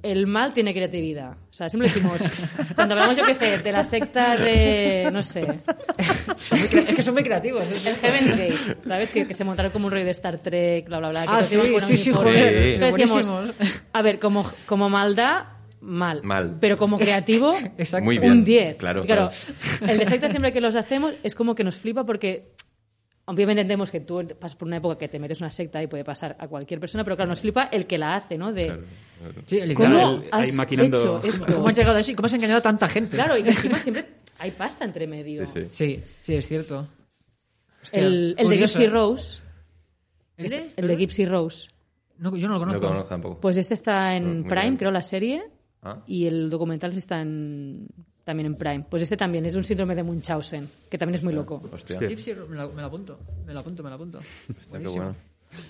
el 0.04 0.28
mal 0.28 0.54
tiene 0.54 0.74
creatividad. 0.74 1.34
O 1.34 1.54
sea, 1.54 1.70
siempre 1.70 1.90
decimos, 1.90 2.20
cuando 2.76 2.96
hablamos, 2.96 3.16
yo 3.18 3.26
qué 3.26 3.34
sé, 3.34 3.58
de 3.60 3.72
la 3.72 3.84
secta 3.84 4.36
de, 4.36 5.10
no 5.12 5.22
sé, 5.24 5.46
es 6.52 6.96
que 6.96 7.04
son 7.04 7.14
muy 7.14 7.24
creativos. 7.24 7.64
el. 7.86 7.96
Heaven's 7.96 8.32
Gate, 8.38 8.78
¿sabes? 8.82 9.12
Que, 9.12 9.28
que 9.28 9.34
se 9.34 9.44
montaron 9.44 9.72
como 9.72 9.88
un 9.88 9.92
rollo 9.92 10.06
de 10.06 10.12
Star 10.12 10.38
Trek, 10.40 10.86
bla, 10.88 11.00
bla, 11.00 11.10
bla. 11.10 11.24
que 11.24 11.30
Ah, 11.32 11.44
sí, 11.44 11.60
sí, 11.82 11.98
sí, 11.98 12.12
joder, 12.12 12.58
Entonces 12.82 12.98
decíamos, 12.98 13.28
buenísimos. 13.30 13.80
a 13.94 14.02
ver, 14.02 14.20
como, 14.20 14.52
como 14.66 14.90
maldad, 14.90 15.44
mal. 15.82 16.22
Mal. 16.24 16.58
Pero 16.60 16.78
como 16.78 16.98
creativo, 16.98 17.54
Exacto. 17.78 18.06
Muy 18.06 18.18
bien. 18.20 18.32
un 18.32 18.44
10. 18.44 18.78
Claro, 18.78 19.04
claro, 19.06 19.30
claro. 19.30 19.92
el 19.94 19.98
de 20.00 20.06
secta 20.06 20.28
siempre 20.30 20.52
que 20.54 20.62
los 20.62 20.76
hacemos 20.76 21.14
es 21.24 21.36
como 21.36 21.56
que 21.56 21.64
nos 21.64 21.76
flipa 21.78 22.06
porque 22.06 22.52
obviamente 23.26 23.62
entendemos 23.62 23.92
que 23.92 24.00
tú 24.00 24.26
pasas 24.40 24.56
por 24.56 24.68
una 24.68 24.78
época 24.78 24.98
que 24.98 25.08
te 25.08 25.20
metes 25.20 25.40
una 25.40 25.52
secta 25.52 25.82
y 25.84 25.88
puede 25.88 26.04
pasar 26.04 26.36
a 26.40 26.48
cualquier 26.48 26.80
persona, 26.80 27.04
pero 27.04 27.16
claro, 27.16 27.30
nos 27.30 27.42
flipa 27.42 27.66
el 27.72 27.86
que 27.86 27.98
la 27.98 28.16
hace, 28.16 28.38
¿no? 28.38 28.52
De, 28.52 28.80
Sí, 29.46 29.60
el 29.60 29.74
¿cómo 29.74 29.90
Claro, 29.90 30.12
el- 30.24 30.30
ahí 30.32 30.50
has 30.50 30.54
maquinando. 30.56 30.98
hecho 30.98 31.22
esto? 31.28 31.56
¿Cómo 31.56 31.68
has 31.70 31.76
llegado 31.76 31.98
a 31.98 32.00
eso 32.00 32.12
y 32.12 32.16
cómo 32.16 32.26
has 32.28 32.34
engañado 32.34 32.60
a 32.60 32.64
tanta 32.64 32.88
gente? 32.88 33.16
Claro, 33.18 33.38
y 33.38 33.44
que 33.44 33.50
encima 33.50 33.78
siempre 33.78 34.06
hay 34.40 34.52
pasta 34.52 34.86
entre 34.86 35.06
medio. 35.08 35.46
Sí, 35.48 35.62
sí. 35.62 35.68
Sí, 35.70 36.04
sí, 36.24 36.36
es 36.36 36.48
cierto. 36.48 36.88
Hostia, 37.84 38.00
El, 38.02 38.36
el 38.38 38.48
de 38.50 38.58
Gypsy 38.58 38.84
¿eh? 38.86 38.90
Rose. 38.90 39.42
¿El 40.38 40.46
este- 40.46 40.58
de? 40.58 40.74
el 40.78 40.88
de 40.88 40.96
Gypsy 40.98 41.26
Rose. 41.26 41.70
No, 42.18 42.36
yo 42.36 42.48
no 42.48 42.54
lo 42.56 42.60
No 42.60 42.66
conozco. 42.66 42.82
lo 42.82 42.88
conozco 42.90 43.10
tampoco. 43.10 43.40
Pues 43.42 43.58
este 43.58 43.74
está 43.76 44.16
en 44.16 44.44
Prime, 44.46 44.62
bien. 44.62 44.78
creo, 44.78 44.92
la 44.92 45.02
serie. 45.02 45.44
Ah. 45.84 45.98
Y 46.08 46.26
el 46.28 46.50
documental 46.50 46.92
sí 46.92 46.98
está 47.00 47.22
en, 47.22 47.88
también 48.24 48.48
en 48.48 48.56
Prime. 48.56 48.86
Pues 48.90 49.04
este 49.04 49.16
también 49.18 49.46
es 49.46 49.56
un 49.56 49.64
síndrome 49.64 49.96
de 49.96 50.04
Munchausen, 50.04 50.68
que 50.90 50.98
también 50.98 51.16
es 51.16 51.24
muy 51.24 51.34
loco. 51.34 51.62
Hostia. 51.72 51.96
Hostia. 51.96 52.10
Gypsy, 52.10 52.34
me 52.50 52.58
lo, 52.58 52.72
me 52.74 52.82
lo 52.82 52.88
apunto. 52.88 53.20
Me 53.46 53.54
lo 53.54 53.60
apunto, 53.60 53.84
me 53.84 53.90
lo 53.90 53.96
apunto. 53.96 54.18
Hostia, 54.18 54.56
qué 54.62 54.70
Buenísimo. 54.70 55.04
bueno. 55.06 55.16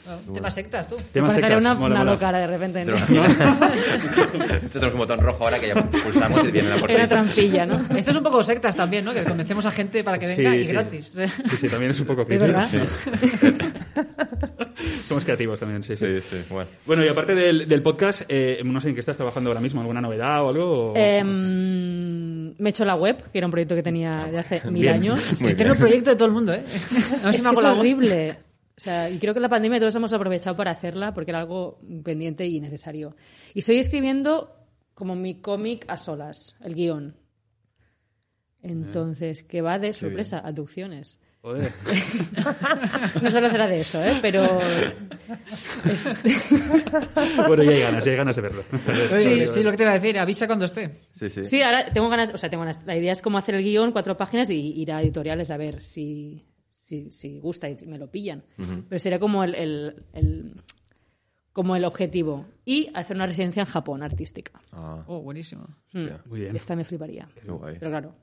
Ah, 0.06 0.18
Temas 0.34 0.54
sectas, 0.54 0.90
tú. 0.90 0.98
Temas 1.14 1.34
sectas, 1.36 1.58
una, 1.58 1.74
mola, 1.74 1.96
una 1.96 2.00
mola. 2.00 2.12
loca 2.12 2.26
ahora 2.26 2.40
de 2.40 2.48
repente. 2.48 2.84
¿no? 2.84 2.96
Esto 2.98 4.70
tenemos 4.74 4.94
un 4.94 5.00
botón 5.00 5.20
rojo 5.20 5.46
ahora 5.46 5.58
que 5.58 5.68
ya 5.70 5.76
pulsamos 5.90 6.44
y 6.44 6.52
viene 6.52 6.68
la 6.70 6.76
Era 6.76 6.96
una 6.96 7.08
trampilla, 7.08 7.66
¿no? 7.66 7.76
Esto 7.98 8.12
es 8.12 8.18
un 8.18 8.24
poco 8.24 8.44
sectas 8.44 8.76
también, 8.76 9.06
¿no? 9.06 9.14
Que 9.14 9.24
convencemos 9.24 9.66
a 9.66 9.72
gente 9.72 10.04
para 10.04 10.20
que 10.20 10.26
venga 10.28 10.52
Sí, 10.52 10.58
y 10.58 10.64
sí. 10.66 10.74
gratis. 10.74 11.14
Sí, 11.46 11.58
sí, 11.58 11.70
también 11.70 11.92
es 11.92 12.00
un 12.02 12.08
poco 12.08 12.24
¿Es 12.24 12.28
creepy. 12.28 12.46
verdad? 12.46 12.70
Somos 15.04 15.24
creativos 15.26 15.60
también, 15.60 15.84
sí, 15.84 15.96
sí. 15.96 16.06
Sí, 16.20 16.22
sí, 16.22 16.38
bueno. 16.50 16.70
Bueno, 16.86 17.04
y 17.06 17.08
aparte 17.08 17.36
del, 17.36 17.68
del 17.68 17.82
podcast, 17.82 18.22
eh, 18.30 18.62
no 18.64 18.80
sé 18.82 18.90
en 18.90 18.94
qué 18.96 19.00
estás 19.02 19.18
trabajando 19.18 19.50
ahora 19.50 19.62
mismo, 19.62 19.82
¿alguna 19.82 20.02
novedad 20.02 20.44
o 20.44 20.50
algo? 20.50 20.92
o- 20.92 20.96
Em, 20.96 22.54
me 22.58 22.70
he 22.70 22.72
hecho 22.72 22.86
la 22.86 22.96
web, 22.96 23.24
que 23.32 23.38
era 23.38 23.48
un 23.48 23.52
proyecto 23.52 23.76
que 23.76 23.84
tenía 23.84 24.26
de 24.32 24.40
hace 24.40 24.62
mil 24.70 24.82
Bien. 24.84 24.96
años. 24.96 25.42
El 25.42 25.56
tener 25.56 25.74
un 25.74 25.78
proyecto 25.80 26.10
de 26.10 26.16
todo 26.16 26.28
el 26.28 26.34
mundo, 26.34 26.54
¿eh? 26.54 26.64
Es 26.66 27.04
si 27.22 27.26
me 27.26 27.32
que 27.32 27.38
es 27.38 27.64
horrible. 27.64 28.36
O 28.78 28.82
sea, 28.82 29.10
y 29.10 29.20
creo 29.20 29.34
que 29.34 29.40
en 29.40 29.44
la 29.44 29.50
pandemia 29.50 29.78
todos 29.80 29.96
hemos 29.96 30.14
aprovechado 30.14 30.56
para 30.56 30.72
hacerla 30.72 31.14
porque 31.14 31.32
era 31.32 31.40
algo 31.42 31.80
pendiente 32.04 32.48
y 32.48 32.62
necesario. 32.62 33.16
Y 33.54 33.60
estoy 33.60 33.78
escribiendo 33.78 34.56
como 34.94 35.16
mi 35.16 35.36
cómic 35.42 35.84
a 35.90 35.98
solas, 35.98 36.56
el 36.64 36.76
guion. 36.76 37.16
Entonces, 38.62 39.44
que 39.44 39.62
va 39.62 39.80
de 39.80 39.94
sorpresa, 39.94 40.40
abducciones. 40.40 41.20
Joder. 41.42 41.74
No 43.22 43.30
solo 43.32 43.48
será 43.50 43.68
de 43.68 43.80
eso, 43.80 44.04
¿eh? 44.04 44.20
Pero... 44.22 44.44
bueno, 47.48 47.64
ya 47.64 47.72
hay 47.72 47.80
ganas, 47.80 48.06
ya 48.06 48.12
hay 48.12 48.18
ganas 48.18 48.36
de 48.36 48.42
verlo. 48.42 48.64
Sí, 49.12 49.48
sí, 49.48 49.64
lo 49.64 49.72
que 49.72 49.78
te 49.78 49.84
iba 49.84 49.92
a 49.92 50.00
decir. 50.00 50.20
Avisa 50.20 50.48
cuando 50.48 50.66
esté. 50.66 50.92
Sí, 51.18 51.30
sí. 51.30 51.46
Sí, 51.46 51.62
ahora 51.62 51.92
tengo 51.94 52.10
ganas, 52.10 52.34
o 52.34 52.38
sea, 52.38 52.50
tengo 52.50 52.64
ganas. 52.64 52.84
La 52.86 52.96
idea 52.98 53.12
es 53.14 53.22
como 53.22 53.38
hacer 53.38 53.56
el 53.56 53.64
guion, 53.64 53.92
cuatro 53.92 54.18
páginas 54.18 54.50
y 54.50 54.60
ir 54.82 54.92
a 54.92 55.02
editoriales 55.02 55.50
a 55.52 55.58
ver 55.58 55.82
si, 55.82 56.46
si, 56.72 57.12
si 57.12 57.40
gusta 57.40 57.70
y 57.70 57.78
si 57.78 57.86
me 57.88 57.98
lo 57.98 58.10
pillan. 58.12 58.44
Pero 58.90 59.00
sería 59.00 59.20
como 59.20 59.44
el, 59.44 59.56
el- 59.56 60.04
el- 60.14 60.62
como 61.54 61.76
el 61.76 61.86
objetivo. 61.86 62.46
Y 62.66 62.90
hacer 62.94 63.16
una 63.16 63.28
residencia 63.28 63.62
en 63.62 63.68
Japón 63.68 64.04
artística. 64.04 64.62
Ah, 64.72 65.04
Oh, 65.08 65.22
buenísimo. 65.22 65.68
Mm. 65.94 66.08
Muy 66.26 66.42
bien. 66.42 66.56
Esta 66.56 66.76
me 66.76 66.84
fliparía. 66.84 67.28
qué 67.42 67.50
guay. 67.50 67.76
Pero 67.80 67.92
claro, 67.92 68.16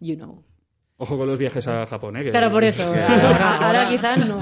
you 0.00 0.16
know. 0.16 0.44
Ojo 1.02 1.18
con 1.18 1.26
los 1.26 1.36
viajes 1.36 1.66
a 1.66 1.84
Japón, 1.84 2.16
¿eh? 2.16 2.22
que- 2.22 2.30
Claro, 2.30 2.48
por 2.52 2.62
eso. 2.62 2.84
Ahora, 2.94 3.86
quizás 3.90 4.24
no. 4.24 4.40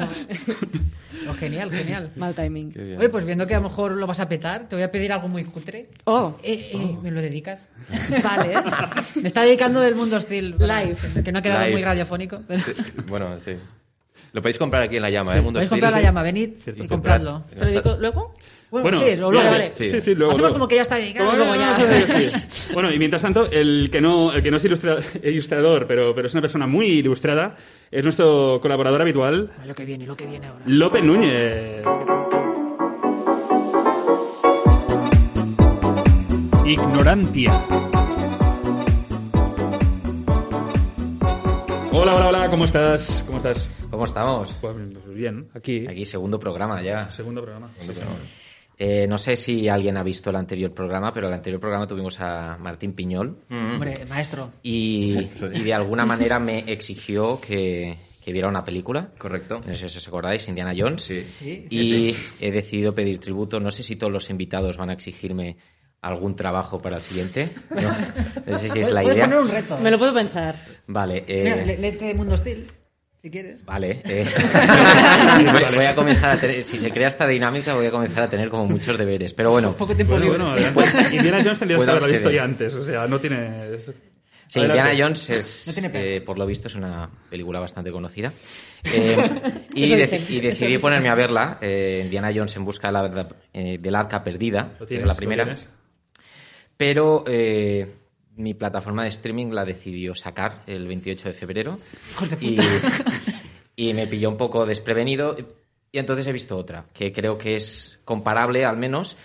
Oh, 1.26 1.32
genial, 1.32 1.70
genial. 1.72 2.10
Mal 2.16 2.34
timing. 2.34 2.74
Oye, 2.98 3.08
pues 3.08 3.24
viendo 3.24 3.46
que 3.46 3.54
a 3.54 3.60
lo 3.60 3.70
mejor 3.70 3.92
lo 3.92 4.06
vas 4.06 4.20
a 4.20 4.28
petar, 4.28 4.68
te 4.68 4.76
voy 4.76 4.82
a 4.82 4.90
pedir 4.90 5.10
algo 5.10 5.26
muy 5.28 5.42
cutre. 5.44 5.88
Oh, 6.04 6.36
Eh, 6.42 6.70
eh, 6.74 6.96
¿Me 7.02 7.10
lo 7.10 7.22
dedicas? 7.22 7.66
vale. 8.24 8.54
Me 9.14 9.26
está 9.28 9.42
dedicando 9.42 9.80
del 9.80 9.94
mundo 9.94 10.16
hostil. 10.18 10.56
Live. 10.58 10.96
Que 11.24 11.32
no 11.32 11.38
ha 11.38 11.42
quedado 11.42 11.60
Live. 11.62 11.72
muy 11.72 11.82
radiofónico. 11.82 12.42
Pero... 12.46 12.62
Bueno, 13.08 13.38
sí. 13.42 13.52
Lo 14.32 14.42
podéis 14.42 14.58
comprar 14.58 14.82
aquí 14.82 14.96
en 14.96 15.02
La 15.02 15.10
Llama, 15.10 15.32
¿eh? 15.36 15.40
Mundo 15.40 15.58
Podéis 15.58 15.70
comprar 15.70 15.92
la 15.92 16.00
llama, 16.02 16.22
venid 16.22 16.50
Cierto, 16.62 16.84
y 16.84 16.88
compradlo. 16.88 17.42
¿Te 17.54 17.60
lo 17.60 17.66
dedico 17.66 17.96
luego? 17.98 18.34
Bueno, 18.70 18.84
Bueno, 18.84 18.98
sí, 19.00 19.16
luego. 19.16 19.32
vale, 19.32 19.50
vale. 19.50 19.72
Sí, 19.72 19.88
Sí. 19.88 20.00
sí, 20.00 20.14
luego. 20.14 20.30
Hacemos 20.34 20.40
luego. 20.42 20.54
como 20.54 20.68
que 20.68 20.76
ya 20.76 20.82
está 20.82 20.94
dedicado, 20.94 21.34
luego 21.34 21.54
ya. 21.56 21.74
sí. 21.74 22.72
Bueno, 22.72 22.92
y 22.92 22.98
mientras 23.00 23.22
tanto, 23.22 23.50
el 23.50 23.88
que 23.90 24.00
no, 24.00 24.32
el 24.32 24.42
que 24.44 24.50
no 24.52 24.58
es 24.58 24.64
ilustra- 24.64 24.98
ilustrador, 25.24 25.86
pero, 25.88 26.14
pero 26.14 26.28
es 26.28 26.34
una 26.34 26.40
persona 26.42 26.68
muy 26.68 26.86
ilustrada, 26.86 27.56
es 27.90 28.04
nuestro 28.04 28.60
colaborador 28.62 29.00
habitual, 29.02 29.50
Lo 29.66 29.74
que 29.74 29.84
viene, 29.84 30.06
lo 30.06 30.16
que 30.16 30.26
viene 30.26 30.46
ahora. 30.46 30.62
Lope 30.66 31.02
Núñez. 31.02 31.82
Ignorantia. 36.66 37.52
Hola, 41.92 42.14
hola, 42.14 42.28
hola, 42.28 42.50
¿cómo 42.50 42.64
estás? 42.64 43.24
¿Cómo 43.26 43.38
estás? 43.38 43.68
¿Cómo 43.90 44.04
estamos? 44.04 44.52
Pues 44.60 44.76
bien, 45.14 45.48
aquí. 45.54 45.86
Aquí, 45.88 46.04
segundo 46.04 46.38
programa 46.38 46.82
ya. 46.82 47.10
Segundo 47.10 47.42
programa. 47.42 47.70
Sí, 47.80 47.88
sí. 47.92 48.00
Eh, 48.78 49.06
no 49.08 49.18
sé 49.18 49.36
si 49.36 49.68
alguien 49.68 49.96
ha 49.98 50.02
visto 50.02 50.30
el 50.30 50.36
anterior 50.36 50.72
programa, 50.72 51.12
pero 51.12 51.28
el 51.28 51.34
anterior 51.34 51.60
programa 51.60 51.86
tuvimos 51.86 52.18
a 52.20 52.56
Martín 52.58 52.94
Piñol 52.94 53.36
Hombre, 53.50 53.92
maestro. 54.08 54.52
y, 54.62 55.18
y 55.18 55.62
de 55.62 55.74
alguna 55.74 56.06
manera 56.06 56.38
me 56.38 56.60
exigió 56.60 57.38
que, 57.40 57.96
que 58.24 58.32
viera 58.32 58.48
una 58.48 58.64
película. 58.64 59.10
Correcto. 59.18 59.60
No 59.66 59.74
sé 59.74 59.88
si 59.90 59.98
os 59.98 60.08
acordáis, 60.08 60.48
Indiana 60.48 60.72
Jones. 60.76 61.02
Sí. 61.02 61.26
Sí. 61.32 61.66
Y 61.68 62.14
he 62.40 62.50
decidido 62.50 62.94
pedir 62.94 63.18
tributo. 63.18 63.60
No 63.60 63.70
sé 63.70 63.82
si 63.82 63.96
todos 63.96 64.12
los 64.12 64.30
invitados 64.30 64.78
van 64.78 64.88
a 64.90 64.94
exigirme 64.94 65.56
algún 66.02 66.34
trabajo 66.36 66.80
para 66.80 66.96
el 66.96 67.02
siguiente. 67.02 67.50
No, 67.70 67.92
no 68.46 68.58
sé 68.58 68.68
si 68.68 68.80
es 68.80 68.90
la 68.90 69.04
idea. 69.04 69.24
poner 69.24 69.38
un 69.38 69.48
reto. 69.50 69.76
Me 69.78 69.90
lo 69.90 69.98
puedo 69.98 70.14
pensar. 70.14 70.54
Vale. 70.86 71.24
eh, 71.28 71.42
Mira, 71.44 71.56
le- 71.56 71.78
léete 71.78 72.14
Mundo 72.14 72.34
Hostil, 72.34 72.66
si 73.22 73.30
quieres. 73.30 73.64
Vale. 73.64 74.00
eh, 74.04 74.24
voy, 75.76 75.84
a 75.84 75.94
comenzar 75.94 76.30
a 76.30 76.36
tener, 76.38 76.64
si 76.64 76.78
se 76.78 76.90
crea 76.90 77.08
esta 77.08 77.26
dinámica, 77.26 77.74
voy 77.74 77.86
a 77.86 77.90
comenzar 77.90 78.24
a 78.24 78.28
tener 78.30 78.48
como 78.48 78.66
muchos 78.66 78.96
deberes. 78.96 79.32
Pero 79.34 79.50
bueno, 79.50 79.76
Poco 79.76 79.94
tiempo 79.94 80.12
Bueno, 80.14 80.26
libre. 80.32 80.44
bueno, 80.44 80.52
adelante. 80.52 81.16
Indiana 81.16 81.40
Jones 81.42 81.58
tendrías 81.58 81.78
que 81.78 81.84
Puedo 81.84 81.90
haberla 81.90 82.08
visto 82.08 82.30
ya 82.30 82.44
antes, 82.44 82.74
o 82.74 82.82
sea, 82.82 83.06
no 83.06 83.18
tienes... 83.20 83.84
sí, 84.48 84.58
Adelante. 84.58 84.78
Indiana 84.80 85.04
Jones 85.04 85.30
es, 85.30 85.64
No 85.68 85.72
tiene 85.74 85.90
pelo. 85.90 86.04
eh, 86.04 86.20
por 86.22 86.38
lo 86.38 86.46
visto, 86.46 86.68
es 86.68 86.74
una 86.74 87.08
película 87.28 87.60
bastante 87.60 87.90
conocida. 87.92 88.32
Eh, 88.82 89.66
y, 89.74 89.94
dicen, 89.94 90.24
y 90.30 90.40
decidí 90.40 90.78
ponerme 90.78 91.10
a 91.10 91.14
verla, 91.14 91.58
eh, 91.60 92.00
Indiana 92.02 92.30
Jones 92.34 92.56
en 92.56 92.64
busca 92.64 92.86
de 92.88 92.92
la 92.94 93.02
verdad, 93.02 93.30
eh, 93.52 93.76
del 93.78 93.94
arca 93.94 94.24
perdida, 94.24 94.70
¿Lo 94.72 94.86
que 94.86 94.86
tienes? 94.86 95.02
es 95.02 95.06
la 95.06 95.12
¿Lo 95.12 95.16
primera. 95.18 95.54
Pero 96.80 97.24
eh, 97.26 97.86
mi 98.36 98.54
plataforma 98.54 99.02
de 99.02 99.10
streaming 99.10 99.48
la 99.48 99.66
decidió 99.66 100.14
sacar 100.14 100.62
el 100.66 100.88
28 100.88 101.28
de 101.28 101.34
febrero. 101.34 101.78
Hijos 102.12 102.30
de 102.30 102.38
y, 102.40 102.56
puta. 102.56 102.62
y 103.76 103.92
me 103.92 104.06
pilló 104.06 104.30
un 104.30 104.38
poco 104.38 104.64
desprevenido. 104.64 105.36
Y 105.92 105.98
entonces 105.98 106.26
he 106.26 106.32
visto 106.32 106.56
otra, 106.56 106.86
que 106.94 107.12
creo 107.12 107.36
que 107.36 107.54
es 107.54 108.00
comparable 108.06 108.64
al 108.64 108.78
menos, 108.78 109.18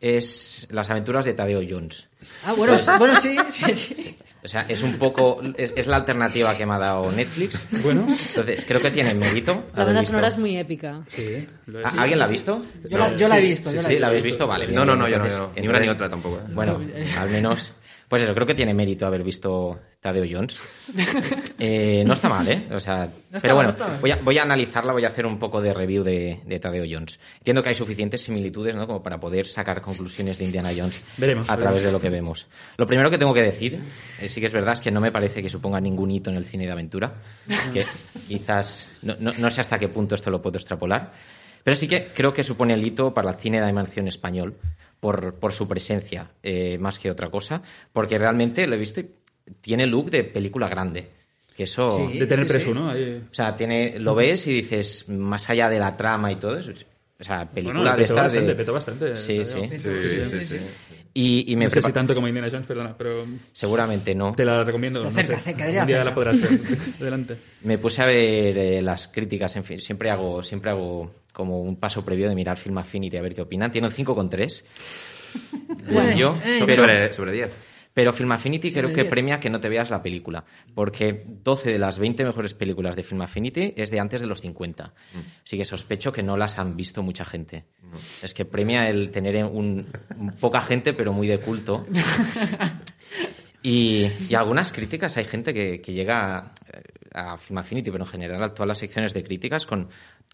es 0.00 0.66
Las 0.70 0.88
aventuras 0.88 1.26
de 1.26 1.34
Tadeo 1.34 1.60
Jones. 1.68 2.08
Ah, 2.46 2.54
bueno, 2.54 2.78
sí, 3.16 3.36
sí, 3.50 3.76
sí. 3.76 4.16
O 4.44 4.48
sea, 4.48 4.66
es 4.68 4.82
un 4.82 4.94
poco, 4.98 5.40
es, 5.56 5.72
es 5.76 5.86
la 5.86 5.96
alternativa 5.98 6.56
que 6.56 6.66
me 6.66 6.74
ha 6.74 6.78
dado 6.78 7.12
Netflix. 7.12 7.62
Bueno, 7.84 8.00
Entonces, 8.08 8.64
creo 8.66 8.80
que 8.80 8.90
tiene 8.90 9.14
mérito. 9.14 9.66
La 9.74 9.84
banda 9.84 10.02
sonora 10.02 10.26
es 10.28 10.36
muy 10.38 10.56
épica. 10.56 11.02
sí. 11.08 11.46
lo 11.66 11.78
es. 11.80 11.86
¿A- 11.86 11.90
¿Alguien 12.02 12.18
la 12.18 12.24
ha 12.24 12.28
visto? 12.28 12.60
Yo, 12.90 12.98
la, 12.98 13.14
yo 13.16 13.28
la 13.28 13.38
he 13.38 13.40
visto, 13.42 13.70
Sí, 13.70 13.76
yo 13.76 13.82
la 13.82 13.88
sí, 13.88 13.94
he 13.94 14.00
la 14.00 14.08
visto. 14.08 14.10
habéis 14.10 14.24
visto, 14.24 14.46
vale. 14.48 14.66
bien, 14.66 14.78
No, 14.78 14.84
no, 14.84 14.96
no, 14.96 15.08
yo 15.08 15.18
no, 15.18 15.24
Entonces- 15.26 15.38
yo 15.38 15.46
no. 15.54 15.62
Ni 15.62 15.68
una 15.68 15.78
ni 15.78 15.88
otra 15.88 16.08
tampoco. 16.08 16.38
¿eh? 16.38 16.50
Bueno, 16.52 16.80
al 17.20 17.30
menos. 17.30 17.72
Pues 18.12 18.24
eso, 18.24 18.34
creo 18.34 18.46
que 18.46 18.54
tiene 18.54 18.74
mérito 18.74 19.06
haber 19.06 19.22
visto 19.22 19.80
Tadeo 19.98 20.26
Jones. 20.30 20.58
Eh, 21.58 22.02
no 22.06 22.12
está 22.14 22.28
mal, 22.28 22.46
¿eh? 22.48 22.66
O 22.72 22.80
sea, 22.80 23.06
No 23.30 23.38
pero 23.40 23.54
mal, 23.56 23.66
bueno, 23.68 23.88
no 23.94 24.00
voy 24.00 24.10
a, 24.10 24.16
voy 24.16 24.36
a 24.38 24.42
analizarla, 24.42 24.92
voy 24.92 25.04
a 25.04 25.08
hacer 25.08 25.24
un 25.24 25.38
poco 25.38 25.62
de 25.62 25.72
review 25.72 26.02
de, 26.02 26.40
de 26.44 26.58
Tadeo 26.60 26.84
Jones. 26.90 27.18
Entiendo 27.38 27.62
que 27.62 27.70
hay 27.70 27.74
suficientes 27.74 28.20
similitudes, 28.20 28.74
¿no? 28.74 28.86
Como 28.86 29.02
para 29.02 29.18
poder 29.18 29.46
sacar 29.46 29.80
conclusiones 29.80 30.36
de 30.38 30.44
Indiana 30.44 30.70
Jones 30.76 31.02
Veremos, 31.16 31.48
a 31.48 31.56
través 31.56 31.82
veremos. 31.82 31.84
de 31.84 31.92
lo 31.92 32.00
que 32.00 32.10
vemos. 32.10 32.46
Lo 32.76 32.86
primero 32.86 33.10
que 33.10 33.16
tengo 33.16 33.32
que 33.32 33.42
decir, 33.42 33.80
eh, 34.20 34.28
sí 34.28 34.40
que 34.40 34.46
es 34.48 34.52
verdad, 34.52 34.74
es 34.74 34.82
que 34.82 34.90
no 34.90 35.00
me 35.00 35.10
parece 35.10 35.40
que 35.42 35.48
suponga 35.48 35.80
ningún 35.80 36.10
hito 36.10 36.28
en 36.28 36.36
el 36.36 36.44
cine 36.44 36.66
de 36.66 36.72
aventura. 36.72 37.14
Que 37.72 37.86
quizás, 38.28 38.90
no, 39.00 39.14
no- 39.20 39.32
no 39.38 39.50
sé 39.50 39.62
hasta 39.62 39.78
qué 39.78 39.88
punto 39.88 40.16
esto 40.16 40.30
lo 40.30 40.42
puedo 40.42 40.58
extrapolar. 40.58 41.12
Pero 41.64 41.74
sí 41.76 41.86
que 41.88 42.06
creo 42.14 42.32
que 42.32 42.42
supone 42.42 42.74
el 42.74 42.84
hito 42.86 43.12
para 43.14 43.30
el 43.30 43.36
cine 43.36 43.58
de 43.58 43.64
animación 43.64 44.08
español 44.08 44.54
por, 45.00 45.34
por 45.34 45.52
su 45.52 45.66
presencia, 45.68 46.30
eh, 46.42 46.78
más 46.78 46.98
que 46.98 47.10
otra 47.10 47.30
cosa. 47.30 47.62
Porque 47.92 48.18
realmente 48.18 48.66
lo 48.66 48.74
he 48.74 48.78
visto 48.78 49.00
y 49.00 49.08
tiene 49.60 49.86
look 49.86 50.10
de 50.10 50.24
película 50.24 50.68
grande. 50.68 51.08
Que 51.56 51.64
eso. 51.64 51.90
Sí. 51.92 52.18
De 52.18 52.26
tener 52.26 52.46
sí, 52.46 52.52
preso, 52.52 52.66
sí. 52.68 52.74
¿no? 52.74 52.90
Ahí- 52.90 53.22
O 53.30 53.34
sea, 53.34 53.54
tiene, 53.54 53.98
lo 53.98 54.14
ves 54.14 54.46
y 54.46 54.54
dices, 54.54 55.08
más 55.08 55.50
allá 55.50 55.68
de 55.68 55.78
la 55.78 55.96
trama 55.96 56.32
y 56.32 56.36
todo 56.36 56.56
eso. 56.56 56.72
O 57.22 57.24
sea, 57.24 57.46
película 57.48 57.80
Bueno, 57.80 57.96
de 57.96 58.02
petó 58.02 58.14
estas 58.14 58.24
bastante, 58.24 58.46
de. 58.48 58.54
petó 58.56 58.72
bastante. 58.72 59.16
Sí, 59.16 59.44
sí. 59.44 59.60
Tadeo. 59.82 60.28
Sí, 60.28 60.38
sí, 60.40 60.44
sí. 60.58 60.64
Y, 61.14 61.52
y 61.52 61.56
me 61.56 61.66
No 61.66 61.70
sé 61.70 61.82
si 61.82 61.92
tanto 61.92 62.14
como 62.14 62.26
Indiana 62.26 62.48
Jones, 62.50 62.66
perdona, 62.66 62.94
pero 62.98 63.24
Seguramente 63.52 64.14
no. 64.14 64.32
te 64.32 64.44
la 64.44 64.64
recomiendo. 64.64 65.04
no 65.04 65.10
Cerca, 65.10 65.36
sé. 65.38 65.42
cerca, 65.44 65.66
Un 65.66 65.70
día 65.72 65.84
cerca. 65.86 66.04
la 66.04 66.14
podrás 66.14 66.40
ver. 66.40 66.60
Adelante. 67.00 67.36
Me 67.62 67.78
puse 67.78 68.02
a 68.02 68.06
ver 68.06 68.58
eh, 68.58 68.82
las 68.82 69.08
críticas, 69.08 69.54
en 69.56 69.62
fin, 69.64 69.78
siempre 69.80 70.10
hago, 70.10 70.42
siempre 70.42 70.70
hago 70.70 71.14
como 71.32 71.60
un 71.62 71.76
paso 71.76 72.04
previo 72.04 72.28
de 72.28 72.34
mirar 72.34 72.56
Film 72.58 72.78
Affinity 72.78 73.16
a 73.16 73.22
ver 73.22 73.34
qué 73.34 73.42
opinan. 73.42 73.70
Tiene 73.70 73.86
un 73.88 73.92
5,3. 73.94 74.64
Bueno, 75.92 76.16
yo, 76.16 76.36
eh, 76.44 76.62
pero, 76.66 76.82
Sobre, 76.82 77.12
sobre 77.12 77.32
10. 77.32 77.50
Pero 77.94 78.12
Film 78.12 78.32
Affinity 78.32 78.72
creo 78.72 78.88
que 78.90 79.02
10. 79.02 79.08
premia 79.08 79.40
que 79.40 79.50
no 79.50 79.60
te 79.60 79.68
veas 79.68 79.90
la 79.90 80.02
película, 80.02 80.44
porque 80.74 81.24
12 81.26 81.72
de 81.72 81.78
las 81.78 81.98
20 81.98 82.24
mejores 82.24 82.54
películas 82.54 82.96
de 82.96 83.02
Film 83.02 83.22
Affinity 83.22 83.74
es 83.76 83.90
de 83.90 84.00
antes 84.00 84.20
de 84.20 84.26
los 84.26 84.40
50. 84.40 84.92
Así 85.44 85.56
que 85.56 85.64
sospecho 85.64 86.12
que 86.12 86.22
no 86.22 86.36
las 86.36 86.58
han 86.58 86.76
visto 86.76 87.02
mucha 87.02 87.24
gente. 87.24 87.64
Es 88.22 88.32
que 88.34 88.44
premia 88.44 88.88
el 88.88 89.10
tener 89.10 89.44
un, 89.44 89.86
un 90.16 90.32
poca 90.40 90.62
gente, 90.62 90.94
pero 90.94 91.12
muy 91.12 91.26
de 91.26 91.38
culto. 91.38 91.86
Y, 93.64 94.08
y 94.28 94.34
algunas 94.34 94.72
críticas, 94.72 95.16
hay 95.16 95.24
gente 95.24 95.54
que, 95.54 95.80
que 95.80 95.92
llega 95.92 96.52
a, 97.14 97.34
a 97.34 97.38
Film 97.38 97.58
Affinity, 97.58 97.90
pero 97.92 98.04
en 98.04 98.10
general 98.10 98.42
a 98.42 98.52
todas 98.52 98.66
las 98.66 98.78
secciones 98.78 99.14
de 99.14 99.22
críticas, 99.22 99.66
con 99.66 99.88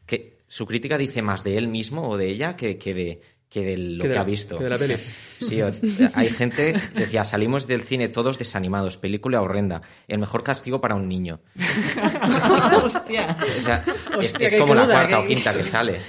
que 0.07 0.39
su 0.47 0.65
crítica 0.67 0.97
dice 0.97 1.21
más 1.21 1.45
de 1.45 1.59
él 1.59 1.69
mismo 1.69 2.09
o 2.09 2.17
de 2.17 2.31
ella 2.31 2.57
que, 2.57 2.79
que 2.79 2.95
de, 2.95 3.21
que 3.51 3.65
de 3.65 3.79
lo 3.79 4.03
Que 4.03 4.03
que, 4.03 4.09
de 4.09 4.15
la- 4.15 4.21
ha 4.21 4.25
visto. 4.25 4.59
que 4.59 4.65
de 4.65 4.71
la 4.71 4.79
peli. 4.79 4.95
Sí, 5.41 5.61
hay 6.15 6.29
gente 6.31 6.73
que 6.73 7.01
decía, 7.01 7.23
salimos 7.25 7.69
del 7.69 7.83
cine 7.83 8.09
todos 8.09 8.39
desanimados, 8.41 8.97
película 8.97 9.41
horrenda, 9.41 9.83
el 10.09 10.19
mejor 10.19 10.43
castigo 10.43 10.81
para 10.81 10.97
un 10.97 11.09
niño. 11.09 11.39
Hostia. 12.85 13.37
O 13.59 13.63
sea, 13.63 13.85
es, 14.21 14.33
Hostia, 14.33 14.47
es 14.49 14.53
qué 14.55 14.59
como 14.59 14.75
la 14.75 14.87
cuarta 14.87 15.21
o 15.21 15.27
quinta 15.27 15.55
que 15.55 15.63
sale. 15.63 16.01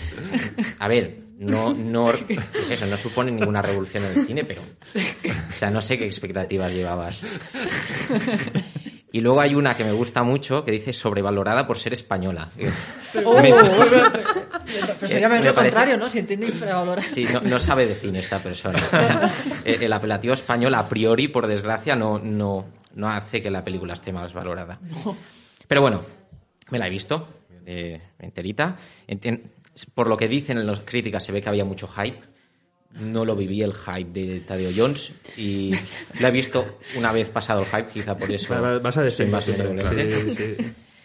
A 0.79 0.87
ver, 0.87 1.19
no, 1.37 1.73
no, 1.75 2.05
pues 2.27 2.71
eso, 2.71 2.87
no 2.87 2.97
supone 2.97 3.31
ninguna 3.31 3.61
revolución 3.61 4.03
en 4.05 4.19
el 4.19 4.25
cine, 4.25 4.43
pero, 4.45 4.61
o 4.63 5.57
sea, 5.57 5.69
no 5.69 5.79
sé 5.79 5.97
qué 5.99 6.05
expectativas 6.07 6.73
llevabas. 6.73 7.21
Y 9.11 9.21
luego 9.21 9.41
hay 9.41 9.55
una 9.55 9.75
que 9.75 9.83
me 9.83 9.91
gusta 9.91 10.21
mucho 10.23 10.63
que 10.63 10.71
dice 10.71 10.93
sobrevalorada 10.93 11.65
por 11.65 11.77
ser 11.77 11.93
española. 11.93 12.49
Oh, 13.25 13.33
Me- 13.41 13.51
Pero 13.51 14.95
sería 15.07 15.27
Me 15.27 15.37
lo 15.39 15.45
parece- 15.45 15.55
contrario, 15.55 15.97
¿no? 15.97 16.09
Si 16.11 16.19
entiende 16.19 16.45
infravalorado. 16.45 17.09
Sí, 17.11 17.25
no, 17.33 17.41
no 17.41 17.57
sabe 17.59 17.87
de 17.87 17.95
cine 17.95 18.19
esta 18.19 18.37
persona. 18.37 18.77
O 18.87 19.01
sea, 19.01 19.31
el 19.65 19.81
el 19.81 19.93
apelativo 19.93 20.35
español, 20.35 20.75
a 20.75 20.87
priori, 20.87 21.27
por 21.27 21.47
desgracia, 21.47 21.95
no, 21.95 22.19
no, 22.19 22.67
no 22.93 23.09
hace 23.09 23.41
que 23.41 23.49
la 23.49 23.63
película 23.63 23.93
esté 23.93 24.11
más 24.13 24.31
valorada. 24.31 24.79
Pero 25.67 25.81
bueno, 25.81 26.03
me 26.69 26.77
la 26.77 26.85
he 26.85 26.89
visto 26.91 27.27
eh, 27.65 27.99
enterita. 28.19 28.77
Por 29.95 30.07
lo 30.07 30.15
que 30.15 30.27
dicen 30.27 30.59
en 30.59 30.67
las 30.67 30.81
críticas, 30.81 31.23
se 31.23 31.31
ve 31.31 31.41
que 31.41 31.49
había 31.49 31.65
mucho 31.65 31.87
hype. 31.87 32.19
No 32.99 33.23
lo 33.23 33.35
viví 33.35 33.61
el 33.61 33.73
hype 33.73 34.09
de 34.19 34.39
Tadeo 34.41 34.71
Jones 34.75 35.11
y 35.37 35.73
la 36.19 36.29
he 36.29 36.31
visto 36.31 36.79
una 36.97 37.11
vez 37.11 37.29
pasado 37.29 37.61
el 37.61 37.67
hype, 37.67 37.87
quizá 37.93 38.17
por 38.17 38.31
eso. 38.31 38.53
Va- 38.53 38.61
va- 38.61 38.79
Vas 38.79 38.97
a 38.97 39.03
decir 39.03 39.27
más 39.27 39.45
benevolente. 39.45 40.11
Sí, 40.11 40.55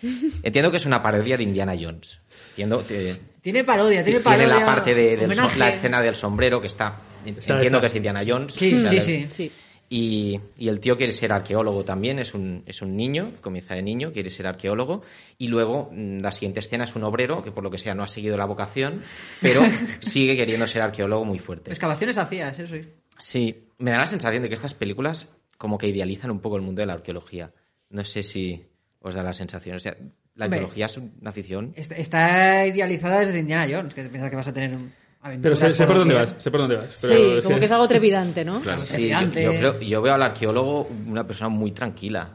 sí. 0.02 0.30
Entiendo 0.42 0.70
que 0.70 0.78
es 0.78 0.86
una 0.86 1.02
parodia 1.02 1.36
de 1.36 1.42
Indiana 1.42 1.74
Jones. 1.78 2.18
Entiendo 2.50 2.86
que 2.86 3.16
Tiene 3.42 3.64
parodia, 3.64 4.02
tiene 4.04 4.20
tiene 4.20 4.36
parodia. 4.38 4.58
la 4.60 4.66
parte 4.66 4.94
de, 4.94 5.16
del 5.16 5.34
so- 5.34 5.40
homenaje. 5.42 5.58
la 5.58 5.68
escena 5.68 6.00
del 6.00 6.14
sombrero 6.14 6.60
que 6.60 6.66
está, 6.68 7.00
entiendo 7.24 7.56
está. 7.62 7.80
que 7.80 7.86
es 7.86 7.94
Indiana 7.94 8.22
Jones 8.26 8.54
Sí, 8.54 8.84
sí, 8.88 9.00
sí. 9.00 9.26
Sí. 9.30 9.52
Y, 9.90 10.40
y 10.56 10.68
el 10.68 10.80
tío 10.80 10.96
quiere 10.96 11.12
ser 11.12 11.32
arqueólogo 11.32 11.84
también 11.84 12.18
es 12.18 12.34
un, 12.34 12.62
es 12.66 12.80
un 12.82 12.96
niño 12.96 13.32
comienza 13.40 13.74
de 13.74 13.82
niño 13.82 14.12
quiere 14.12 14.30
ser 14.30 14.46
arqueólogo 14.46 15.02
y 15.38 15.48
luego 15.48 15.90
mm, 15.92 16.18
la 16.18 16.32
siguiente 16.32 16.60
escena 16.60 16.84
es 16.84 16.96
un 16.96 17.04
obrero 17.04 17.42
que 17.42 17.52
por 17.52 17.62
lo 17.62 17.70
que 17.70 17.78
sea 17.78 17.94
no 17.94 18.02
ha 18.02 18.08
seguido 18.08 18.36
la 18.36 18.46
vocación 18.46 19.02
pero 19.42 19.60
sigue 20.00 20.36
queriendo 20.36 20.66
ser 20.66 20.82
arqueólogo 20.82 21.24
muy 21.24 21.38
fuerte 21.38 21.70
Excavaciones 21.70 22.16
hacías, 22.18 22.58
eso 22.58 22.74
sí. 22.74 22.82
sí 23.18 23.68
me 23.78 23.90
da 23.90 23.98
la 23.98 24.06
sensación 24.06 24.42
de 24.42 24.48
que 24.48 24.54
estas 24.54 24.74
películas 24.74 25.36
como 25.58 25.78
que 25.78 25.86
idealizan 25.88 26.30
un 26.30 26.40
poco 26.40 26.56
el 26.56 26.62
mundo 26.62 26.80
de 26.80 26.86
la 26.86 26.94
arqueología 26.94 27.52
no 27.90 28.04
sé 28.04 28.22
si 28.22 28.64
os 29.00 29.14
da 29.14 29.22
la 29.22 29.32
sensación 29.34 29.76
o 29.76 29.80
sea 29.80 29.96
la 30.36 30.46
Hombre. 30.46 30.58
arqueología 30.60 30.86
es 30.86 30.96
una 30.96 31.30
afición 31.30 31.72
Está, 31.76 31.94
está 31.96 32.66
idealizada 32.66 33.20
desde 33.20 33.38
Indiana 33.38 33.68
Jones, 33.70 33.94
que 33.94 34.02
piensas 34.04 34.30
que 34.30 34.36
vas 34.36 34.48
a 34.48 34.52
tener 34.52 34.74
un- 34.74 34.92
Pero 35.40 35.56
sé, 35.56 35.74
sé 35.74 35.86
por 35.86 35.96
dónde 35.96 36.14
vas, 36.14 36.34
sé 36.38 36.50
por 36.50 36.60
dónde 36.60 36.76
vas. 36.76 36.98
Pero 37.00 37.14
Sí, 37.14 37.22
es 37.38 37.44
como 37.44 37.56
que- 37.56 37.60
que 37.60 37.64
es 37.66 37.72
algo 37.72 37.88
trepidante, 37.88 38.44
¿no? 38.44 38.60
Claro. 38.60 38.78
Sí, 38.78 39.08
yo, 39.08 39.16
Trepidante. 39.18 39.42
yo 39.42 39.50
creo- 39.50 39.80
yo 39.80 40.02
veo 40.02 40.14
al 40.14 40.22
arqueólogo 40.22 40.88
una 41.06 41.26
persona 41.26 41.48
muy 41.48 41.72
tranquila, 41.72 42.28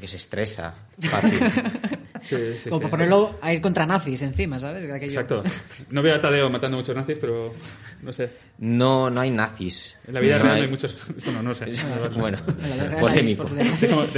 que 0.00 0.08
se 0.08 0.16
estresa 0.16 0.74
fácil. 1.00 1.38
Sí, 2.22 2.36
sí, 2.56 2.70
Como 2.70 2.78
sí. 2.78 2.82
para 2.82 2.90
ponerlo 2.92 3.34
a 3.42 3.52
ir 3.52 3.60
contra 3.60 3.84
nazis 3.84 4.22
encima, 4.22 4.60
¿sabes? 4.60 4.88
Aquello- 4.88 5.06
Exacto. 5.10 5.42
No 5.90 6.02
veo 6.02 6.14
a 6.14 6.20
Tadeo 6.20 6.48
matando 6.48 6.76
muchos 6.76 6.94
nazis, 6.94 7.18
pero 7.20 7.52
no 8.00 8.12
sé. 8.12 8.30
No, 8.58 9.10
no 9.10 9.20
hay 9.20 9.30
nazis. 9.30 9.98
En 10.06 10.14
la 10.14 10.20
vida 10.20 10.36
No 10.38 10.44
real 10.44 10.56
no 10.58 10.62
hay 10.62 10.70
muchos. 10.70 10.96
Bueno, 11.24 11.42
no 11.42 11.52
sé. 11.52 11.64
Bueno, 12.16 12.38
hay 12.46 13.00
polémico. 13.00 13.44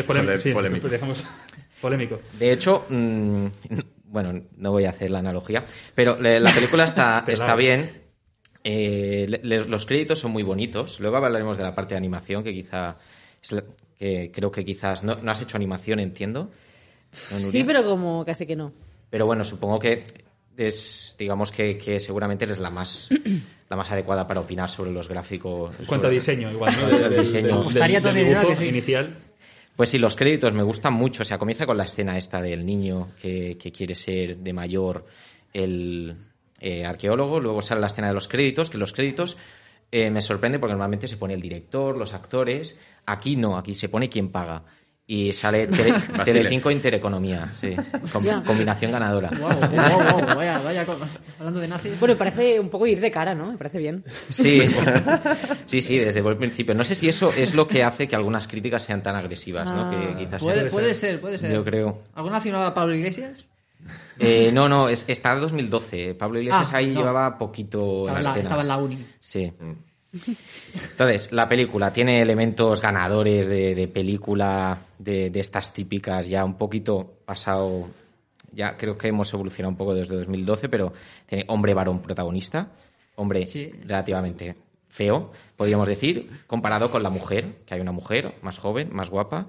polémico. 0.07 0.81
pues 0.83 0.93
dejamos 0.93 1.25
polémico. 1.81 2.21
De 2.39 2.53
hecho, 2.53 2.85
mm, 2.91 3.47
bueno, 4.05 4.39
no 4.59 4.71
voy 4.73 4.85
a 4.85 4.91
hacer 4.91 5.11
la 5.11 5.21
analogía, 5.21 5.65
pero 5.95 6.19
la 6.21 6.51
película 6.53 6.85
está, 6.85 7.25
está 7.27 7.55
bien. 7.57 8.04
Eh, 8.65 9.41
los 9.43 9.85
créditos 9.87 10.19
son 10.19 10.33
muy 10.33 10.43
bonitos. 10.43 10.99
Luego 11.01 11.17
hablaremos 11.19 11.57
de 11.59 11.63
la 11.65 11.75
parte 11.75 11.95
de 11.95 11.99
animación, 11.99 12.43
que 12.43 12.53
quizá 12.55 12.97
es 13.43 13.53
la- 13.53 13.65
que 13.99 14.31
creo 14.33 14.51
que 14.51 14.65
quizás 14.65 15.05
no, 15.05 15.17
no 15.17 15.31
has 15.31 15.41
hecho 15.43 15.57
animación, 15.57 16.01
entiendo. 16.01 16.51
Sí, 17.13 17.63
pero 17.65 17.85
como 17.85 18.25
casi 18.25 18.47
que 18.47 18.57
no. 18.57 18.73
Pero 19.11 19.27
bueno, 19.27 19.45
supongo 19.45 19.79
que 19.79 20.05
es, 20.57 21.15
digamos 21.19 21.53
que, 21.53 21.79
que 21.79 22.01
seguramente 22.01 22.45
eres 22.45 22.59
la 22.59 22.71
más, 22.71 23.09
la 23.69 23.77
más 23.77 23.91
adecuada 23.93 24.27
para 24.27 24.41
opinar 24.41 24.69
sobre 24.69 24.91
los 24.93 25.09
gráficos. 25.09 25.75
En 25.79 25.87
cuanto 25.87 26.07
a 26.09 26.11
diseño, 26.11 26.51
igual, 26.51 26.75
¿no? 26.81 26.89
Del- 26.99 27.21
diseño. 27.21 27.49
del- 27.57 27.65
Gustaría 27.65 28.01
del 28.01 28.15
dibujo 28.15 28.55
sí. 28.55 28.67
inicial. 28.67 29.15
Pues 29.77 29.89
sí, 29.91 29.99
los 29.99 30.17
créditos 30.17 30.53
me 30.55 30.63
gustan 30.63 30.95
mucho. 30.95 31.23
O 31.23 31.25
sea, 31.25 31.37
comienza 31.39 31.67
con 31.67 31.77
la 31.77 31.85
escena 31.85 32.17
esta 32.17 32.41
del 32.41 32.65
niño 32.65 33.09
que, 33.21 33.57
que 33.59 33.71
quiere 33.73 33.95
ser 33.95 34.39
de 34.39 34.53
mayor 34.53 35.05
el 35.53 36.17
eh, 36.67 36.85
arqueólogo. 36.87 37.41
Luego 37.41 37.61
sale 37.63 37.81
la 37.81 37.89
escena 37.89 38.09
de 38.09 38.15
los 38.15 38.27
créditos, 38.29 38.71
que 38.71 38.79
los 38.79 38.93
créditos 38.93 39.37
eh, 39.93 40.11
me 40.11 40.21
sorprende 40.23 40.59
porque 40.59 40.73
normalmente 40.73 41.07
se 41.07 41.17
pone 41.19 41.35
el 41.35 41.41
director, 41.41 41.97
los 41.97 42.15
actores. 42.15 42.81
Aquí 43.07 43.37
no, 43.37 43.57
aquí 43.59 43.75
se 43.75 43.89
pone 43.91 44.09
quien 44.09 44.31
paga. 44.33 44.65
Y 45.07 45.35
sale 45.35 45.67
Tele. 45.69 45.93
Telecinco 46.25 46.71
Intereconomía, 46.71 47.53
sí. 47.61 47.77
Hostia. 48.03 48.43
combinación 48.43 48.91
ganadora. 48.91 49.29
Wow, 49.39 49.51
wow, 49.51 50.27
wow, 50.27 50.35
vaya, 50.37 50.59
vaya, 50.61 50.87
co- 50.87 50.97
hablando 51.39 51.61
de 51.61 51.69
nazis. 51.69 52.01
Bueno, 52.01 52.15
me 52.15 52.19
parece 52.19 52.59
un 52.59 52.71
poco 52.71 52.87
ir 52.87 52.99
de 53.01 53.11
cara, 53.11 53.35
¿no? 53.35 53.53
Me 53.53 53.59
parece 53.59 53.79
bien. 53.79 54.03
Sí, 54.31 54.63
sí, 55.67 55.83
sí, 55.83 55.99
desde 55.99 56.21
el 56.21 56.37
principio. 56.39 56.75
No 56.75 56.85
sé 56.85 56.95
si 56.95 57.07
eso 57.07 57.31
es 57.37 57.55
lo 57.55 57.69
que 57.69 57.83
hace 57.85 58.09
que 58.09 58.17
algunas 58.17 58.49
críticas 58.49 58.83
sean 58.83 59.03
tan 59.03 59.15
agresivas, 59.15 59.67
¿no? 59.67 59.89
Ah. 59.89 59.91
Que 59.91 60.25
quizás 60.25 60.43
puede, 60.43 60.61
sea- 60.63 60.71
puede 60.71 60.95
ser, 60.95 61.21
puede 61.21 61.37
ser. 61.37 61.53
Yo 61.53 61.63
creo. 61.63 62.03
¿Alguna 62.15 62.41
firmaba 62.41 62.73
Pablo 62.73 62.95
Iglesias? 62.95 63.45
Eh, 64.19 64.51
no, 64.53 64.69
no, 64.69 64.89
es, 64.89 65.05
está 65.09 65.35
2012. 65.35 66.15
Pablo 66.15 66.39
Iglesias 66.39 66.73
Ah, 66.73 66.79
ahí 66.79 66.89
no. 66.89 67.01
llevaba 67.01 67.37
poquito 67.39 68.09
en 68.09 68.17
Estaba 68.17 68.19
la 68.19 68.19
en 68.19 68.25
la, 68.25 68.31
escena. 68.31 68.43
estaba 68.43 68.63
en 68.63 68.69
la 68.69 68.77
uni. 68.77 69.07
Sí. 69.21 69.53
Entonces, 70.91 71.33
la 71.33 71.49
película 71.49 71.93
tiene 71.93 72.23
elementos 72.23 72.81
ganadores 72.81 73.47
de, 73.49 73.75
de 73.75 73.89
película 73.89 74.79
de, 74.99 75.31
de 75.31 75.41
estas 75.41 75.73
típicas, 75.75 76.29
ya 76.29 76.45
un 76.45 76.55
poquito 76.55 77.19
pasado. 77.25 77.89
Ya 78.53 78.77
creo 78.77 78.97
que 78.97 79.09
hemos 79.09 79.33
evolucionado 79.35 79.71
un 79.73 79.77
poco 79.77 79.95
desde 79.95 80.15
2012, 80.15 80.69
pero 80.69 80.93
tiene 81.27 81.45
hombre-varón 81.49 82.01
protagonista, 82.01 82.69
hombre 83.17 83.47
Sí. 83.49 83.73
relativamente 83.85 84.55
feo, 84.89 85.33
podríamos 85.57 85.89
decir, 85.89 86.31
comparado 86.47 86.89
con 86.89 87.03
la 87.03 87.11
mujer, 87.11 87.57
que 87.67 87.75
hay 87.75 87.81
una 87.81 87.91
mujer 87.91 88.37
más 88.43 88.59
joven, 88.59 88.91
más 88.93 89.11
guapa. 89.11 89.49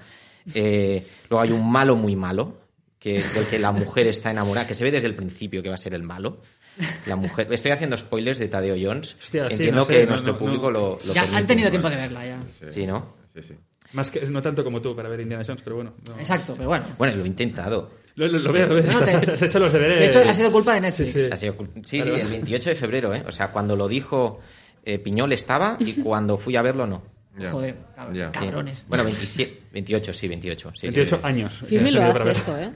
Eh, 0.55 1.05
luego 1.29 1.41
hay 1.43 1.51
un 1.51 1.71
malo 1.71 1.95
muy 1.95 2.15
malo, 2.15 2.53
que, 3.05 3.21
del 3.35 3.45
que 3.45 3.59
la 3.59 3.71
mujer 3.71 4.07
está 4.07 4.31
enamorada, 4.31 4.65
que 4.65 4.73
se 4.73 4.83
ve 4.83 4.89
desde 4.89 5.05
el 5.07 5.13
principio 5.15 5.61
que 5.61 5.69
va 5.69 5.75
a 5.75 5.77
ser 5.77 5.93
el 5.93 6.01
malo. 6.01 6.41
La 7.05 7.15
mujer. 7.15 7.47
Estoy 7.53 7.69
haciendo 7.69 7.95
spoilers 7.97 8.39
de 8.39 8.47
Tadeo 8.47 8.75
Jones. 8.81 9.15
Hostia, 9.21 9.47
sí, 9.49 9.53
Entiendo 9.57 9.77
no 9.77 9.83
sé, 9.85 9.93
que 9.93 10.03
no, 10.05 10.09
nuestro 10.09 10.33
no, 10.33 10.39
público 10.39 10.71
no. 10.71 10.79
lo, 10.79 10.89
lo 11.05 11.13
Ya 11.13 11.21
permite. 11.21 11.37
han 11.37 11.47
tenido 11.47 11.69
tiempo 11.69 11.89
de 11.91 11.95
verla 11.97 12.25
ya. 12.25 12.39
Sí, 12.71 12.87
¿no? 12.87 13.15
Sí, 13.31 13.43
sí. 13.43 13.53
Más 13.93 14.09
que, 14.09 14.21
no 14.25 14.41
tanto 14.41 14.63
como 14.63 14.81
tú 14.81 14.95
para 14.95 15.07
ver 15.07 15.19
Indiana 15.21 15.43
Jones, 15.45 15.61
pero 15.61 15.75
bueno. 15.75 15.93
no. 16.07 16.17
Exacto, 16.17 16.55
pero 16.57 16.67
bueno. 16.69 16.87
Bueno, 16.97 17.15
lo 17.15 17.23
he 17.23 17.27
intentado. 17.27 17.91
Lo, 18.15 18.27
lo- 18.27 18.39
lo 18.39 18.51
veo, 18.51 18.65
lo 18.65 18.73
veo. 18.75 18.91
No, 18.91 19.01
te- 19.03 19.11
Has 19.33 19.41
hecho 19.43 19.59
los 19.59 19.71
deberes. 19.71 19.99
De 19.99 20.05
hecho, 20.07 20.27
ha 20.27 20.33
sido 20.33 20.51
culpa 20.51 20.73
de 20.73 20.81
Netflix. 20.81 21.11
Sí, 21.11 21.19
sí. 21.21 21.29
Ha 21.31 21.35
sido 21.37 21.53
sí, 21.83 22.01
Claro. 22.01 22.15
sí, 22.15 22.21
el 22.23 22.27
28 22.29 22.69
de 22.71 22.75
febrero, 22.75 23.13
¿eh? 23.13 23.23
O 23.27 23.31
sea, 23.31 23.51
cuando 23.51 23.75
lo 23.75 23.87
dijo 23.87 24.39
eh, 24.83 24.97
Piñol 24.97 25.31
estaba 25.31 25.77
y 25.79 25.93
cuando 26.01 26.37
fui 26.39 26.55
a 26.55 26.63
verlo 26.63 26.87
no. 26.87 27.03
Ya. 27.37 27.51
Joder. 27.51 27.75
Sí. 28.13 28.19
cabrones. 28.31 28.85
Bueno, 28.87 29.03
27, 29.03 29.63
28, 29.73 30.13
sí, 30.13 30.27
28. 30.27 30.71
Sí, 30.73 30.87
28 30.87 31.15
sí. 31.17 31.21
años. 31.23 31.63
Filmi 31.67 31.89
Sí, 31.89 31.95
lo 31.95 32.01
ha 32.03 32.07
hace 32.07 32.31
esto, 32.31 32.57
¿eh? 32.57 32.71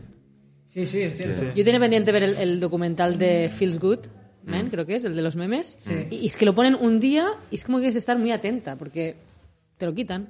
Sí, 0.79 0.85
sí, 0.85 1.01
es 1.03 1.17
cierto. 1.17 1.35
Sí, 1.39 1.45
sí. 1.45 1.51
Yo 1.55 1.63
tenía 1.63 1.79
pendiente 1.79 2.11
ver 2.11 2.23
el, 2.23 2.35
el 2.35 2.59
documental 2.59 3.17
de 3.17 3.49
Feels 3.49 3.79
Good, 3.79 3.99
Man, 4.45 4.69
creo 4.69 4.85
que 4.85 4.95
es, 4.95 5.03
el 5.03 5.15
de 5.15 5.21
los 5.21 5.35
memes. 5.35 5.77
Y, 6.09 6.15
y 6.15 6.27
es 6.27 6.35
que 6.35 6.45
lo 6.45 6.55
ponen 6.55 6.75
un 6.75 6.99
día 6.99 7.33
y 7.51 7.55
es 7.55 7.63
como 7.63 7.79
que 7.79 7.91
que 7.91 7.97
estar 7.97 8.17
muy 8.17 8.31
atenta 8.31 8.75
porque 8.77 9.15
te 9.77 9.85
lo 9.85 9.93
quitan. 9.93 10.29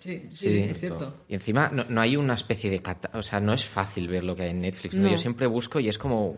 Sí, 0.00 0.22
sí, 0.30 0.48
Sí. 0.50 0.58
es 0.68 0.80
cierto. 0.80 1.14
Y 1.28 1.34
encima 1.34 1.70
no, 1.70 1.84
no 1.88 2.00
hay 2.00 2.16
una 2.16 2.34
especie 2.34 2.68
de... 2.70 2.80
cata- 2.82 3.10
O 3.14 3.22
sea, 3.22 3.38
no 3.38 3.52
es 3.54 3.64
fácil 3.64 4.08
ver 4.08 4.24
lo 4.24 4.34
que 4.34 4.42
hay 4.42 4.50
en 4.50 4.60
Netflix. 4.62 4.96
¿no? 4.96 5.04
No. 5.04 5.10
Yo 5.10 5.16
siempre 5.18 5.46
busco 5.46 5.78
y 5.78 5.88
es 5.88 5.98
como... 5.98 6.36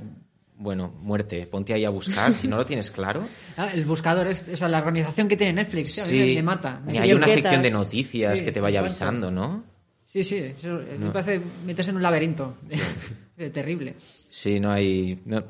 Bueno, 0.58 0.92
muerte, 1.00 1.46
ponte 1.46 1.72
ahí 1.72 1.84
a 1.84 1.90
buscar. 1.90 2.34
Si 2.34 2.46
no 2.46 2.56
lo 2.56 2.66
tienes 2.66 2.90
claro, 2.90 3.24
Ah, 3.56 3.70
el 3.72 3.84
buscador 3.86 4.26
es, 4.28 4.46
o 4.52 4.56
sea, 4.56 4.68
la 4.68 4.78
organización 4.78 5.26
que 5.26 5.36
tiene 5.36 5.54
Netflix, 5.54 5.98
a 6.06 6.10
mí 6.12 6.18
me, 6.18 6.34
me 6.34 6.42
mata. 6.42 6.80
Ni 6.86 6.92
Sí, 6.92 6.98
hay 6.98 7.12
una 7.14 7.26
sección 7.26 7.62
de 7.62 7.70
noticias 7.70 8.38
Sí, 8.38 8.44
que 8.44 8.52
te 8.52 8.60
vaya 8.60 8.80
avisando, 8.80 9.30
¿no? 9.30 9.64
Sí, 10.12 10.22
sí, 10.22 10.36
eso, 10.36 10.78
eh, 10.82 10.96
me 10.98 11.10
parece 11.10 11.40
meterse 11.64 11.90
en 11.90 11.96
un 11.96 12.02
laberinto. 12.02 12.58
Terrible. 13.54 13.94
Sí, 14.28 14.60
no 14.60 14.70
hay... 14.70 15.18
no- 15.24 15.42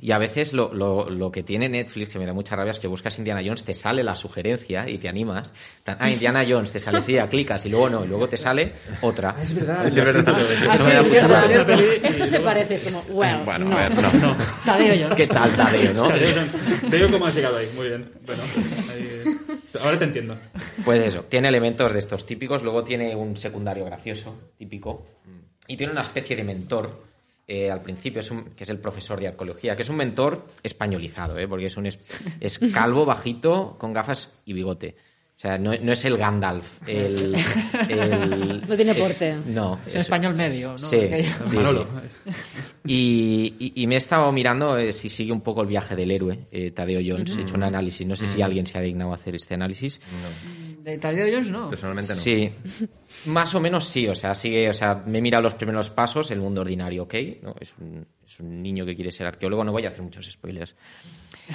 Y 0.00 0.10
a 0.12 0.18
veces 0.18 0.52
lo, 0.52 0.72
lo, 0.74 1.08
lo 1.10 1.30
que 1.30 1.42
tiene 1.44 1.68
Netflix, 1.68 2.10
que 2.12 2.18
me 2.18 2.26
da 2.26 2.32
mucha 2.32 2.56
rabia, 2.56 2.72
es 2.72 2.80
que 2.80 2.88
buscas 2.88 3.16
Indiana 3.18 3.40
Jones, 3.44 3.62
te 3.64 3.72
sale 3.74 4.02
la 4.02 4.16
sugerencia 4.16 4.88
y 4.88 4.98
te 4.98 5.08
animas. 5.08 5.52
Ah, 5.86 6.10
Indiana 6.10 6.42
Jones, 6.48 6.72
te 6.72 6.80
sale, 6.80 7.00
sí, 7.02 7.12
ya 7.12 7.28
clicas 7.28 7.64
y 7.66 7.68
luego 7.68 7.88
no, 7.90 8.04
y 8.04 8.08
luego 8.08 8.26
te 8.28 8.36
sale 8.36 8.72
otra. 9.02 9.36
Es 9.40 9.54
verdad. 9.54 9.86
Es 9.86 9.94
verdad. 9.94 10.34
Ah, 10.68 10.76
sí, 10.78 10.90
es 10.90 12.02
y 12.02 12.06
Esto 12.06 12.26
se 12.26 12.40
parece, 12.40 12.74
es 12.74 12.82
como, 12.82 13.00
well, 13.10 13.44
Bueno, 13.44 13.68
no. 13.68 13.78
a 13.78 13.88
ver, 13.88 13.94
no. 14.22 14.36
Tadeo 14.64 14.94
Jones. 15.02 15.16
¿Qué 15.16 15.26
tal, 15.28 15.54
Tadeo, 15.54 15.92
no? 15.94 16.08
Te 16.08 16.96
digo 16.96 17.10
cómo 17.12 17.26
has 17.26 17.34
llegado 17.36 17.58
ahí. 17.58 17.68
Muy 17.76 17.88
bien. 17.88 18.10
Bueno, 18.26 18.42
ahí- 18.90 19.09
ahora 19.82 19.98
te 19.98 20.04
entiendo. 20.04 20.36
Pues 20.84 21.02
eso, 21.02 21.24
tiene 21.24 21.48
elementos 21.48 21.92
de 21.92 21.98
estos 21.98 22.26
típicos, 22.26 22.62
luego 22.62 22.82
tiene 22.82 23.14
un 23.14 23.36
secundario 23.36 23.84
gracioso, 23.84 24.50
típico, 24.56 25.06
y 25.66 25.76
tiene 25.76 25.92
una 25.92 26.02
especie 26.02 26.36
de 26.36 26.44
mentor. 26.44 27.04
eh, 27.46 27.68
al 27.70 27.82
principio 27.82 28.20
es 28.20 28.30
un, 28.30 28.44
que 28.54 28.62
es 28.62 28.70
el 28.70 28.78
profesor 28.78 29.18
de 29.18 29.26
arqueología, 29.26 29.74
que 29.74 29.82
es 29.82 29.88
un 29.88 29.96
mentor 29.96 30.46
españolizado, 30.62 31.36
¿eh? 31.36 31.48
porque 31.48 31.66
es 31.66 31.76
un 31.76 31.86
es, 31.86 31.98
es 32.38 32.60
calvo, 32.72 33.04
bajito, 33.04 33.76
con 33.78 33.92
gafas 33.92 34.32
y 34.44 34.52
bigote. 34.52 34.94
O 35.40 35.42
sea, 35.42 35.56
no, 35.56 35.72
no 35.74 35.92
es 35.92 36.04
el 36.04 36.18
Gandalf, 36.18 36.86
el... 36.86 37.34
el- 37.88 38.60
No 38.68 38.76
tiene 38.76 38.90
es- 38.90 38.98
porte. 38.98 39.36
no. 39.46 39.80
Es 39.86 39.94
en 39.94 40.02
español 40.02 40.34
medio, 40.34 40.72
¿no? 40.72 40.78
Sí. 40.78 40.98
Y, 42.86 43.54
y- 43.58 43.72
y 43.82 43.86
me 43.86 43.94
he 43.94 43.98
estado 43.98 44.30
mirando 44.32 44.76
eh, 44.76 44.92
si 44.92 45.08
sigue 45.08 45.32
un 45.32 45.40
poco 45.40 45.62
el 45.62 45.68
viaje 45.68 45.96
del 45.96 46.10
héroe, 46.10 46.46
eh, 46.50 46.70
Tadeo 46.72 47.00
Jones. 47.04 47.36
He 47.36 47.42
hecho 47.42 47.54
un 47.54 47.62
análisis. 47.64 48.06
No 48.06 48.16
sé 48.16 48.26
si 48.26 48.42
alguien 48.42 48.66
se 48.66 48.76
ha 48.78 48.80
dignado 48.82 49.12
a 49.12 49.14
hacer 49.14 49.34
este 49.34 49.54
análisis. 49.54 50.00
De 50.82 50.98
Tadeo 50.98 51.26
Jones 51.32 51.50
no. 51.50 51.70
Personalmente 51.70 52.14
no. 52.14 52.18
Sí, 52.20 52.50
más 53.26 53.54
o 53.54 53.60
menos 53.60 53.86
sí, 53.86 54.08
o 54.08 54.14
sea, 54.14 54.34
sigue, 54.34 54.68
o 54.68 54.72
sea, 54.74 54.94
me 55.06 55.18
he 55.18 55.22
mirado 55.22 55.42
los 55.42 55.54
primeros 55.54 55.90
pasos, 55.90 56.30
el 56.30 56.40
mundo 56.40 56.62
ordinario, 56.62 57.02
ok, 57.04 57.14
¿no? 57.42 57.54
es, 57.60 57.72
un, 57.80 58.06
es 58.26 58.40
un 58.40 58.62
niño 58.62 58.84
que 58.86 58.94
quiere 58.94 59.12
ser 59.12 59.26
arqueólogo, 59.26 59.62
no 59.64 59.72
voy 59.72 59.84
a 59.84 59.88
hacer 59.88 60.02
muchos 60.02 60.26
spoilers. 60.30 60.74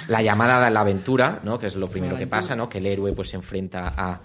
La 0.08 0.22
llamada 0.22 0.64
de 0.64 0.70
la 0.70 0.80
aventura, 0.80 1.40
¿no? 1.44 1.58
Que 1.58 1.66
es 1.66 1.76
lo 1.76 1.88
primero 1.88 2.16
que 2.16 2.26
pasa, 2.26 2.54
¿no? 2.56 2.68
Que 2.68 2.78
el 2.78 2.86
héroe 2.86 3.12
pues 3.12 3.28
se 3.30 3.36
enfrenta 3.36 3.92
a... 3.96 4.20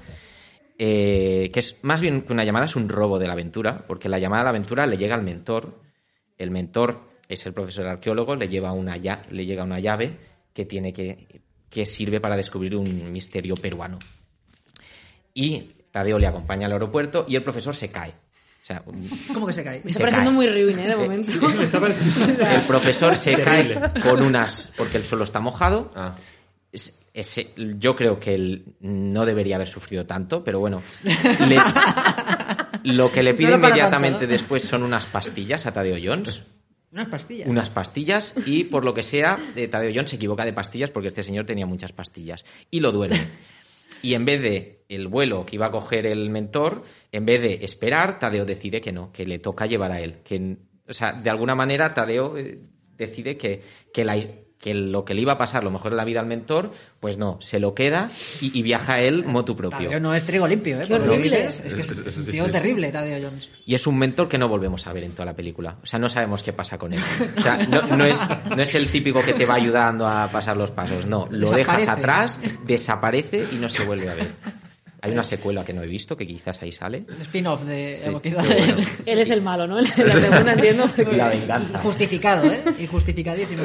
eh, 0.78 1.50
que 1.54 1.60
es 1.60 1.80
más 1.84 2.02
bien 2.02 2.22
que 2.24 2.34
una 2.34 2.44
llamada 2.44 2.66
es 2.66 2.76
un 2.76 2.90
robo 2.90 3.20
de 3.20 3.28
la 3.28 3.34
aventura, 3.34 3.84
porque 3.88 4.10
la 4.10 4.20
llamada 4.20 4.42
de 4.42 4.46
la 4.46 4.50
aventura 4.52 4.86
le 4.86 4.98
llega 4.98 5.16
al 5.16 5.24
mentor, 5.24 5.80
el 6.38 6.52
mentor 6.52 7.10
es 7.28 7.46
el 7.46 7.54
profesor 7.54 7.86
arqueólogo, 7.88 8.36
le, 8.36 8.48
lleva 8.50 8.72
una, 8.74 8.98
ya- 8.98 9.26
le 9.30 9.46
llega 9.46 9.64
una 9.64 9.80
llave 9.80 10.18
que 10.54 10.66
tiene 10.66 10.92
que, 10.92 11.42
que 11.70 11.86
sirve 11.86 12.20
para 12.20 12.36
descubrir 12.36 12.76
un 12.76 13.12
misterio 13.12 13.56
peruano 13.56 14.00
y 15.34 15.72
Tadeo 15.92 16.20
le 16.20 16.28
acompaña 16.28 16.68
al 16.68 16.74
aeropuerto 16.74 17.26
y 17.28 17.36
el 17.36 17.44
profesor 17.44 17.76
se 17.76 17.90
cae. 17.90 18.14
O 18.72 18.74
sea, 18.74 18.84
un- 18.86 19.10
¿Cómo 19.34 19.48
que 19.48 19.54
se 19.54 19.64
cae? 19.64 19.82
Me 19.84 19.92
está 19.92 19.94
Se 19.94 20.00
pareciendo 20.00 20.30
cae. 20.30 20.36
muy 20.36 20.48
ruin, 20.48 20.80
¿eh? 20.80 20.88
De 20.88 20.96
momento. 20.96 21.32
Me 21.58 21.64
está 21.66 21.80
pareciendo- 21.80 22.44
el 22.56 22.62
profesor 22.62 23.16
se 23.18 23.36
Terrible. 23.36 23.76
cae 23.94 24.02
con 24.02 24.22
unas 24.22 24.72
porque 24.78 24.98
el 24.98 25.04
suelo 25.04 25.24
está 25.26 25.40
mojado. 25.40 25.92
Ah, 25.96 26.16
Es- 26.72 26.98
yo 27.78 27.94
creo 27.98 28.20
que 28.22 28.34
él 28.34 28.64
no 28.80 29.26
debería 29.26 29.56
haber 29.56 29.68
sufrido 29.68 30.06
tanto, 30.06 30.44
pero 30.46 30.60
bueno. 30.60 30.82
le- 31.04 31.60
lo 32.84 33.12
que 33.12 33.22
le 33.24 33.34
pide 33.34 33.50
No 33.50 33.56
inmediatamente 33.58 34.20
tanto, 34.20 34.26
¿no? 34.28 34.32
después 34.32 34.64
son 34.64 34.84
unas 34.84 35.06
pastillas 35.06 35.66
a 35.66 35.74
Tadeo 35.74 35.98
Jones. 36.02 36.44
Unas 36.94 37.08
pastillas. 37.08 37.48
Unas 37.50 37.70
pastillas 37.70 38.34
y 38.46 38.64
por 38.66 38.84
lo 38.86 38.94
que 38.94 39.04
sea, 39.04 39.38
eh, 39.56 39.68
Tadeo 39.68 39.92
Jones 39.94 40.10
se 40.10 40.16
equivoca 40.18 40.46
de 40.46 40.54
pastillas 40.54 40.90
porque 40.90 41.08
este 41.10 41.24
señor 41.24 41.46
tenía 41.46 41.66
muchas 41.66 41.92
pastillas 41.92 42.44
y 42.70 42.80
lo 42.80 42.92
duerme. 42.92 43.28
Y 44.02 44.14
en 44.16 44.26
vez 44.26 44.42
de 44.42 44.86
el 44.90 45.08
vuelo 45.08 45.46
que 45.46 45.56
iba 45.56 45.68
a 45.68 45.72
coger 45.72 46.06
el 46.06 46.30
mentor, 46.30 46.84
en 47.12 47.26
vez 47.26 47.42
de 47.42 47.60
esperar, 47.64 48.20
Tadeo 48.20 48.46
decide 48.46 48.82
que 48.82 48.92
no, 48.92 49.12
que 49.12 49.26
le 49.26 49.40
toca 49.40 49.66
llevar 49.66 49.92
a 49.92 50.02
él. 50.02 50.18
Que, 50.24 50.58
o 50.88 50.94
sea, 50.94 51.14
de 51.14 51.30
alguna 51.30 51.56
manera 51.56 51.94
Tadeo 51.94 52.38
eh, 52.38 52.60
decide 52.98 53.38
que, 53.38 53.62
que, 53.94 54.04
la- 54.04 54.18
que 54.62 54.74
lo 54.76 55.04
que 55.06 55.14
le 55.16 55.22
iba 55.22 55.34
a 55.34 55.38
pasar, 55.38 55.64
lo 55.64 55.72
mejor 55.72 55.92
en 55.94 55.98
la 55.98 56.06
vida 56.06 56.20
al 56.20 56.28
mentor, 56.28 56.72
pues 57.00 57.18
no, 57.18 57.38
se 57.42 57.60
lo 57.60 57.74
queda 57.74 58.12
y, 58.42 58.58
y 58.58 58.62
viaja 58.62 59.00
él 59.00 59.26
motu 59.26 59.56
propio. 59.56 59.88
Tadeo 59.88 60.00
no 60.00 60.14
es 60.14 60.24
trigo 60.24 60.48
limpio, 60.48 60.80
¿eh? 60.80 60.84
Qué 60.88 60.94
horrible. 60.94 61.44
dices, 61.48 61.64
Es 61.66 61.74
que 61.74 61.82
es 61.82 61.92
Es- 61.92 61.98
es- 62.08 62.18
un 62.18 62.26
tío 62.28 62.46
sí. 62.46 62.52
terrible, 62.52 62.92
Tadeo 62.92 63.28
Jones. 63.30 63.50
Y 63.66 63.74
es 63.74 63.88
un 63.88 63.98
mentor 63.98 64.30
que 64.30 64.38
no 64.38 64.48
volvemos 64.48 64.86
a 64.86 64.94
ver 64.94 65.04
en 65.04 65.12
toda 65.14 65.26
la 65.26 65.36
película. 65.36 65.78
O 65.82 65.86
sea, 65.88 65.98
no 66.00 66.08
sabemos 66.10 66.44
qué 66.44 66.54
pasa 66.54 66.78
con 66.78 66.94
él. 66.94 67.02
O 67.38 67.42
sea, 67.42 67.58
no, 67.58 67.82
no 67.98 68.06
es, 68.06 68.20
no 68.56 68.62
es 68.62 68.76
el 68.76 68.88
típico 68.88 69.24
que 69.24 69.34
te 69.34 69.46
va 69.48 69.56
ayudando 69.56 70.08
a 70.08 70.28
pasar 70.28 70.56
los 70.56 70.70
pasos. 70.72 71.08
No, 71.08 71.28
lo 71.32 71.50
dejas 71.52 71.88
atrás, 71.88 72.40
desaparece 72.66 73.48
y 73.52 73.56
no 73.56 73.68
se 73.68 73.84
vuelve 73.84 74.10
a 74.10 74.14
ver. 74.14 74.32
Hay 75.04 75.12
una 75.14 75.24
secuela 75.24 75.66
que 75.66 75.74
no 75.74 75.82
he 75.82 75.88
visto, 75.88 76.16
que 76.16 76.28
quizás 76.28 76.62
ahí 76.62 76.72
sale. 76.72 77.06
Un 77.10 77.22
spin-off 77.22 77.64
de 77.64 77.96
Sí, 77.96 78.10
bueno. 78.10 78.78
Él 79.06 79.20
es 79.20 79.30
el 79.32 79.42
malo, 79.42 79.66
¿no? 79.66 79.80
En 79.80 79.86
la 79.86 80.14
segunda 80.20 80.54
entiendo. 80.54 80.86
porque- 80.96 81.16
La 81.18 81.30
venganza. 81.30 81.80
Justificado, 81.80 82.52
¿eh? 82.52 82.64
Y 82.78 82.86
justificadísimo. 82.88 83.64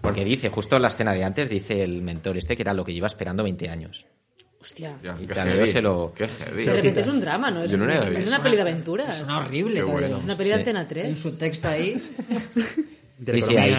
Porque 0.00 0.24
dice, 0.24 0.48
justo 0.50 0.76
en 0.76 0.82
la 0.82 0.88
escena 0.88 1.12
de 1.12 1.24
antes, 1.24 1.48
dice 1.48 1.82
el 1.82 2.02
mentor 2.02 2.36
este 2.36 2.54
que 2.56 2.62
era 2.62 2.72
lo 2.72 2.84
que 2.84 2.92
lleva 2.92 3.08
esperando 3.08 3.42
20 3.42 3.68
años. 3.68 4.04
Hostia. 4.60 4.96
Ya, 5.02 5.16
Y 5.20 5.66
se 5.66 5.80
lo- 5.80 6.12
Qué 6.14 6.28
heavy. 6.28 6.64
De 6.66 6.72
repente 6.74 7.00
es 7.00 7.06
un 7.08 7.18
drama, 7.18 7.50
¿no? 7.50 7.62
Es, 7.62 7.76
no 7.76 7.90
es- 7.90 8.06
es 8.06 8.28
una 8.28 8.42
peli 8.42 8.56
de 8.56 8.62
aventuras. 8.62 9.16
Suena 9.16 9.38
horrible 9.38 9.74
Qué 9.76 9.80
todo. 9.80 9.92
bueno. 9.92 10.18
Una 10.22 10.36
peli 10.36 10.50
de 10.50 10.54
Sí. 10.56 10.58
Antena 10.60 10.80
Hay 10.80 10.86
3. 10.86 11.08
un 11.08 11.16
subtexto 11.16 11.68
ahí. 11.68 11.96
De 13.18 13.32
Sí, 13.40 13.42
sí, 13.42 13.56
hay 13.56 13.74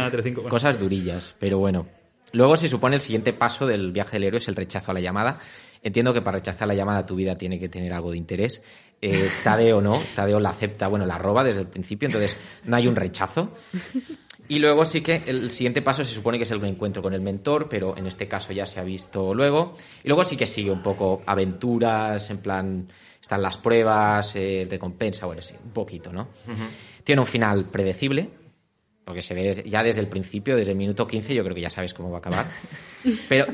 cosas 0.50 0.80
durillas, 0.80 1.34
pero 1.40 1.60
bueno. 1.60 1.88
Luego 2.34 2.56
se 2.56 2.68
supone 2.68 2.96
el 2.96 3.02
siguiente 3.02 3.34
paso 3.34 3.66
del 3.68 3.92
viaje 3.92 4.14
del 4.14 4.24
héroe 4.24 4.38
es 4.40 4.48
el 4.48 4.56
rechazo 4.56 4.92
a 4.92 4.94
la 4.94 5.02
llamada. 5.02 5.40
Entiendo 5.84 6.14
que 6.14 6.22
para 6.22 6.38
rechazar 6.38 6.68
la 6.68 6.76
llamada 6.76 7.06
tu 7.06 7.16
vida 7.16 7.36
tiene 7.36 7.60
que 7.60 7.70
tener 7.70 7.92
algo 7.94 8.12
de 8.12 8.18
interés. 8.18 8.62
Eh, 9.02 9.30
Tadeo 9.44 9.82
no, 9.82 10.00
Tadeo 10.16 10.40
la 10.40 10.50
acepta, 10.50 10.88
bueno, 10.88 11.06
la 11.06 11.18
roba 11.18 11.44
desde 11.44 11.62
el 11.62 11.68
principio, 11.68 12.08
entonces 12.08 12.38
no 12.66 12.76
hay 12.76 12.88
un 12.88 12.96
rechazo. 12.96 13.56
Y 14.48 14.60
luego 14.60 14.84
sí 14.84 15.02
que 15.02 15.22
el 15.28 15.50
siguiente 15.52 15.82
paso 15.82 16.04
se 16.04 16.14
supone 16.14 16.38
que 16.38 16.44
es 16.44 16.52
el 16.52 16.64
encuentro 16.66 17.02
con 17.02 17.14
el 17.14 17.22
mentor, 17.22 17.70
pero 17.70 17.96
en 17.98 18.06
este 18.06 18.28
caso 18.28 18.52
ya 18.52 18.66
se 18.66 18.80
ha 18.80 18.84
visto 18.84 19.34
luego. 19.34 19.74
Y 20.04 20.10
luego 20.10 20.24
sí 20.26 20.36
que 20.36 20.46
sigue 20.46 20.70
un 20.70 20.84
poco 20.84 21.22
aventuras, 21.26 22.30
en 22.30 22.40
plan, 22.40 22.88
están 23.22 23.42
las 23.42 23.58
pruebas, 23.58 24.36
eh, 24.36 24.68
recompensa, 24.70 25.26
bueno, 25.26 25.42
sí, 25.42 25.56
un 25.64 25.72
poquito, 25.72 26.12
¿no? 26.12 26.28
Tiene 27.04 27.22
un 27.22 27.28
final 27.28 27.66
predecible, 27.66 28.30
porque 29.06 29.22
se 29.22 29.34
ve 29.34 29.44
desde- 29.44 29.70
ya 29.70 29.84
desde 29.84 30.00
el 30.02 30.08
principio, 30.08 30.56
desde 30.56 30.72
el 30.72 30.78
minuto 30.78 31.08
15, 31.08 31.34
yo 31.34 31.44
creo 31.44 31.56
que 31.56 31.62
ya 31.62 31.70
sabes 31.70 31.94
cómo 31.94 32.10
va 32.12 32.18
a 32.18 32.20
acabar. 32.20 32.46
Pero, 33.28 33.46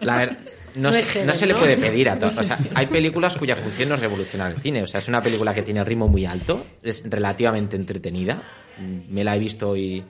la 0.00 0.16
ver- 0.18 0.36
no, 0.74 0.90
No 0.90 0.92
se- 0.92 1.24
no 1.24 1.34
se 1.34 1.46
le 1.46 1.54
puede 1.54 1.76
pedir 1.76 2.08
a 2.08 2.18
todos. 2.18 2.38
O 2.38 2.44
sea, 2.44 2.58
hay 2.74 2.86
películas 2.86 3.36
cuya 3.36 3.56
función 3.56 3.88
no 3.88 3.94
es 3.96 4.00
revolucionar 4.00 4.52
el 4.52 4.58
cine. 4.58 4.82
O 4.82 4.86
sea, 4.86 5.00
es 5.00 5.08
una 5.08 5.20
película 5.20 5.52
que 5.54 5.62
tiene 5.62 5.82
ritmo 5.84 6.06
muy 6.08 6.26
alto, 6.26 6.64
es 6.82 7.02
relativamente 7.08 7.76
entretenida. 7.76 8.42
Mm, 8.78 9.12
Me 9.12 9.24
la 9.24 9.36
he 9.36 9.38
visto 9.38 9.76
y 9.76 10.04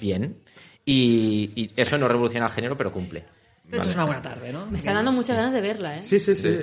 bien. 0.00 0.36
Y, 0.84 1.50
y 1.56 1.70
eso 1.76 1.96
no 1.98 2.06
revoluciona 2.08 2.46
el 2.46 2.52
género, 2.52 2.76
pero 2.76 2.92
cumple. 2.92 3.24
De 3.64 3.78
hecho, 3.78 3.88
es 3.88 3.94
una 3.94 4.04
buena 4.04 4.20
tarde, 4.22 4.52
¿no? 4.52 4.66
Me 4.66 4.78
están 4.78 4.94
dando 4.94 5.10
muchas 5.12 5.36
ganas 5.36 5.52
de 5.52 5.60
verla, 5.62 5.96
¿eh? 5.98 6.02
Sí, 6.02 6.18
sí, 6.18 6.34
sí. 6.34 6.58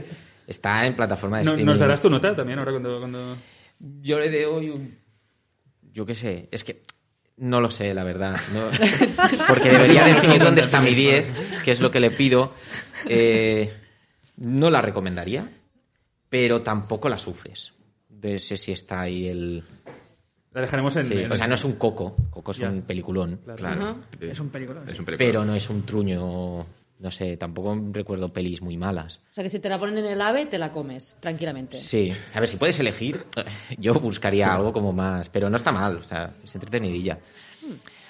Está 0.47 0.85
en 0.85 0.95
plataforma 0.95 1.37
de 1.37 1.43
streaming. 1.43 1.65
¿Nos 1.65 1.79
darás 1.79 2.01
tu 2.01 2.09
nota 2.09 2.35
también 2.35 2.59
ahora 2.59 2.71
cuando...? 2.71 2.99
cuando... 2.99 3.37
Yo 4.03 4.19
le 4.19 4.43
doy 4.43 4.69
un... 4.69 4.95
Yo 5.93 6.05
qué 6.05 6.15
sé, 6.15 6.47
es 6.51 6.63
que 6.63 6.81
no 7.37 7.59
lo 7.61 7.69
sé, 7.71 7.93
la 7.93 8.03
verdad. 8.03 8.37
no- 8.53 8.69
Porque 9.47 9.69
debería 9.69 10.05
definir 10.05 10.39
dónde 10.41 10.61
está 10.61 10.79
mi 10.81 10.93
10, 10.93 11.25
que 11.63 11.71
es 11.71 11.79
lo 11.81 11.91
que 11.91 11.99
le 11.99 12.11
pido. 12.11 12.53
Eh, 13.07 13.73
no 14.37 14.69
la 14.69 14.81
recomendaría, 14.81 15.47
pero 16.29 16.61
tampoco 16.61 17.09
la 17.09 17.17
sufres. 17.17 17.73
No 18.09 18.37
sé 18.39 18.57
si 18.57 18.71
está 18.71 19.01
ahí 19.01 19.27
el... 19.27 19.63
La 20.53 20.61
dejaremos 20.61 20.95
en... 20.97 21.05
sí, 21.07 21.13
en- 21.13 21.31
o 21.31 21.35
sea, 21.35 21.47
no 21.47 21.55
es 21.55 21.63
un 21.63 21.73
coco, 21.77 22.15
coco 22.29 22.51
es 22.51 22.57
Ya. 22.57 22.69
un 22.69 22.81
peliculón, 22.83 23.39
Claro. 23.55 23.97
Es 24.19 24.39
un 24.39 24.49
película. 24.49 24.81
Es 24.87 24.99
un 24.99 25.05
película. 25.05 25.17
pero 25.17 25.45
no 25.45 25.55
es 25.55 25.69
un 25.69 25.83
truño, 25.83 26.65
no 27.01 27.11
sé, 27.11 27.35
tampoco 27.37 27.77
recuerdo 27.91 28.29
pelis 28.29 28.61
muy 28.61 28.77
malas. 28.77 29.19
O 29.31 29.33
sea, 29.33 29.43
que 29.43 29.49
si 29.49 29.59
te 29.59 29.67
la 29.69 29.79
ponen 29.79 29.97
en 29.97 30.05
el 30.05 30.21
AVE, 30.21 30.45
te 30.45 30.57
la 30.57 30.71
comes, 30.71 31.17
tranquilamente. 31.19 31.77
Sí, 31.77 32.11
a 32.33 32.39
ver, 32.39 32.47
si 32.47 32.57
puedes 32.57 32.79
elegir, 32.79 33.25
yo 33.77 33.93
buscaría 33.95 34.53
algo 34.53 34.71
como 34.71 34.93
más, 34.93 35.27
pero 35.29 35.49
no 35.49 35.57
está 35.57 35.71
mal, 35.71 35.97
o 35.97 36.03
sea, 36.03 36.33
es 36.43 36.53
entretenidilla. 36.55 37.17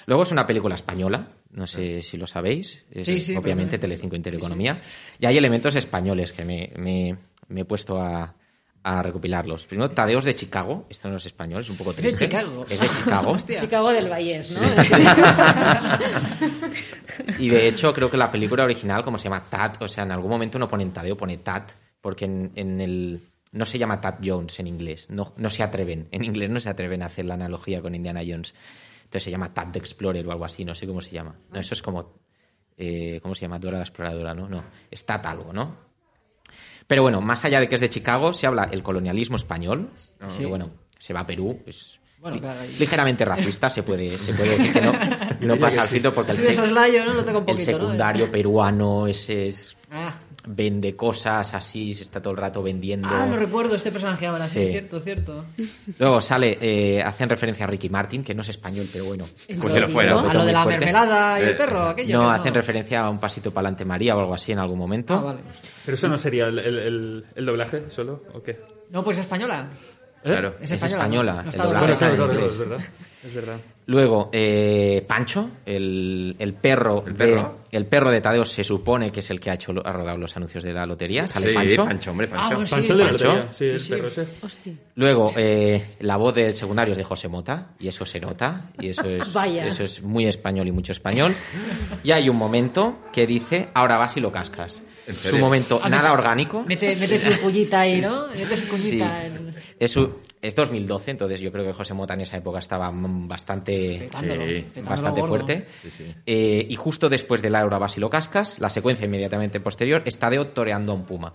Luego 0.06 0.24
es 0.24 0.32
una 0.32 0.46
película 0.48 0.76
española, 0.76 1.28
no 1.52 1.68
sé 1.68 2.02
si 2.02 2.18
lo 2.18 2.28
sabéis, 2.28 2.84
es 2.92 3.06
Sí, 3.08 3.22
sí, 3.22 3.36
obviamente 3.36 3.78
Telecinco 3.78 4.16
Intereconomía, 4.16 4.82
y 5.20 5.26
hay 5.26 5.38
elementos 5.38 5.76
españoles 5.76 6.32
que 6.34 6.44
me, 6.44 6.72
me- 6.76 7.16
me 7.48 7.62
he 7.62 7.66
puesto 7.66 8.02
a, 8.02 8.34
a 8.84 9.04
recopilarlos. 9.04 9.68
Primero, 9.68 9.92
Tadeos 9.92 10.26
de 10.26 10.36
Chicago, 10.36 10.86
esto 10.90 11.08
no 11.10 11.18
es 11.18 11.26
español, 11.28 11.62
es 11.62 11.70
un 11.70 11.78
poco 11.78 11.94
de 11.94 12.02
triste. 12.02 12.26
Chicago. 12.26 12.66
Es 12.70 12.80
de 12.80 12.90
Chicago. 12.90 13.32
Hostia. 13.32 13.60
Chicago 13.60 13.92
del 13.92 14.10
Vallés, 14.10 14.60
¿no? 14.60 14.68
Y 17.40 17.50
de 17.50 17.68
hecho, 17.68 17.94
creo 17.94 18.10
que 18.10 18.18
la 18.18 18.32
película 18.32 18.64
original, 18.64 19.04
como 19.04 19.18
se 19.18 19.26
llama 19.26 19.44
Tat, 19.50 19.82
o 19.82 19.88
sea, 19.88 20.04
en 20.04 20.12
algún 20.12 20.30
momento 20.32 20.58
no 20.60 20.68
ponen 20.68 20.92
Tadeo, 20.92 21.18
pone 21.18 21.38
Tat, 21.38 21.72
porque 22.02 22.26
en, 22.26 22.52
en 22.56 22.82
el. 22.82 23.20
No 23.52 23.66
se 23.66 23.78
llama 23.78 24.00
Tat 24.00 24.20
Jones 24.24 24.60
en 24.60 24.68
inglés, 24.68 25.10
no, 25.10 25.34
no 25.36 25.50
se 25.50 25.62
atreven. 25.62 26.08
En 26.12 26.24
inglés 26.24 26.50
no 26.50 26.60
se 26.60 26.70
atreven 26.70 27.04
a 27.04 27.08
hacer 27.08 27.26
la 27.26 27.34
analogía 27.34 27.82
con 27.82 27.94
Indiana 27.94 28.22
Jones. 28.26 28.54
Entonces 29.04 29.24
se 29.24 29.32
llama 29.32 29.54
Tat 29.54 29.74
the 29.74 29.80
Explorer 29.80 30.26
o 30.26 30.32
algo 30.32 30.46
así, 30.46 30.64
no 30.64 30.74
sé 30.74 30.88
cómo 30.88 31.02
se 31.02 31.12
llama. 31.12 31.36
No, 31.52 31.60
eso 31.60 31.74
es 31.74 31.82
como. 31.82 32.14
eh, 32.78 33.20
¿Cómo 33.22 33.36
se 33.36 33.42
llama? 33.42 33.60
Dora 33.60 33.78
la 33.78 33.84
exploradora, 33.84 34.34
¿no? 34.34 34.48
No, 34.48 34.64
es 34.90 35.06
Tat 35.06 35.26
algo, 35.26 35.52
¿no? 35.52 35.91
Pero 36.92 37.04
bueno, 37.04 37.22
más 37.22 37.46
allá 37.46 37.62
de 37.62 37.70
que 37.70 37.76
es 37.76 37.80
de 37.82 37.90
Chicago, 37.90 38.34
se 38.34 38.46
habla 38.48 38.68
el 38.70 38.84
colonialismo 38.84 39.38
español, 39.38 39.92
que 40.28 40.46
bueno, 40.46 40.72
se 40.98 41.14
va 41.14 41.22
a 41.22 41.26
Perú, 41.26 41.58
es 41.66 42.02
Bueno, 42.20 42.38
claro, 42.42 42.60
ligeramente 42.78 43.24
racista, 43.24 43.70
se 43.70 43.82
puede, 43.84 44.10
se 44.12 44.34
puede 44.34 44.58
decir 44.58 44.74
que 44.74 44.82
no, 44.82 44.92
no 45.56 45.58
pasa 45.58 45.84
al 45.84 45.88
filtro 45.88 46.14
porque 46.14 46.32
el, 46.34 46.38
Así 46.38 46.48
de 46.48 46.54
se- 46.54 46.60
soslayo, 46.62 47.06
¿no? 47.06 47.14
El 47.40 47.46
poquito, 47.46 47.72
¿no? 47.72 47.78
secundario 47.78 48.30
peruano, 48.30 49.08
ese 49.08 49.48
es- 49.48 49.78
Ah, 49.90 50.16
vende 50.48 50.96
cosas 50.96 51.54
así, 51.54 51.94
se 51.94 52.04
está 52.04 52.22
todo 52.22 52.32
el 52.32 52.38
rato 52.38 52.62
vendiendo. 52.64 53.08
ah, 53.10 53.26
no 53.26 53.36
recuerdo 53.36 53.76
este 53.76 53.92
personaje 53.92 54.26
ahora, 54.28 54.48
sí, 54.48 54.60
Sí. 54.66 54.72
cierto, 54.72 55.00
cierto. 55.00 55.46
Luego 56.00 56.22
sale, 56.22 56.58
eh, 56.62 57.02
hacen 57.02 57.30
referencia 57.30 57.66
a 57.66 57.68
Ricky 57.68 57.90
Martin, 57.90 58.24
que 58.24 58.34
no 58.34 58.42
es 58.42 58.50
español, 58.50 58.88
pero 58.92 59.06
bueno. 59.06 59.26
Pues 59.60 59.74
se 59.74 59.80
lo 59.80 59.88
fuera. 59.88 60.14
¿no? 60.14 60.30
A 60.30 60.34
lo 60.34 60.46
de 60.46 60.52
la 60.54 60.64
fuerte. 60.64 60.80
mermelada 60.86 61.40
y 61.40 61.44
Eh, 61.44 61.50
el 61.52 61.58
perro, 61.58 61.82
aquello. 61.90 62.18
No, 62.22 62.30
que 62.30 62.36
hacen 62.40 62.54
referencia 62.54 63.02
a 63.02 63.10
un 63.10 63.20
pasito 63.20 63.52
para 63.52 63.68
adelante 63.68 63.86
María 63.86 64.16
o 64.16 64.20
algo 64.20 64.34
así 64.34 64.52
en 64.52 64.60
algún 64.60 64.78
momento. 64.80 65.14
Ah, 65.16 65.22
vale. 65.22 65.40
¿Pero 65.86 65.96
eso 65.96 66.08
no 66.08 66.18
sería 66.18 66.48
el, 66.48 66.60
el- 66.60 66.80
el- 66.80 67.26
el 67.36 67.46
doblaje 67.46 67.84
solo 67.90 68.24
o 68.34 68.42
qué? 68.42 68.58
No, 68.90 69.04
pues 69.04 69.18
española. 69.18 69.70
Claro. 70.24 70.56
Es 70.62 70.72
Es 70.72 70.84
española. 70.84 71.02
española, 71.04 71.34
¿no? 71.34 71.42
No 71.42 71.42
el 71.44 71.50
está 71.50 71.64
doblaje 71.64 71.80
Bueno, 71.80 71.80
doblada. 71.80 71.92
está 71.94 72.08
claro, 72.08 72.12
en 72.12 72.18
claro, 72.18 72.32
claro, 72.32 72.46
inglés. 72.46 72.54
es 72.54 72.70
verdad. 72.70 72.86
Es 73.24 73.36
verdad. 73.36 73.58
Luego, 73.88 74.30
eh, 74.32 75.06
Pancho, 75.08 75.50
el, 75.66 76.36
el 76.40 76.54
perro, 76.54 77.04
¿El 77.06 77.14
de, 77.14 77.26
perro? 77.26 77.58
el 77.72 77.86
perro 77.86 78.10
de 78.12 78.22
Tadeo 78.22 78.46
se 78.46 78.64
supone 78.64 79.12
que 79.12 79.20
es 79.20 79.30
el 79.32 79.40
que 79.40 79.50
ha 79.52 79.56
hecho 79.56 79.74
ha 79.84 79.92
rodado 79.92 80.18
los 80.18 80.36
anuncios 80.38 80.64
de 80.64 80.72
la 80.74 80.86
lotería. 80.86 81.28
Sale 81.28 81.48
Sí, 81.50 81.54
Pancho. 81.56 81.86
Pancho, 81.86 82.12
hombre, 82.12 82.30
Ah, 82.32 82.36
Pancho. 82.36 82.56
pues 82.58 82.70
sí, 82.70 82.76
Pancho 82.76 82.98
de 82.98 83.04
la 83.04 83.12
lotería, 83.12 83.48
sí, 83.52 83.66
el 83.66 83.80
Sí, 83.80 83.90
perro 83.90 84.08
ese. 84.08 84.28
Hostia. 84.42 84.74
Luego, 84.96 85.34
eh, 85.36 85.96
la 86.00 86.18
voz 86.18 86.34
del 86.36 86.56
secundario 86.56 86.94
es 86.94 86.98
de 86.98 87.04
José 87.04 87.28
Mota, 87.28 87.70
y 87.80 87.88
eso 87.90 88.06
se 88.06 88.20
nota, 88.20 88.62
y 88.80 88.90
eso 88.90 89.04
es, 89.10 89.34
Vaya. 89.34 89.66
eso 89.66 89.84
es 89.84 90.02
muy 90.02 90.26
español 90.26 90.68
y 90.68 90.72
mucho 90.72 90.92
español. 90.94 91.34
Y 92.04 92.12
hay 92.12 92.30
un 92.30 92.38
momento 92.38 93.00
que 93.12 93.28
dice, 93.28 93.70
ahora 93.74 93.98
vas 93.98 94.16
y 94.18 94.22
lo 94.22 94.32
cascas. 94.32 94.82
Un 95.34 95.40
momento 95.40 95.80
Ah, 95.84 95.90
nada 95.90 96.10
mete- 96.10 96.14
orgánico. 96.14 96.64
Mete, 96.68 96.96
mete 96.96 97.18
su 97.20 97.32
pullita 97.40 97.82
ahí, 97.82 98.02
¿no? 98.02 98.28
Mete 98.30 98.56
su 98.56 98.64
Sí. 98.66 98.70
cuñita 98.70 99.26
en... 99.26 99.52
Es, 99.80 99.98
es 100.42 100.56
2012, 100.56 101.12
entonces 101.12 101.40
yo 101.40 101.52
creo 101.52 101.66
que 101.66 101.74
José 101.74 101.94
Mota 101.96 102.14
en 102.14 102.22
esa 102.22 102.38
época 102.38 102.60
estaba 102.60 102.92
mm, 102.92 103.28
bastante, 103.28 104.10
Sí, 104.20 104.82
bastante 104.84 105.24
fuerte. 105.24 105.66
Sí, 105.82 105.90
sí. 105.90 106.16
Eh, 106.26 106.68
y 106.70 106.76
justo 106.76 107.10
después 107.10 107.42
de 107.42 107.50
Laura 107.50 107.80
vas 107.80 107.98
y 107.98 108.00
lo 108.00 108.10
cascas, 108.10 108.60
la 108.60 108.70
secuencia 108.70 109.06
inmediatamente 109.06 109.60
posterior 109.60 110.04
está 110.06 110.30
de 110.30 110.46
toreando 110.46 110.92
a 110.92 110.96
un 110.96 111.06
puma, 111.06 111.34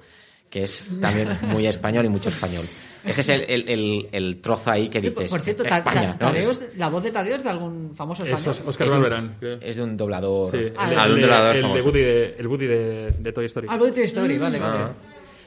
que 0.50 0.62
es 0.62 0.84
también 1.00 1.28
muy 1.42 1.66
español 1.66 2.04
y 2.06 2.08
mucho 2.08 2.28
español. 2.28 2.64
Ese 3.04 3.20
es 3.20 3.28
el, 3.28 3.42
el- 3.48 3.68
el- 3.68 4.08
el 4.10 4.40
trozo 4.40 4.70
ahí 4.72 4.88
que 4.88 5.00
dices, 5.00 5.30
por 5.30 5.40
cierto, 5.40 5.62
España, 5.64 6.16
Ta- 6.18 6.32
la 6.76 6.88
voz 6.88 7.02
de 7.04 7.10
Tadeo 7.12 7.36
es 7.36 7.44
de 7.44 7.50
algún 7.50 7.94
famoso 7.94 8.24
Es 8.24 8.30
español. 8.32 8.62
Oscar 8.68 8.86
es 8.86 8.92
un- 8.92 8.98
Barberán, 9.00 9.36
creo. 9.38 9.58
Es 9.60 9.76
de 9.76 9.82
un 9.82 9.96
doblador. 9.96 10.50
Sí, 10.50 10.56
el, 10.56 10.72
Ah, 10.76 10.90
el- 10.90 10.96
de 10.98 11.04
un 11.04 11.14
el- 11.14 11.20
doblador 11.22 11.56
el 11.56 11.62
de. 11.62 11.82
Woody 11.82 12.00
de, 12.00 12.34
el 12.38 12.46
Woody 12.48 12.66
de, 12.66 13.10
de 13.18 13.32
Toy 13.32 13.44
Story. 13.46 13.68
Ah, 13.70 13.76
voy 13.76 13.92
Toy 13.92 14.04
Story, 14.04 14.38
vale, 14.38 14.58
vale. 14.58 14.76
Ah. 14.78 14.92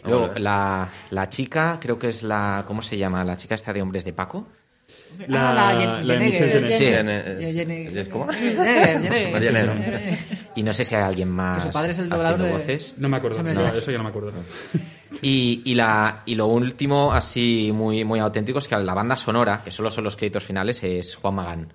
Luego, 0.06 0.28
Vale. 0.30 0.40
la, 0.40 0.90
la 1.12 1.28
chica, 1.28 1.78
creo 1.82 2.00
que 2.00 2.08
es 2.08 2.24
la. 2.24 2.64
¿Cómo 2.66 2.82
se 2.82 2.98
llama? 2.98 3.24
La 3.26 3.36
chica 3.36 3.56
esta 3.56 3.74
de 3.74 3.82
Hombres 3.82 4.06
de 4.06 4.14
Paco. 4.14 4.48
La- 5.28 5.50
ah, 5.50 5.74
la, 5.74 6.02
la 6.02 6.14
de 6.14 6.20
Jenegger. 6.32 6.62
Michelle 6.62 6.78
Jenner. 6.78 7.38
Sí. 7.38 7.44
En- 7.44 7.56
Jenner- 7.56 7.98
en- 7.98 8.10
¿Cómo? 8.10 8.28
Y 10.60 10.64
no 10.64 10.74
sé 10.74 10.84
si 10.84 10.94
hay 10.94 11.04
alguien 11.04 11.30
más. 11.30 11.64
Que 11.64 11.70
su 11.70 11.74
padre 11.74 11.92
es 11.92 12.00
el 12.00 12.10
doblador 12.10 12.34
haciendo 12.34 12.58
de- 12.58 12.64
voces. 12.64 12.94
No 12.98 13.08
me 13.08 13.16
acuerdo, 13.18 13.42
no, 13.44 13.68
eso 13.74 13.92
ya 13.92 13.98
no 13.98 14.04
me 14.04 14.10
acuerdo. 14.10 14.34
Y, 15.24 15.64
y, 15.66 15.74
la, 15.74 16.22
y 16.26 16.36
lo 16.36 16.46
último, 16.48 17.12
así 17.12 17.72
muy, 17.74 18.04
muy 18.06 18.20
auténtico, 18.20 18.60
es 18.60 18.68
que 18.68 18.78
la 18.78 18.94
banda 18.94 19.18
sonora, 19.18 19.60
que 19.64 19.72
solo 19.72 19.90
son 19.90 20.04
los 20.04 20.16
créditos 20.16 20.44
finales, 20.44 20.84
es 20.84 21.16
Juan 21.16 21.34
Magán. 21.34 21.74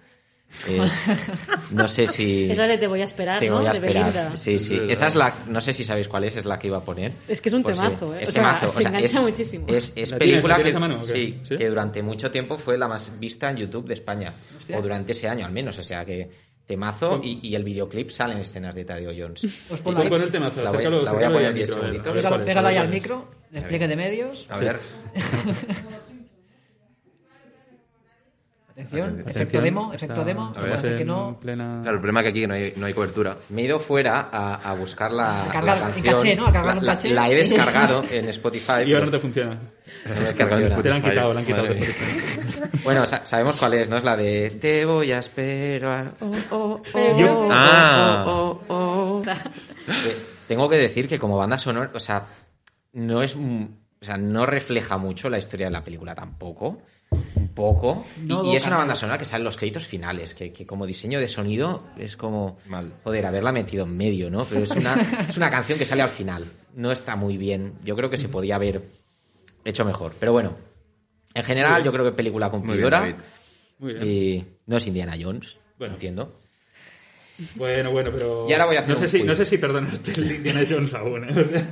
Es- 0.68 1.06
no 1.72 1.88
sé 1.88 2.06
si. 2.06 2.48
Esa 2.50 2.66
de 2.68 2.78
Te 2.78 2.86
voy 2.86 3.00
a 3.00 3.04
esperar, 3.04 3.40
Te 3.40 3.48
¿no? 3.50 3.56
voy 3.56 3.66
a 3.66 3.70
esperar. 3.72 4.38
Sí, 4.38 4.58
sí. 4.60 4.78
Esa 4.88 5.08
es 5.08 5.14
la. 5.16 5.32
No 5.48 5.60
sé 5.60 5.72
si 5.72 5.82
sabéis 5.84 6.06
cuál 6.08 6.24
es, 6.24 6.36
es 6.36 6.44
la 6.44 6.58
que 6.60 6.68
iba 6.68 6.78
a 6.78 6.84
poner. 6.84 7.10
Es 7.26 7.40
que 7.40 7.48
es 7.48 7.54
un 7.54 7.62
Pues 7.64 7.76
sí, 7.76 7.84
temazo, 7.84 8.14
¿eh? 8.14 8.18
es 8.22 8.28
O 8.28 8.32
sea, 8.32 8.42
temazo. 8.60 8.68
se 8.80 8.86
engancha 8.88 9.20
muchísimo. 9.20 9.66
Es, 9.68 9.92
es 9.96 10.10
¿La 10.12 10.18
película 10.18 10.40
tienes- 10.40 10.48
la 10.48 10.56
que, 10.56 10.62
tienes 10.62 10.76
a 10.76 10.80
mano 10.80 10.94
o 10.96 11.00
qué? 11.00 11.06
sí, 11.32 11.40
¿Sí? 11.48 11.56
que 11.56 11.68
durante 11.68 12.02
mucho 12.02 12.30
tiempo 12.30 12.56
fue 12.56 12.78
la 12.78 12.86
más 12.86 13.18
vista 13.18 13.50
en 13.50 13.56
YouTube 13.56 13.88
de 13.88 13.94
España. 13.94 14.32
Hostia. 14.56 14.78
O 14.78 14.82
durante 14.82 15.10
ese 15.10 15.28
año 15.28 15.44
al 15.44 15.52
menos. 15.52 15.76
O 15.78 15.82
sea 15.82 16.04
que 16.04 16.30
temazo 16.66 17.20
y, 17.22 17.40
y 17.46 17.54
el 17.54 17.64
videoclip 17.64 18.10
salen 18.10 18.38
escenas 18.38 18.74
de 18.74 18.84
Tadeo 18.84 19.12
Jones. 19.16 19.40
Pues 19.68 19.80
Pon, 19.80 19.92
ponla 19.94 20.00
ahí. 20.04 20.08
pon 20.10 20.22
el 20.22 20.30
temazo, 20.30 20.62
La 20.62 20.70
voy- 20.70 20.78
acércalo, 20.78 21.02
la 21.02 21.12
voy 21.12 21.22
a 21.22 21.26
acércalo 21.26 21.34
poner 21.34 21.48
al 21.48 21.54
diez 21.54 21.68
micro, 21.68 21.76
a 21.76 21.90
ver, 21.90 21.92
segunditos. 22.02 22.06
a 22.06 22.12
ver 22.14 22.22
Pégalo, 22.22 22.30
cuál 22.36 22.40
es, 22.40 22.46
pégalo 22.46 22.66
a 22.66 22.70
ahí 22.70 22.76
al 22.76 22.88
micro, 22.88 23.28
despliegue 23.50 23.88
de 23.88 23.96
medios. 23.96 24.46
A 24.50 24.58
ver. 24.58 24.78
Atención, 28.74 29.22
efecto 29.24 29.60
demo, 29.60 29.92
efecto 29.94 30.24
demo. 30.24 30.52
Hacer 30.74 30.96
que 30.96 31.04
no. 31.04 31.38
plena- 31.40 31.78
Claro, 31.82 31.94
el 31.94 32.00
problema 32.00 32.20
es 32.20 32.24
que 32.24 32.30
aquí 32.30 32.46
no 32.48 32.54
hay, 32.54 32.72
no 32.74 32.86
hay 32.86 32.92
cobertura. 32.92 33.36
Me 33.50 33.62
he 33.62 33.64
ido 33.66 33.78
fuera 33.78 34.28
a, 34.32 34.56
a 34.56 34.74
buscar 34.74 35.12
la, 35.12 35.44
A 35.44 35.48
cargar 35.52 35.78
la 35.78 35.84
canción. 35.84 36.16
caché, 36.16 36.34
¿no? 36.34 36.46
A 36.48 36.52
cargar 36.52 36.74
la, 36.74 36.80
un 36.80 36.86
la- 36.86 36.92
caché. 36.94 37.10
la 37.14 37.30
he 37.30 37.34
descargado 37.36 38.02
en 38.10 38.28
Spotify. 38.30 38.82
Y 38.84 38.92
ahora 38.94 39.06
no 39.06 39.12
te 39.12 39.20
funciona. 39.20 39.50
no 39.54 40.14
me 40.14 40.20
funciona. 40.26 40.82
Te 40.82 40.88
la 40.88 40.94
han 40.96 41.02
quitado, 41.02 41.34
la 41.34 41.40
han 41.40 41.46
quitado. 41.46 41.66
De. 41.68 41.72
Spotify. 41.74 42.78
Bueno, 42.82 43.06
sa- 43.06 43.24
sabemos 43.24 43.56
cuál 43.56 43.74
es, 43.74 43.88
¿no? 43.88 43.96
Es 43.96 44.02
la 44.04 44.16
de 44.16 44.50
Te 44.60 44.84
voy 44.84 45.12
a 45.12 45.18
esperar. 45.20 46.14
Oh, 46.20 46.32
oh, 46.50 46.82
oh, 46.94 47.16
Yo- 47.18 47.38
oh, 47.46 47.48
Ah. 47.52 48.24
oh, 48.26 48.60
oh. 48.66 49.22
Eh, 49.86 50.16
Tengo 50.48 50.68
que 50.68 50.76
decir 50.78 51.06
que 51.08 51.18
como 51.20 51.38
banda 51.38 51.58
sonora, 51.58 51.90
o 51.94 52.00
sea, 52.00 52.26
no 52.94 53.22
es, 53.22 53.36
o 53.36 54.04
sea, 54.04 54.16
no 54.16 54.46
refleja 54.46 54.98
mucho 54.98 55.28
la 55.28 55.38
historia 55.38 55.66
de 55.66 55.72
la 55.72 55.84
película 55.84 56.12
tampoco. 56.14 56.82
Un 57.10 57.48
poco. 57.48 58.04
Y- 58.22 58.26
No 58.26 58.44
y, 58.52 58.56
es 58.56 58.66
una 58.66 58.76
banda 58.78 58.94
sonora 58.94 59.18
que 59.18 59.24
sale 59.24 59.42
en 59.42 59.44
los 59.46 59.56
créditos 59.56 59.86
finales, 59.86 60.34
que, 60.34 60.52
que 60.52 60.66
como 60.66 60.86
diseño 60.86 61.20
de 61.20 61.28
sonido 61.28 61.84
es 61.98 62.16
como... 62.16 62.58
Mal. 62.66 62.92
Joder, 63.04 63.26
haberla 63.26 63.52
metido 63.52 63.84
en 63.84 63.96
medio, 63.96 64.30
¿no? 64.30 64.44
Pero 64.44 64.62
es 64.62 64.70
una, 64.72 64.94
es 65.28 65.36
una 65.36 65.50
canción 65.50 65.78
que 65.78 65.84
sale 65.84 66.02
al 66.02 66.10
final. 66.10 66.44
No 66.74 66.90
está 66.90 67.14
muy 67.16 67.36
bien. 67.36 67.74
Yo 67.84 67.94
creo 67.96 68.10
que 68.10 68.16
se 68.18 68.28
podía 68.28 68.56
haber 68.56 68.82
hecho 69.64 69.84
mejor. 69.84 70.14
Pero 70.18 70.32
bueno, 70.32 70.56
en 71.34 71.44
general 71.44 71.84
yo 71.84 71.92
creo 71.92 72.04
que 72.04 72.12
película 72.12 72.48
Muy 72.48 72.58
bien, 72.58 72.66
cumplidora. 72.66 73.16
Muy 73.78 73.92
bien. 73.94 74.06
y 74.08 74.44
no 74.66 74.76
es 74.78 74.86
Indiana 74.86 75.14
Jones, 75.20 75.56
Bueno. 75.78 75.94
entiendo. 75.94 76.40
Bueno, 77.56 77.90
bueno, 77.90 78.10
pero. 78.12 78.46
Y 78.48 78.52
ahora 78.52 78.66
voy 78.66 78.76
a 78.76 78.80
hacer 78.80 78.90
no 78.90 78.96
sé 78.96 79.04
un 79.04 79.10
si. 79.10 79.22
No 79.24 79.34
sé 79.34 79.44
si 79.44 79.58
perdonarte 79.58 80.12
el 80.12 80.32
Indiana 80.36 80.62
Jones 80.68 80.94
aún, 80.94 81.24
¿eh? 81.24 81.32
O 81.40 81.44
sea, 81.44 81.66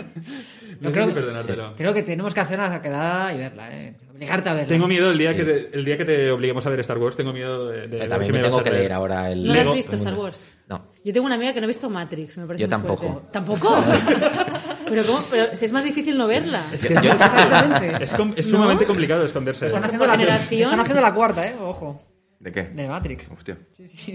no 0.81 0.89
Yo 0.89 0.89
sé 0.89 0.93
creo- 0.93 1.07
si 1.07 1.13
perdonártelo. 1.15 1.75
Creo 1.77 1.95
que 1.95 2.03
tenemos 2.03 2.35
que 2.35 2.41
hacer 2.41 2.59
una 2.59 2.83
quedada 2.83 3.33
y 3.33 3.39
verla, 3.39 3.69
¿eh? 3.71 3.95
Obligarte 4.23 4.49
a 4.49 4.55
verla. 4.55 4.69
Tengo 4.69 4.89
miedo 4.89 5.11
el 5.11 5.19
día, 5.19 5.35
que 5.37 5.45
te, 5.45 5.71
el 5.73 5.85
día 5.85 5.97
que 5.97 6.05
te 6.05 6.31
obliguemos 6.31 6.65
a 6.67 6.71
ver 6.71 6.81
Star 6.81 6.99
Wars, 6.99 7.17
tengo 7.17 7.33
miedo 7.33 7.69
de, 7.69 7.89
de 7.89 7.99
lo 7.99 8.09
también 8.09 8.33
que 8.33 8.39
me 8.39 8.45
tengo 8.45 8.61
a 8.61 8.65
que 8.65 8.71
leer 8.71 8.93
ahora 8.93 9.31
el... 9.31 9.45
¿No 9.47 9.55
la 9.55 9.63
has 9.63 9.73
visto 9.73 9.97
Star. 9.97 10.15
Wars? 10.15 10.49
No. 10.69 10.87
Yo 11.05 11.13
tengo 11.13 11.27
una 11.27 11.35
amiga 11.35 11.53
que 11.53 11.61
no 11.61 11.65
ha 11.65 11.69
visto 11.69 11.91
Matrix, 11.91 12.39
me 12.39 12.47
parece 12.47 12.63
Yo 12.63 12.69
muy 12.69 12.71
tampoco. 12.71 13.09
fuerte. 13.13 13.29
¿Tampoco? 13.33 13.85
¿Pero 14.89 15.05
cómo? 15.07 15.21
Pero 15.31 15.55
si 15.55 15.65
es 15.65 15.73
más 15.73 15.85
difícil 15.85 16.17
no 16.19 16.27
verla. 16.27 16.63
Es 16.73 16.85
que 16.85 16.93
Exactamente. 16.95 18.05
es, 18.05 18.15
com- 18.15 18.33
es 18.37 18.47
¿No? 18.49 18.53
sumamente 18.59 18.85
complicado 18.87 19.25
esconderse. 19.25 19.67
Están 19.67 19.83
de- 19.83 19.87
haciendo, 19.87 20.07
la, 20.07 20.13
generación. 20.19 20.63
están 20.63 20.81
haciendo 20.81 21.01
la 21.03 21.15
cuarta, 21.15 21.47
¿eh? 21.47 21.55
Ojo. 21.61 22.01
¿De 22.43 22.51
qué? 22.51 22.65
De 22.65 22.89
Matrix. 22.89 23.31
Hostia. 23.31 23.57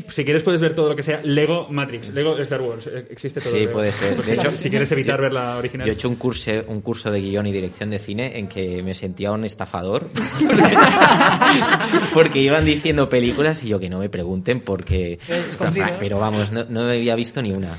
Si 0.09 0.25
quieres 0.25 0.43
puedes 0.43 0.59
ver 0.59 0.75
todo 0.75 0.89
lo 0.89 0.97
que 0.97 1.03
sea 1.03 1.21
Lego 1.23 1.69
Matrix, 1.69 2.13
Lego 2.13 2.37
Star 2.39 2.61
Wars, 2.61 2.85
eh, 2.87 3.07
existe 3.09 3.39
todo. 3.39 3.53
Sí, 3.53 3.59
creo. 3.59 3.71
puede 3.71 3.91
ser. 3.93 4.21
De 4.21 4.33
hecho, 4.33 4.51
si 4.51 4.69
quieres 4.69 4.91
evitar 4.91 5.15
yo- 5.15 5.21
ver 5.23 5.31
la 5.33 5.55
original. 5.55 5.87
Yo 5.87 5.93
he 5.93 5.95
hecho 5.95 6.09
un 6.09 6.15
curso, 6.17 6.51
un 6.67 6.81
curso 6.81 7.09
de 7.09 7.21
guion 7.21 7.47
y 7.47 7.53
dirección 7.53 7.89
de 7.89 7.99
cine 7.99 8.37
en 8.37 8.49
que 8.49 8.83
me 8.83 8.93
sentía 8.95 9.31
un 9.31 9.45
estafador. 9.45 10.09
porque 12.13 12.39
iban 12.41 12.65
diciendo 12.65 13.07
películas 13.09 13.63
y 13.63 13.69
yo 13.69 13.79
que 13.79 13.89
no 13.89 13.99
me 13.99 14.09
pregunten 14.09 14.59
porque... 14.61 15.19
Pero, 15.99 16.19
vamos, 16.19 16.51
no, 16.51 16.65
no 16.65 16.81
había 16.81 17.15
visto 17.15 17.41
ni 17.41 17.51
una. 17.53 17.77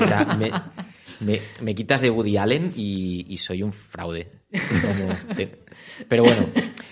O 0.00 0.06
sea, 0.06 0.24
me, 0.38 0.52
me- 1.20 1.40
me 1.62 1.74
quitas 1.74 2.00
de 2.00 2.10
Woody 2.10 2.36
Allen 2.36 2.72
y, 2.76 3.26
y 3.28 3.38
soy 3.38 3.62
un 3.64 3.72
fraude. 3.72 4.28
Como 4.52 5.14
te- 5.34 5.58
Pero 6.08 6.22
bueno, 6.24 6.46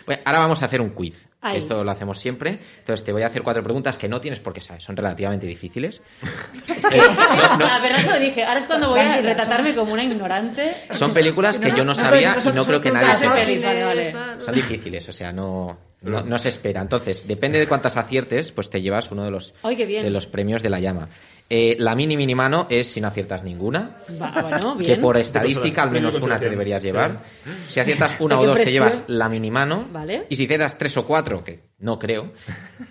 Bueno, 0.06 0.22
ahora 0.24 0.38
vamos 0.40 0.62
a 0.62 0.66
hacer 0.66 0.80
un 0.80 0.90
quiz. 0.90 1.27
Esto 1.54 1.84
lo 1.84 1.90
hacemos 1.90 2.18
siempre. 2.18 2.58
Entonces 2.78 3.04
te 3.04 3.12
voy 3.12 3.22
a 3.22 3.26
hacer 3.26 3.42
cuatro 3.42 3.62
preguntas 3.62 3.96
que 3.96 4.08
no 4.08 4.20
tienes 4.20 4.40
por 4.40 4.52
qué 4.52 4.60
saber, 4.60 4.82
son 4.82 4.96
relativamente 4.96 5.46
difíciles. 5.46 6.02
Es 6.68 6.86
que, 6.86 6.96
la 6.96 7.78
verdad 7.80 7.98
se 8.00 8.12
lo 8.12 8.18
dije. 8.18 8.44
Ahora 8.44 8.58
es 8.58 8.66
cuando 8.66 8.88
voy 8.88 9.00
a 9.00 9.20
retratarme 9.20 9.74
como 9.74 9.92
una 9.92 10.04
ignorante. 10.04 10.74
Son 10.92 11.12
películas 11.12 11.58
que 11.58 11.70
yo 11.70 11.78
no 11.78 11.86
no, 11.86 11.94
sabía 11.94 12.36
no 12.36 12.50
y 12.50 12.54
no 12.54 12.64
creo 12.64 12.80
que 12.80 12.90
nadie 12.90 13.14
sepa. 13.14 13.34
pelis, 13.34 13.62
vale, 13.62 13.84
vale. 13.84 14.14
Son 14.40 14.54
difíciles, 14.54 15.08
o 15.08 15.12
sea, 15.12 15.32
no, 15.32 15.78
no, 16.02 16.22
no 16.22 16.38
se 16.38 16.50
espera. 16.50 16.82
Entonces, 16.82 17.26
depende 17.26 17.58
de 17.58 17.66
cuántas 17.66 17.96
aciertes, 17.96 18.52
pues 18.52 18.70
te 18.70 18.80
llevas 18.80 19.10
uno 19.10 19.24
de 19.24 19.30
los, 19.30 19.54
Ay, 19.62 19.76
de 19.76 20.10
los 20.10 20.26
premios 20.26 20.62
de 20.62 20.70
la 20.70 20.80
llama. 20.80 21.08
Eh, 21.50 21.76
la 21.78 21.94
mini 21.94 22.14
mini 22.16 22.34
mano 22.34 22.66
es 22.68 22.88
si 22.92 23.00
no 23.00 23.08
aciertas 23.08 23.42
ninguna, 23.42 23.96
Va, 24.20 24.42
bueno, 24.42 24.76
que 24.76 24.96
por 24.96 25.16
estadística 25.16 25.82
al 25.82 25.90
menos 25.90 26.20
una 26.20 26.38
te 26.38 26.50
deberías 26.50 26.82
Sí. 26.82 26.88
llevar. 26.88 27.22
Si 27.68 27.80
aciertas 27.80 28.20
una 28.20 28.38
o 28.38 28.44
dos, 28.46 28.56
te 28.58 28.70
llevas 28.70 29.04
la 29.06 29.30
mini 29.30 29.50
mano. 29.50 29.86
Vale. 29.90 30.26
Y 30.28 30.36
si 30.36 30.44
aciertas 30.44 30.76
tres 30.76 30.94
o 30.98 31.06
cuatro, 31.06 31.42
que 31.42 31.60
no 31.78 31.98
creo, 31.98 32.32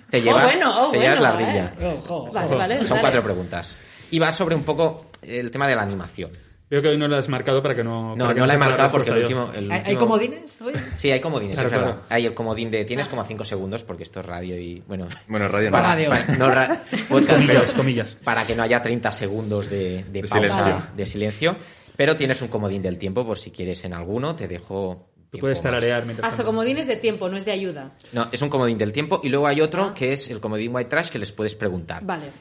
te 0.10 0.18
Oh, 0.22 0.22
llevas, 0.22 0.44
bueno, 0.56 0.88
oh, 0.88 0.92
te 0.92 1.00
llevas 1.00 1.20
la 1.20 1.30
ardilla. 1.30 1.74
eh. 1.80 2.00
Ojo. 2.04 2.32
Vale, 2.32 2.56
vale. 2.56 2.78
Son 2.80 2.88
dale. 2.90 3.02
cuatro 3.02 3.22
preguntas. 3.24 3.76
Y 4.10 4.18
va 4.18 4.32
sobre 4.32 4.56
un 4.56 4.64
poco 4.64 5.06
el 5.22 5.52
tema 5.52 5.68
de 5.68 5.76
la 5.76 5.84
animación. 5.84 6.32
Veo 6.70 6.82
que 6.82 6.90
hoy 6.90 6.98
no 6.98 7.08
la 7.08 7.20
has 7.20 7.30
marcado 7.30 7.62
para 7.64 7.74
que 7.76 7.84
no. 7.84 8.14
No, 8.16 8.28
que 8.34 8.40
no 8.40 8.46
la 8.46 8.56
he 8.56 8.58
marcado 8.58 8.92
porque 8.92 9.10
el 9.10 9.20
último, 9.20 9.50
el 9.56 9.72
¿Hay, 9.72 9.96
comodines 9.96 10.58
hoy? 10.62 10.74
Sí, 10.98 11.10
hay 11.10 11.22
comodines, 11.22 11.54
Claro, 11.56 11.70
es 11.70 11.72
verdad. 11.74 11.94
claro. 11.94 12.06
Hay 12.10 12.26
el 12.26 12.34
comodín 12.34 12.70
de 12.72 12.84
tienes 12.84 13.08
como 13.08 13.24
5 13.24 13.46
segundos 13.46 13.84
porque 13.84 14.04
esto 14.04 14.20
es 14.20 14.26
radio 14.26 14.60
y 14.60 14.84
bueno, 14.86 15.08
Bueno, 15.30 15.48
radio 15.48 15.70
no. 15.70 15.78
Para 15.78 15.88
radio. 15.96 16.10
para- 16.10 16.36
no 16.38 16.50
ra- 16.50 16.84
podcast, 17.10 17.32
Comillas, 17.40 17.64
pero 17.68 17.78
comillas. 17.78 18.16
para 18.24 18.46
que 18.46 18.54
no 18.56 18.64
haya 18.64 18.82
30 18.82 19.12
segundos 19.14 19.70
de, 19.70 20.04
de 20.04 20.22
De 20.22 20.28
pausa 20.28 20.48
silencio. 20.50 20.84
de 20.96 21.06
silencio, 21.06 21.56
pero 21.96 22.18
tienes 22.18 22.42
un 22.42 22.50
comodín 22.50 22.82
del 22.82 22.98
tiempo 22.98 23.26
por 23.26 23.38
si 23.40 23.50
quieres 23.52 23.86
en 23.86 23.94
alguno, 23.94 24.36
te 24.36 24.48
dejo 24.50 25.08
Tú 25.32 25.40
puedes 25.40 25.62
tararear 25.62 26.06
mientras. 26.06 26.28
Ah, 26.28 26.32
so 26.32 26.38
tanto. 26.38 26.52
comodines 26.52 26.88
de 26.88 26.96
tiempo, 26.98 27.28
no 27.30 27.36
es 27.38 27.44
de 27.46 27.52
ayuda. 27.52 27.92
No, 28.14 28.28
es 28.32 28.42
un 28.42 28.50
comodín 28.50 28.78
del 28.78 28.92
tiempo 28.94 29.20
y 29.24 29.30
luego 29.30 29.48
hay 29.48 29.60
otro 29.62 29.86
Ah. 29.86 29.94
que 29.94 30.12
es 30.14 30.30
el 30.30 30.40
comodín 30.42 30.74
white 30.76 30.90
trash 30.90 31.10
que 31.10 31.20
les 31.20 31.32
puedes 31.32 31.54
preguntar, 31.56 32.04
Vale. 32.04 32.32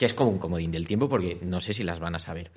Que 0.00 0.06
es 0.06 0.14
como 0.14 0.30
un 0.30 0.38
comodín 0.38 0.70
del 0.72 0.86
tiempo 0.88 1.10
porque 1.10 1.36
no 1.42 1.60
sé 1.60 1.74
si 1.74 1.84
las 1.84 2.00
van 2.00 2.14
a 2.14 2.18
saber. 2.18 2.50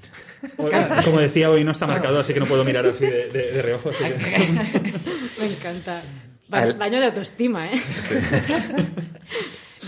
Como 1.04 1.20
decía, 1.20 1.50
hoy 1.50 1.66
no 1.66 1.72
está 1.72 1.86
marcado, 1.86 2.22
así 2.22 2.34
que 2.34 2.40
no 2.40 2.46
puedo 2.46 2.64
mirar 2.64 2.86
así 2.88 3.06
de, 3.06 3.28
de- 3.28 3.52
de 3.52 3.62
reojo. 3.62 3.90
así 3.90 4.02
que- 4.02 4.94
Me 5.40 5.46
encanta. 5.52 6.02
Ba- 6.48 6.60
Al- 6.60 6.78
Baño 6.78 7.02
de 7.02 7.08
autoestima, 7.08 7.68
¿eh? 7.70 7.82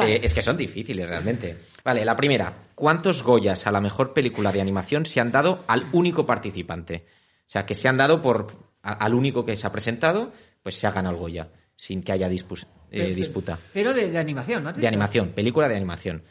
Eh, 0.01 0.19
es 0.21 0.33
que 0.33 0.41
son 0.41 0.57
difíciles 0.57 1.07
realmente. 1.07 1.55
Vale, 1.83 2.03
la 2.03 2.15
primera. 2.17 2.53
¿Cuántos 2.75 3.23
Goyas 3.23 3.65
a 3.67 3.71
la 3.71 3.79
mejor 3.79 4.13
película 4.13 4.51
de 4.51 4.59
animación 4.59 5.05
se 5.05 5.21
han 5.21 5.31
dado 5.31 5.63
al 5.67 5.87
único 5.93 6.25
participante? 6.25 7.05
O 7.07 7.49
sea, 7.49 7.65
que 7.65 7.73
se 7.75 7.87
han 7.87 7.95
dado 7.95 8.21
por 8.21 8.47
a- 8.83 8.93
al 8.93 9.13
único 9.13 9.45
que 9.45 9.55
se 9.55 9.65
ha 9.65 9.71
presentado, 9.71 10.33
pues 10.61 10.75
se 10.75 10.87
ha 10.87 10.91
ganado 10.91 11.15
el 11.15 11.21
Goya, 11.21 11.47
sin 11.77 12.03
que 12.03 12.11
haya 12.11 12.27
dispus- 12.29 12.67
eh, 12.91 13.13
disputa. 13.15 13.57
Pero 13.73 13.93
de, 13.93 14.09
de 14.11 14.17
animación, 14.17 14.63
¿no? 14.65 14.73
De 14.73 14.85
animación, 14.87 15.29
película 15.29 15.69
de 15.69 15.77
animación. 15.77 16.23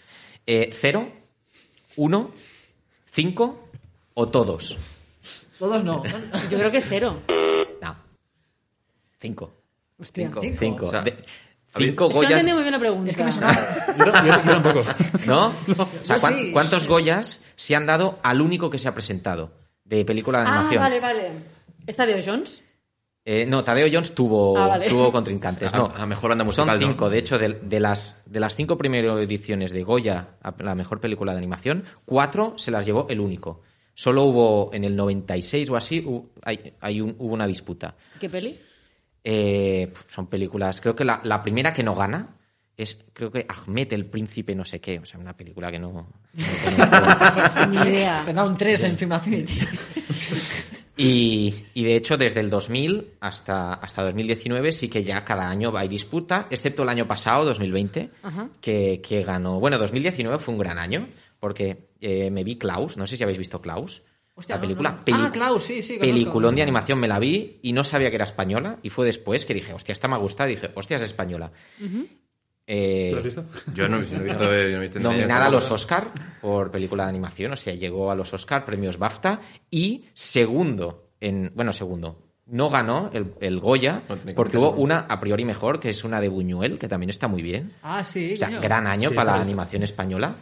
Eh, 0.47 0.70
¿Cero? 0.78 1.09
¿Uno? 1.97 2.32
¿Cinco? 3.12 3.68
¿O 4.14 4.28
todos? 4.28 4.76
Todos 5.59 5.82
no. 5.84 6.03
Yo 6.51 6.59
creo 6.59 6.70
que 6.70 6.80
cero. 6.80 7.20
No. 7.80 7.97
Cinco. 9.20 9.53
Hostia. 9.99 10.26
Cinco. 10.28 10.40
Cinco. 10.42 10.59
Cinco. 10.59 10.86
O 10.86 10.90
sea, 10.90 11.03
De- 11.03 11.16
cinco 11.76 11.78
Es 11.78 11.78
que 11.78 11.95
no 11.95 12.09
Goyas. 12.14 12.30
entendí 12.32 12.53
muy 12.53 12.62
bien 12.62 12.72
la 12.72 12.78
pregunta. 12.78 13.11
Es 13.11 13.16
que 13.16 13.24
me 13.24 13.32
sonaba. 13.32 13.68
Yo, 13.99 14.05
yo- 14.07 14.12
yo 14.45 14.51
tampoco. 14.62 14.84
¿No? 15.26 15.47
O 15.49 16.05
sea, 16.05 16.16
Yo 16.16 16.20
¿cuán- 16.20 16.34
sí. 16.34 16.53
¿cuántos 16.53 16.88
Goyas 16.88 17.40
se 17.57 17.76
han 17.76 17.86
dado 17.86 18.18
al 18.22 18.40
único 18.40 18.68
que 18.70 18.78
se 18.78 18.88
ha 18.88 18.95
presentado 18.95 19.53
de 19.84 20.05
película 20.05 20.40
de 20.40 20.47
Ah, 20.49 20.55
animación? 20.57 20.82
vale, 20.82 21.01
vale. 21.01 21.32
¿Está 21.86 22.07
de 22.07 22.22
Jones? 22.24 22.62
Eh, 23.27 23.47
no, 23.47 23.64
Tadeo 23.64 23.89
Jones 23.91 24.14
tuvo, 24.14 24.59
Ah, 24.59 24.66
vale. 24.68 24.87
tuvo 24.87 25.11
contrincantes. 25.11 25.72
No, 25.72 25.87
A- 25.87 26.03
a 26.03 26.07
mejor 26.07 26.29
banda 26.31 26.45
Son 26.51 26.66
musical, 26.66 26.79
¿no? 26.81 26.87
cinco. 26.89 27.09
De 27.09 27.18
hecho, 27.18 27.39
de, 27.39 27.55
de 27.62 27.81
las, 27.81 28.22
de 28.27 28.39
las 28.41 28.55
cinco 28.55 28.77
primeras 28.77 29.18
ediciones 29.18 29.72
de 29.72 29.83
Goya, 29.83 30.37
a 30.43 30.55
la 30.62 30.75
mejor 30.75 31.01
película 31.01 31.33
de 31.33 31.39
animación, 31.39 31.85
cuatro 32.05 32.53
se 32.59 32.70
las 32.70 32.85
llevó 32.85 33.07
el 33.09 33.20
único. 33.20 33.62
Solo 33.95 34.25
hubo 34.25 34.75
en 34.75 34.85
el 34.85 34.95
96 34.95 35.70
o 35.70 35.77
así, 35.77 36.03
hu- 36.05 36.29
hay, 36.43 36.75
hay 36.81 37.01
un- 37.01 37.14
hubo 37.18 37.33
una 37.33 37.47
disputa. 37.47 37.95
¿Qué 38.20 38.29
peli? 38.29 38.59
Eh, 39.22 39.91
son 40.07 40.27
películas. 40.27 40.81
Creo 40.83 40.95
que 40.95 41.05
la, 41.05 41.20
la 41.25 41.41
primera 41.43 41.72
que 41.72 41.83
no 41.83 41.95
gana 41.95 42.37
es, 42.77 43.07
creo 43.14 43.31
que 43.31 43.47
Ahmed 43.49 43.93
el 43.95 44.05
príncipe, 44.05 44.55
no 44.55 44.66
sé 44.66 44.81
qué. 44.83 44.99
O 44.99 45.07
sea, 45.07 45.18
una 45.18 45.35
película 45.35 45.70
que 45.70 45.79
no. 45.79 45.93
no. 45.93 46.09
Ni 47.70 47.77
idea. 47.79 48.20
Te 48.25 48.35
da 48.35 48.45
un 48.45 48.55
3 48.57 48.83
en 48.83 48.99
Film. 48.99 49.12
Y, 50.97 51.55
y 51.74 51.82
de 51.84 51.97
hecho, 51.97 52.16
desde 52.16 52.40
el 52.40 52.51
2000 52.51 53.14
hasta, 53.20 53.74
hasta 53.74 54.03
2019 54.05 54.70
sí 54.72 54.88
que 54.88 55.03
ya 55.03 55.24
cada 55.24 55.49
año 55.49 55.76
hay 55.76 55.88
disputa, 55.88 56.47
excepto 56.51 56.84
el 56.84 56.88
año 56.88 57.07
pasado, 57.09 57.45
2020, 57.47 58.11
Ajá. 58.22 58.49
que, 58.61 59.01
que 59.03 59.22
ganó. 59.24 59.59
Bueno, 59.59 59.78
2019 59.78 60.38
fue 60.38 60.55
un 60.55 60.61
gran 60.61 60.78
año, 60.78 61.09
porque 61.40 61.88
eh, 62.01 62.30
me 62.30 62.45
vi 62.45 62.57
Klaus, 62.57 62.97
no 62.97 63.07
sé 63.07 63.16
si 63.16 63.22
habéis 63.24 63.38
visto 63.38 63.61
Klaus. 63.61 64.03
Hostia, 64.36 64.57
la 64.57 64.61
no, 64.61 64.66
película. 64.68 64.90
no. 64.92 65.05
peli- 65.05 65.18
Ah, 65.20 65.30
Klaus, 65.32 65.62
sí, 65.62 65.80
sí, 65.82 65.97
conozco. 65.99 66.12
Peliculón 66.12 66.55
de 66.57 66.62
animación 66.62 66.99
me 66.99 67.07
la 67.09 67.18
vi 67.20 67.59
y 67.62 67.72
no 67.72 67.84
sabía 67.84 68.11
que 68.11 68.16
era 68.16 68.24
española. 68.24 68.78
Y 68.82 68.90
fue 68.90 69.07
después 69.07 69.45
que 69.45 69.55
dije, 69.55 69.72
hostia, 69.72 69.92
esta 69.92 70.09
me 70.09 70.14
ha 70.14 70.18
gustado. 70.18 70.51
Y 70.51 70.57
dije, 70.57 70.70
hostia, 70.74 70.97
es 70.97 71.03
española. 71.05 71.53
Eh, 72.66 73.08
¿Tú 73.10 73.14
lo 73.16 73.18
has 73.18 73.24
visto? 73.24 73.44
Yo 73.74 73.88
no, 73.88 73.96
he 73.98 74.00
visto. 74.00 74.16
no 74.16 74.52
he 74.52 74.80
visto 74.80 74.98
nominada 75.00 75.46
a 75.46 75.50
los 75.50 75.70
Oscar 75.70 76.08
por 76.40 76.70
película 76.70 77.04
de 77.04 77.10
animación, 77.10 77.52
o 77.52 77.56
sea, 77.56 77.74
llegó 77.74 78.10
a 78.10 78.14
los 78.14 78.32
Oscar, 78.32 78.64
premios 78.64 78.98
BAFTA, 78.98 79.40
y 79.70 80.06
segundo, 80.14 81.10
en, 81.20 81.52
bueno, 81.54 81.72
segundo, 81.72 82.22
no 82.46 82.68
ganó 82.68 83.10
el, 83.12 83.34
el 83.40 83.58
Goya, 83.60 84.02
No 84.08 84.34
porque 84.34 84.52
que 84.52 84.58
hubo 84.58 84.70
una 84.72 85.00
a 85.00 85.20
priori 85.20 85.44
mejor, 85.44 85.80
que 85.80 85.90
es 85.90 86.04
una 86.04 86.20
de 86.20 86.28
Buñuel, 86.28 86.78
que 86.78 86.88
también 86.88 87.10
está 87.10 87.28
muy 87.28 87.42
bien. 87.42 87.72
Ah, 87.82 88.04
sí. 88.04 88.34
O 88.34 88.36
sea, 88.36 88.50
gran 88.60 88.86
año 88.86 89.10
Sí, 89.10 89.14
para 89.14 89.36
la 89.36 89.42
animación 89.42 89.82
española. 89.82 90.36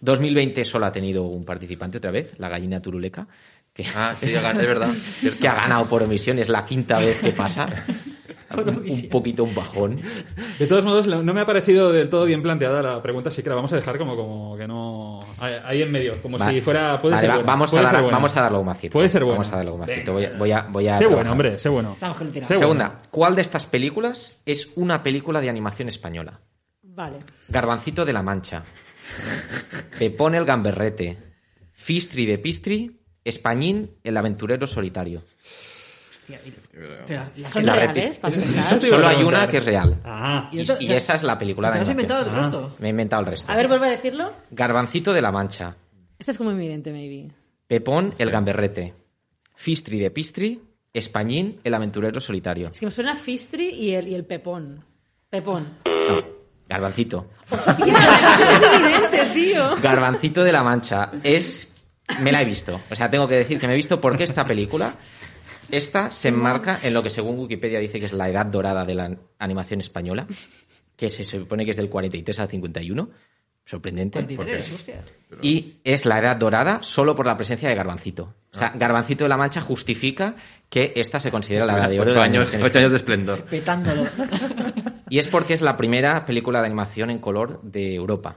2020 0.00 0.64
solo 0.64 0.86
ha 0.86 0.92
tenido 0.92 1.24
un 1.24 1.44
participante 1.44 1.98
otra 1.98 2.10
vez, 2.10 2.34
la 2.38 2.48
gallina 2.48 2.80
turuleca, 2.80 3.26
que, 3.72 3.84
Ah, 3.94 4.14
sí, 4.18 4.32
es 4.32 4.42
verdad. 4.42 4.90
que 5.40 5.48
ha 5.48 5.54
ganado 5.54 5.88
por 5.88 6.02
omisión, 6.02 6.38
es 6.38 6.48
la 6.48 6.64
quinta 6.64 6.98
vez 6.98 7.20
que 7.20 7.32
pasa. 7.32 7.66
un 8.56 9.08
poquito 9.10 9.44
un 9.44 9.54
bajón. 9.54 9.96
De 10.58 10.66
todos 10.66 10.84
modos, 10.84 11.06
no 11.06 11.34
me 11.34 11.40
ha 11.40 11.46
parecido 11.46 11.90
del 11.92 12.08
todo 12.08 12.24
bien 12.24 12.42
planteada 12.42 12.82
la 12.82 13.02
pregunta, 13.02 13.28
así 13.30 13.42
que 13.42 13.48
la 13.48 13.54
vamos 13.54 13.72
a 13.72 13.76
dejar 13.76 13.98
como, 13.98 14.16
como 14.16 14.56
que 14.56 14.66
no. 14.66 15.20
Ahí 15.38 15.82
en 15.82 15.90
medio, 15.90 16.20
como 16.22 16.38
si 16.38 16.60
fuera. 16.60 17.00
Puede 17.00 17.14
Vale, 17.16 17.20
ser 17.26 17.30
va- 17.30 17.34
buena, 17.36 17.46
vamos, 17.52 17.70
puede 17.70 17.82
a 17.82 17.86
ser 17.86 17.92
dar, 17.94 18.02
buena. 18.02 18.16
vamos 18.16 18.36
a 18.36 18.40
darle 18.40 18.58
un 18.58 18.66
macito. 18.66 18.92
Puede 18.92 19.08
ser 19.08 19.22
buena. 19.24 19.38
Vamos 19.38 19.52
a 19.52 19.56
darle 19.56 19.70
un 19.72 19.80
macito. 19.80 20.12
Voy 20.12 20.24
a, 20.24 20.30
voy 20.36 20.52
a, 20.52 20.62
voy 20.62 20.88
a 20.88 20.94
Sé 20.98 21.06
bueno, 21.06 21.32
hombre, 21.32 21.58
sé 21.58 21.68
bueno. 21.68 21.96
Segunda, 22.42 22.98
¿cuál 23.10 23.34
de 23.36 23.42
estas 23.42 23.66
películas 23.66 24.40
es 24.46 24.72
una 24.76 25.02
película 25.02 25.40
de 25.40 25.48
animación 25.50 25.88
española? 25.88 26.40
Vale. 26.82 27.18
Garbancito 27.48 28.04
de 28.04 28.12
la 28.12 28.22
Mancha, 28.22 28.62
Pepón 29.98 30.34
el 30.34 30.44
Gamberrete, 30.44 31.18
Fistri 31.72 32.26
de 32.26 32.38
Pistri, 32.38 33.00
Españín 33.24 33.90
el 34.04 34.16
aventurero 34.16 34.66
solitario. 34.66 35.22
Pero 37.06 37.24
la 37.36 37.48
Son 37.48 37.66
la 37.66 37.74
reales, 37.74 38.18
para 38.18 38.34
empezar. 38.34 38.78
te 38.78 38.86
Solo 38.88 39.06
hay 39.08 39.22
una 39.22 39.46
que 39.46 39.58
es 39.58 39.64
real. 39.66 40.00
Ah, 40.04 40.48
Y, 40.52 40.60
esa 40.92 41.14
es 41.14 41.22
la 41.22 41.38
película 41.38 41.68
¿Te 41.70 41.78
de 41.78 41.82
has 41.82 41.88
animación. 41.88 42.20
inventado 42.20 42.30
el 42.30 42.44
resto? 42.44 42.76
Me 42.78 42.86
he 42.88 42.90
inventado 42.90 43.20
el 43.22 43.26
resto. 43.28 43.52
A 43.52 43.56
ver, 43.56 43.68
vuelve 43.68 43.86
a 43.88 43.90
decirlo. 43.90 44.32
Garbancito 44.50 45.12
de 45.12 45.22
la 45.22 45.30
Mancha, 45.32 45.76
Este 46.18 46.30
es 46.32 46.38
como 46.38 46.50
evidente, 46.50 46.92
maybe. 46.92 47.30
Pepón 47.66 48.14
el 48.18 48.30
Gamberrete, 48.30 48.94
Fistri 49.56 49.98
de 49.98 50.10
Pistri, 50.10 50.62
Españín 50.92 51.60
el 51.64 51.74
aventurero 51.74 52.20
solitario. 52.20 52.68
Es 52.68 52.78
que 52.80 52.86
me 52.86 52.92
suena 52.92 53.16
Fistri 53.16 53.68
y 53.70 53.94
el, 53.94 54.08
y 54.08 54.14
el 54.14 54.24
Pepón. 54.24 54.84
Pepón. 55.30 55.78
No, 55.86 56.22
Garbancito. 56.68 57.30
es 57.50 57.66
evidente, 58.72 59.24
tío. 59.34 59.76
Garbancito 59.82 60.44
de 60.44 60.52
la 60.52 60.62
Mancha 60.62 61.10
es. 61.22 61.70
Me 62.20 62.30
la 62.30 62.42
he 62.42 62.44
visto. 62.44 62.78
O 62.90 62.94
sea, 62.94 63.10
tengo 63.10 63.26
que 63.26 63.34
decir 63.36 63.58
que 63.58 63.66
me 63.66 63.72
he 63.72 63.76
visto 63.76 64.00
porque 64.00 64.24
esta 64.24 64.44
película. 64.46 64.94
Esta 65.76 66.10
se 66.10 66.28
enmarca 66.28 66.78
en 66.82 66.94
lo 66.94 67.02
que 67.02 67.10
según 67.10 67.38
Wikipedia 67.38 67.78
dice 67.80 67.98
que 67.98 68.06
es 68.06 68.12
la 68.12 68.28
edad 68.28 68.46
dorada 68.46 68.84
de 68.84 68.94
la 68.94 69.16
animación 69.38 69.80
española, 69.80 70.26
que 70.96 71.10
se 71.10 71.24
supone 71.24 71.64
que 71.64 71.72
es 71.72 71.76
del 71.76 71.88
43 71.88 72.38
al 72.40 72.48
51. 72.48 73.10
Sorprendente. 73.66 74.20
porque- 74.20 74.52
23, 74.52 74.72
hostia. 74.72 75.04
Y 75.40 75.76
es 75.84 76.04
la 76.04 76.18
edad 76.18 76.36
dorada 76.36 76.82
solo 76.82 77.16
por 77.16 77.26
la 77.26 77.36
presencia 77.36 77.68
de 77.68 77.74
Garbancito. 77.74 78.34
O 78.52 78.56
sea, 78.56 78.72
Garbancito 78.76 79.24
de 79.24 79.28
la 79.30 79.36
Mancha 79.38 79.62
justifica 79.62 80.36
que 80.68 80.92
esta 80.94 81.18
se 81.18 81.30
considera 81.30 81.64
la 81.66 81.78
edad 81.78 81.88
de 81.88 81.98
oro. 81.98 82.10
Ocho 82.10 82.20
de 82.20 82.26
años, 82.26 82.40
animación 82.48 82.62
ocho 82.62 82.78
años 82.78 82.90
de 82.90 82.96
esplendor. 82.98 83.42
Petándolo. 83.44 84.06
y 85.08 85.18
es 85.18 85.26
porque 85.28 85.54
es 85.54 85.62
la 85.62 85.76
primera 85.76 86.24
película 86.26 86.60
de 86.60 86.66
animación 86.66 87.10
en 87.10 87.18
color 87.18 87.62
de 87.62 87.94
Europa. 87.94 88.36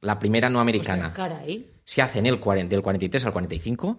La 0.00 0.18
primera 0.18 0.48
no 0.48 0.60
americana. 0.60 1.12
Caray. 1.12 1.66
Se 1.84 2.00
hace 2.00 2.20
en 2.20 2.26
el 2.26 2.38
40, 2.38 2.70
del 2.70 2.82
43 2.82 3.26
al 3.26 3.32
45. 3.32 3.98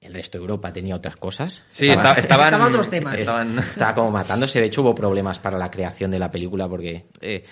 El 0.00 0.14
resto 0.14 0.38
de 0.38 0.42
Europa 0.42 0.72
tenía 0.72 0.94
otras 0.94 1.16
cosas. 1.16 1.64
Sí, 1.70 1.88
Estaba- 1.88 2.10
esta- 2.10 2.20
estaban, 2.20 2.46
estaban 2.46 2.68
otros 2.68 2.88
temas. 2.88 3.18
Estaban... 3.18 3.58
Estaba 3.58 3.94
como 3.96 4.10
matándose. 4.12 4.60
De 4.60 4.66
hecho, 4.66 4.82
hubo 4.82 4.94
problemas 4.94 5.40
para 5.40 5.58
la 5.58 5.70
creación 5.70 6.12
de 6.12 6.20
la 6.20 6.30
película 6.30 6.68
porque 6.68 7.06
eh, 7.20 7.42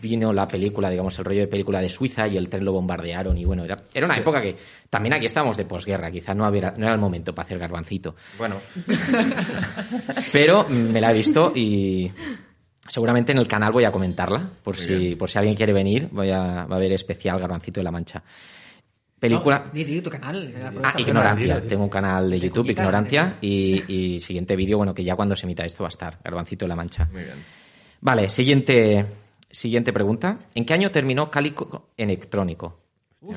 vino 0.00 0.32
la 0.32 0.46
película, 0.46 0.88
digamos, 0.88 1.18
el 1.18 1.24
rollo 1.24 1.40
de 1.40 1.46
película 1.48 1.80
de 1.80 1.88
Suiza 1.88 2.28
y 2.28 2.36
el 2.36 2.48
tren 2.48 2.64
lo 2.64 2.72
bombardearon. 2.72 3.36
Y 3.36 3.44
bueno, 3.44 3.64
era, 3.64 3.82
era 3.92 4.06
una 4.06 4.16
época 4.16 4.40
que 4.40 4.56
también 4.88 5.14
aquí 5.14 5.26
estábamos 5.26 5.56
de 5.56 5.64
posguerra. 5.64 6.12
Quizá 6.12 6.32
no, 6.32 6.44
había- 6.44 6.70
no 6.76 6.84
era 6.86 6.94
el 6.94 7.00
momento 7.00 7.34
para 7.34 7.44
hacer 7.46 7.58
garbancito. 7.58 8.14
Bueno, 8.38 8.56
Pero 10.32 10.68
me 10.68 11.00
la 11.00 11.10
he 11.10 11.14
visto 11.14 11.52
y 11.54 12.10
seguramente 12.86 13.32
en 13.32 13.38
el 13.38 13.48
canal 13.48 13.72
voy 13.72 13.84
a 13.84 13.92
comentarla. 13.92 14.48
Por, 14.62 14.76
si, 14.76 15.16
por 15.16 15.28
si 15.30 15.38
alguien 15.38 15.56
quiere 15.56 15.72
venir, 15.72 16.08
voy 16.12 16.30
a, 16.30 16.66
va 16.66 16.74
a 16.74 16.76
haber 16.76 16.92
especial 16.92 17.38
Garbancito 17.40 17.80
de 17.80 17.84
la 17.84 17.90
Mancha. 17.90 18.22
Película. 19.20 19.64
No, 19.66 19.72
di, 19.72 19.84
di 19.84 20.00
tu 20.00 20.08
canal. 20.10 20.52
Ah. 20.82 20.94
Ignorancia. 20.98 21.36
Dilo, 21.36 21.54
dilo. 21.56 21.68
Tengo 21.68 21.84
un 21.84 21.90
canal 21.90 22.30
de 22.30 22.36
Sí, 22.38 22.42
YouTube, 22.46 22.62
cuñita, 22.64 22.82
Ignorancia, 22.82 23.34
y, 23.42 23.84
y 24.14 24.20
siguiente 24.20 24.56
vídeo, 24.56 24.78
bueno, 24.78 24.94
que 24.94 25.04
ya 25.04 25.14
cuando 25.14 25.36
se 25.36 25.44
emita 25.46 25.64
esto 25.64 25.82
va 25.84 25.88
a 25.88 25.90
estar, 25.90 26.18
Garbancito 26.24 26.64
de 26.64 26.68
la 26.70 26.76
Mancha. 26.76 27.06
muy 27.12 27.22
bien. 27.22 27.34
Vale, 28.00 28.30
siguiente, 28.30 29.04
siguiente 29.50 29.92
pregunta. 29.92 30.38
¿En 30.54 30.64
qué 30.64 30.72
año 30.72 30.90
terminó 30.90 31.30
Cálico 31.30 31.90
electrónico? 31.98 32.78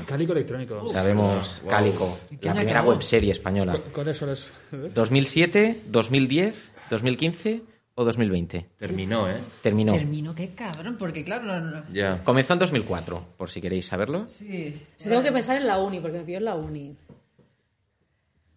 Cálico 0.08 0.32
electrónico. 0.32 0.88
Sabemos 0.94 1.62
Cálico, 1.70 2.18
qué 2.30 2.46
la 2.46 2.52
año 2.52 2.60
primera 2.62 2.82
webserie 2.84 3.34
española. 3.34 3.74
¿Cu- 3.74 3.92
¿Cuáles 3.92 4.18
son 4.18 4.30
las.? 4.30 4.48
¿2007, 4.72 5.76
2010, 5.88 6.72
2015 6.90 7.62
o 7.96 8.04
2020? 8.04 8.70
Terminó, 8.78 9.30
¿eh? 9.30 9.38
Terminó. 9.62 9.94
Termino, 9.94 10.34
qué 10.36 10.50
cabrón, 10.56 10.96
porque 10.98 11.24
claro, 11.24 11.44
no, 11.44 11.60
no- 11.60 11.84
Ya. 11.94 12.24
Comenzó 12.24 12.54
en 12.54 12.60
2004, 12.60 13.26
por 13.38 13.50
si 13.50 13.62
queréis 13.62 13.86
saberlo. 13.86 14.28
Sí. 14.30 14.74
Tengo 15.04 15.22
que 15.22 15.32
pensar 15.32 15.58
en 15.58 15.68
la 15.68 15.78
uni, 15.80 16.00
porque 16.00 16.18
me 16.20 16.24
pilló 16.24 16.38
en 16.39 16.46
la 16.46 16.56
uni. 16.56 16.96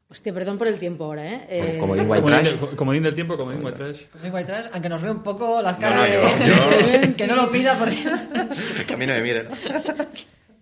Hostia, 0.08 0.32
perdón 0.32 0.56
por 0.56 0.68
el 0.68 0.78
tiempo 0.78 1.04
ahora, 1.04 1.26
¿eh? 1.28 1.46
Eh, 1.50 1.76
Como 1.80 1.94
White 1.94 2.22
Trash. 2.24 2.76
Comodín 2.76 3.02
del 3.02 3.14
tiempo, 3.14 3.36
comodín 3.36 3.64
white 3.64 3.76
trash. 3.76 4.02
Vengo 4.22 4.36
atrás, 4.36 4.70
aunque 4.72 4.88
nos 4.88 5.02
ve 5.02 5.10
un 5.10 5.22
poco 5.22 5.60
las 5.60 5.76
caras 5.78 6.08
no, 6.08 7.08
yo- 7.10 7.16
que 7.16 7.26
no 7.26 7.34
lo 7.34 7.50
pida 7.50 7.76
porque... 7.76 7.96
Que 8.86 8.94
a 8.94 8.96
mí 8.96 9.04
no 9.04 9.14
me 9.14 9.22
mire. 9.22 9.48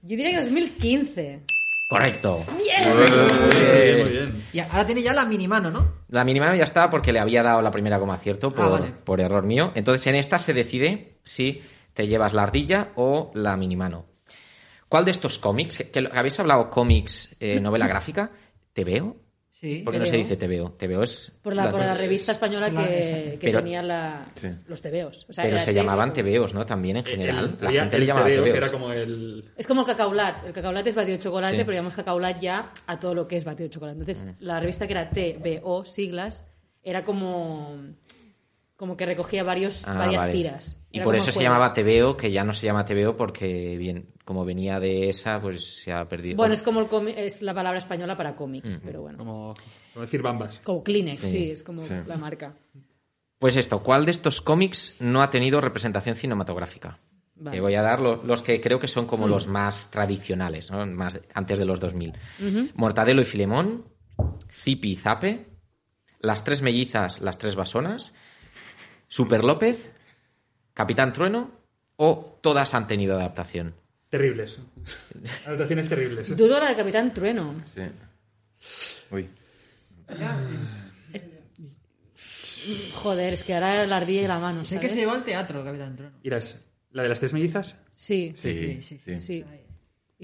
Yo 0.03 0.17
diría 0.17 0.31
que 0.31 0.37
2015. 0.39 1.41
Correcto. 1.87 2.45
Muy 2.53 2.63
bien, 2.65 4.03
muy 4.03 4.11
bien. 4.11 4.45
Y 4.53 4.59
ahora 4.61 4.87
tiene 4.87 5.03
ya 5.03 5.13
la 5.13 5.25
mini 5.25 5.47
mano, 5.47 5.71
¿no? 5.71 5.93
La 6.09 6.25
mínima 6.25 6.55
ya 6.57 6.65
está 6.65 6.89
porque 6.91 7.13
le 7.13 7.21
había 7.21 7.43
dado 7.43 7.61
la 7.61 7.71
primera 7.71 7.99
como 7.99 8.13
acierto 8.13 8.51
por, 8.51 8.65
Ah, 8.65 8.69
vale. 8.69 8.93
por 9.05 9.21
error 9.21 9.45
mío. 9.45 9.73
Entonces 9.75 10.07
en 10.07 10.15
esta 10.15 10.39
se 10.39 10.55
decide 10.55 11.19
si 11.25 11.63
te 11.93 12.07
llevas 12.07 12.33
la 12.33 12.43
ardilla 12.45 12.89
o 12.97 13.31
la 13.35 13.57
minimano. 13.57 14.07
¿Cuál 14.89 15.05
de 15.05 15.11
estos 15.11 15.39
cómics? 15.39 15.79
Que, 15.79 15.91
que 15.91 16.09
habéis 16.13 16.39
hablado 16.41 16.71
cómics, 16.71 17.35
eh, 17.41 17.61
novela 17.61 17.87
gráfica, 17.87 18.31
¿te 18.73 18.85
veo? 18.85 19.17
Sí. 19.65 19.79
¿Por 19.83 19.95
qué 19.95 19.99
no 19.99 20.05
TVO. 20.05 20.11
se 20.11 20.17
dice 20.19 20.37
te 20.37 20.47
veo? 20.47 20.71
Te 20.73 20.87
veo 20.87 21.03
es... 21.03 21.33
Por 21.43 21.57
la, 21.57 21.71
por 21.71 21.81
la 21.81 21.95
revista 21.95 22.33
española 22.33 22.69
la- 22.69 22.87
que, 22.87 23.39
que 23.41 23.47
Pero- 23.47 23.61
tenía 23.61 23.83
la, 23.83 24.27
Sí. 24.35 24.49
los 24.67 24.83
tebeos. 24.83 25.25
O 25.27 25.33
sea, 25.33 25.43
Pero 25.45 25.59
se 25.59 25.67
TV, 25.67 25.77
llamaban 25.81 26.13
tebeos, 26.13 26.53
¿no? 26.53 26.67
También 26.67 26.99
en 26.99 27.05
general. 27.05 27.57
El- 27.59 27.65
la 27.65 27.71
gente 27.81 27.97
el 27.97 28.01
le 28.03 28.07
llamaba 28.07 28.27
tebeos. 28.27 28.57
era 28.57 28.71
como 28.71 28.93
el. 28.93 29.45
Es 29.57 29.67
como 29.67 29.81
el 29.81 29.87
cacaulat. 29.87 30.45
El 30.47 30.53
cacaulat 30.53 30.87
es 30.87 30.95
batido 30.95 31.17
de 31.17 31.23
chocolate, 31.23 31.57
Sí. 31.57 31.63
pero 31.65 31.75
llamamos 31.77 31.97
cacaulat 31.97 32.39
ya 32.41 32.73
a 32.87 32.99
todo 32.99 33.15
lo 33.15 33.27
que 33.27 33.37
es 33.37 33.45
batido 33.45 33.65
de 33.69 33.71
chocolate. 33.71 33.99
Entonces, 34.01 34.35
la 34.41 34.61
revista 34.61 34.87
que 34.87 34.93
era 34.93 35.09
TBO, 35.09 35.87
siglas, 35.87 36.45
era 36.83 37.03
como, 37.03 37.79
como 38.77 38.97
que 38.97 39.07
recogía 39.07 39.45
varios, 39.45 39.87
Ah, 39.89 39.95
varias 39.95 40.23
vale. 40.23 40.33
tiras. 40.33 40.77
Y 40.91 40.99
Era 40.99 41.05
por 41.05 41.15
eso 41.17 41.31
se 41.33 41.43
llamaba 41.43 41.73
TVO, 41.73 42.17
que 42.17 42.31
ya 42.33 42.45
no 42.45 42.53
se 42.53 42.67
llama 42.67 42.85
TVO 42.85 43.17
porque, 43.17 43.77
bien, 43.79 44.09
como 44.25 44.45
venía 44.45 44.81
de 44.81 45.09
esa, 45.09 45.41
pues 45.41 45.83
se 45.83 45.93
ha 45.93 46.09
perdido. 46.09 46.37
Bueno, 46.37 46.55
es 46.55 46.63
como 46.63 46.81
el 46.81 46.89
cómic- 46.89 47.15
es 47.17 47.43
la 47.43 47.55
palabra 47.55 47.79
española 47.79 48.17
para 48.17 48.35
cómic, 48.35 48.65
Mm. 48.65 48.81
pero 48.85 49.03
bueno. 49.03 49.19
Como, 49.19 49.55
como 49.93 50.03
decir 50.03 50.23
bambas. 50.23 50.61
Como 50.65 50.83
Kleenex, 50.83 51.21
sí, 51.21 51.31
Sí. 51.31 51.51
es 51.51 51.63
como 51.63 51.83
Sí. 51.85 51.95
la 52.07 52.17
marca. 52.17 52.55
Pues 53.39 53.57
esto, 53.57 53.83
¿cuál 53.83 54.05
de 54.05 54.11
estos 54.13 54.41
cómics 54.41 54.97
no 55.01 55.23
ha 55.23 55.31
tenido 55.31 55.61
representación 55.61 56.17
cinematográfica? 56.17 56.99
Vale. 57.37 57.57
Te 57.57 57.61
voy 57.61 57.75
a 57.75 57.83
dar 57.83 58.01
lo- 58.01 58.23
los 58.25 58.43
que 58.43 58.61
creo 58.61 58.79
que 58.79 58.87
son 58.89 59.07
como 59.07 59.27
los 59.27 59.47
más 59.49 59.91
tradicionales, 59.91 60.71
¿no? 60.71 60.87
más 60.87 61.21
antes 61.35 61.59
de 61.59 61.65
los 61.65 61.81
2000. 61.81 62.15
Mortadelo 62.75 63.21
y 63.23 63.25
Filemón, 63.25 63.85
Zipi 64.51 64.93
y 64.93 64.97
Zape, 64.97 65.47
Las 66.21 66.43
tres 66.43 66.63
mellizas, 66.63 67.21
las 67.21 67.37
tres 67.37 67.55
basonas, 67.55 68.15
Super 69.15 69.45
López, 69.45 69.93
Capitán 70.73 71.13
Trueno 71.13 71.53
o 71.95 72.37
todas 72.43 72.75
han 72.75 72.89
tenido 72.89 73.15
adaptación. 73.15 73.73
Terribles. 74.09 74.59
Adaptaciones 75.47 75.89
terribles. 75.89 76.37
Dudo 76.37 76.59
la 76.59 76.71
de 76.71 76.75
Capitán 76.75 77.15
Trueno. 77.15 77.55
Sí. 77.77 77.83
Uy. 79.13 79.29
Joder, 82.95 83.35
es 83.35 83.45
que 83.45 83.55
ahora 83.55 83.87
la 83.87 83.99
ardilla 83.99 84.23
y 84.23 84.27
la 84.27 84.41
mano, 84.41 84.63
Sé 84.63 84.81
que 84.81 84.89
se 84.89 84.97
llevó 84.97 85.13
al 85.13 85.23
teatro, 85.23 85.63
Capitán 85.63 85.95
Trono. 85.95 86.19
Irás, 86.25 86.61
¿la 86.91 87.05
de 87.05 87.09
las 87.09 87.21
tres 87.21 87.33
mellizas? 87.33 87.77
Sí, 87.93 88.35
Sí, 88.37 88.83
sí, 88.83 88.99
sí. 88.99 89.19
sí. 89.21 89.45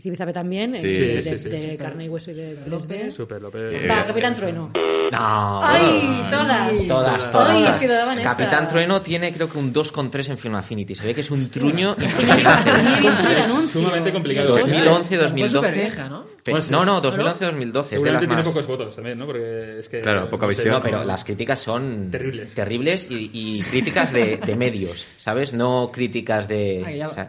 Y 0.00 0.02
Cibizape 0.02 0.32
también, 0.32 0.74
Sí, 0.80 0.86
de, 0.86 0.94
sí, 1.22 1.30
de- 1.30 1.38
sí, 1.38 1.48
de 1.50 1.60
sí. 1.72 1.76
carne 1.76 2.06
y 2.06 2.08
hueso 2.08 2.30
y 2.30 2.34
de 2.34 2.56
3D. 2.64 3.10
Super 3.10 3.42
López. 3.42 3.60
Eh, 3.84 3.86
Va, 3.86 4.06
Capitán 4.06 4.34
Trueno. 4.34 4.70
No. 5.12 5.60
¡Ay, 5.62 6.24
todas! 6.30 6.88
Todas, 6.88 7.30
todas. 7.32 7.50
Ay, 7.50 7.64
es 7.66 7.76
que 7.76 7.86
daban 7.86 8.18
esa. 8.18 8.30
Capitán 8.30 8.66
Trueno 8.66 9.02
tiene 9.02 9.30
creo 9.30 9.50
que 9.50 9.58
un 9.58 9.74
2,3 9.74 10.30
en 10.30 10.38
Film 10.38 10.54
Affinity. 10.54 10.94
Se 10.94 11.04
ve 11.06 11.14
que 11.14 11.20
es 11.20 11.30
un 11.30 11.50
truño 11.50 11.94
Ni 11.98 12.04
he 12.06 12.08
visto 12.08 13.30
el 13.30 13.36
anuncio. 13.44 13.82
Sumamente 13.82 14.10
complicado. 14.10 14.48
2011, 14.56 15.08
Fue 15.08 15.18
2012. 15.18 15.54
súper 15.54 15.74
vieja, 15.74 16.08
¿no? 16.08 16.24
Bueno, 16.46 16.66
no, 16.70 16.84
no, 16.86 16.96
sí. 16.96 17.02
2011, 17.02 17.44
2012. 17.44 17.86
Es 17.86 17.90
de 17.90 17.96
Seguramente 17.98 18.12
las 18.12 18.20
tiene 18.20 18.34
más... 18.36 18.44
pocos 18.48 18.66
votos 18.66 18.96
también, 18.96 19.18
¿no? 19.18 19.26
Porque 19.26 19.78
es 19.80 19.88
que. 19.90 20.00
Claro, 20.00 20.30
poca 20.30 20.46
visión. 20.46 20.68
No, 20.70 20.82
pero 20.82 21.04
las 21.04 21.24
críticas 21.24 21.58
son 21.58 22.10
Terribles. 22.10 22.54
terribles 22.54 23.10
y, 23.10 23.30
y 23.34 23.60
críticas 23.62 24.12
de, 24.14 24.38
de 24.38 24.56
medios, 24.56 25.06
¿sabes? 25.18 25.52
No 25.52 25.90
críticas 25.92 26.48
de... 26.48 26.82
Ay, 26.86 26.96
ya- 26.98 27.08
o 27.08 27.10
sea, 27.10 27.28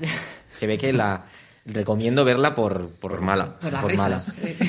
se 0.55 0.67
ve 0.67 0.77
que 0.77 0.93
la... 0.93 1.25
Recomiendo 1.65 2.25
verla 2.25 2.55
por, 2.55 2.89
por, 2.95 3.21
mala. 3.21 3.59
Por 3.59 3.71
las 3.71 3.81
por 3.83 3.95
mala. 3.97 4.21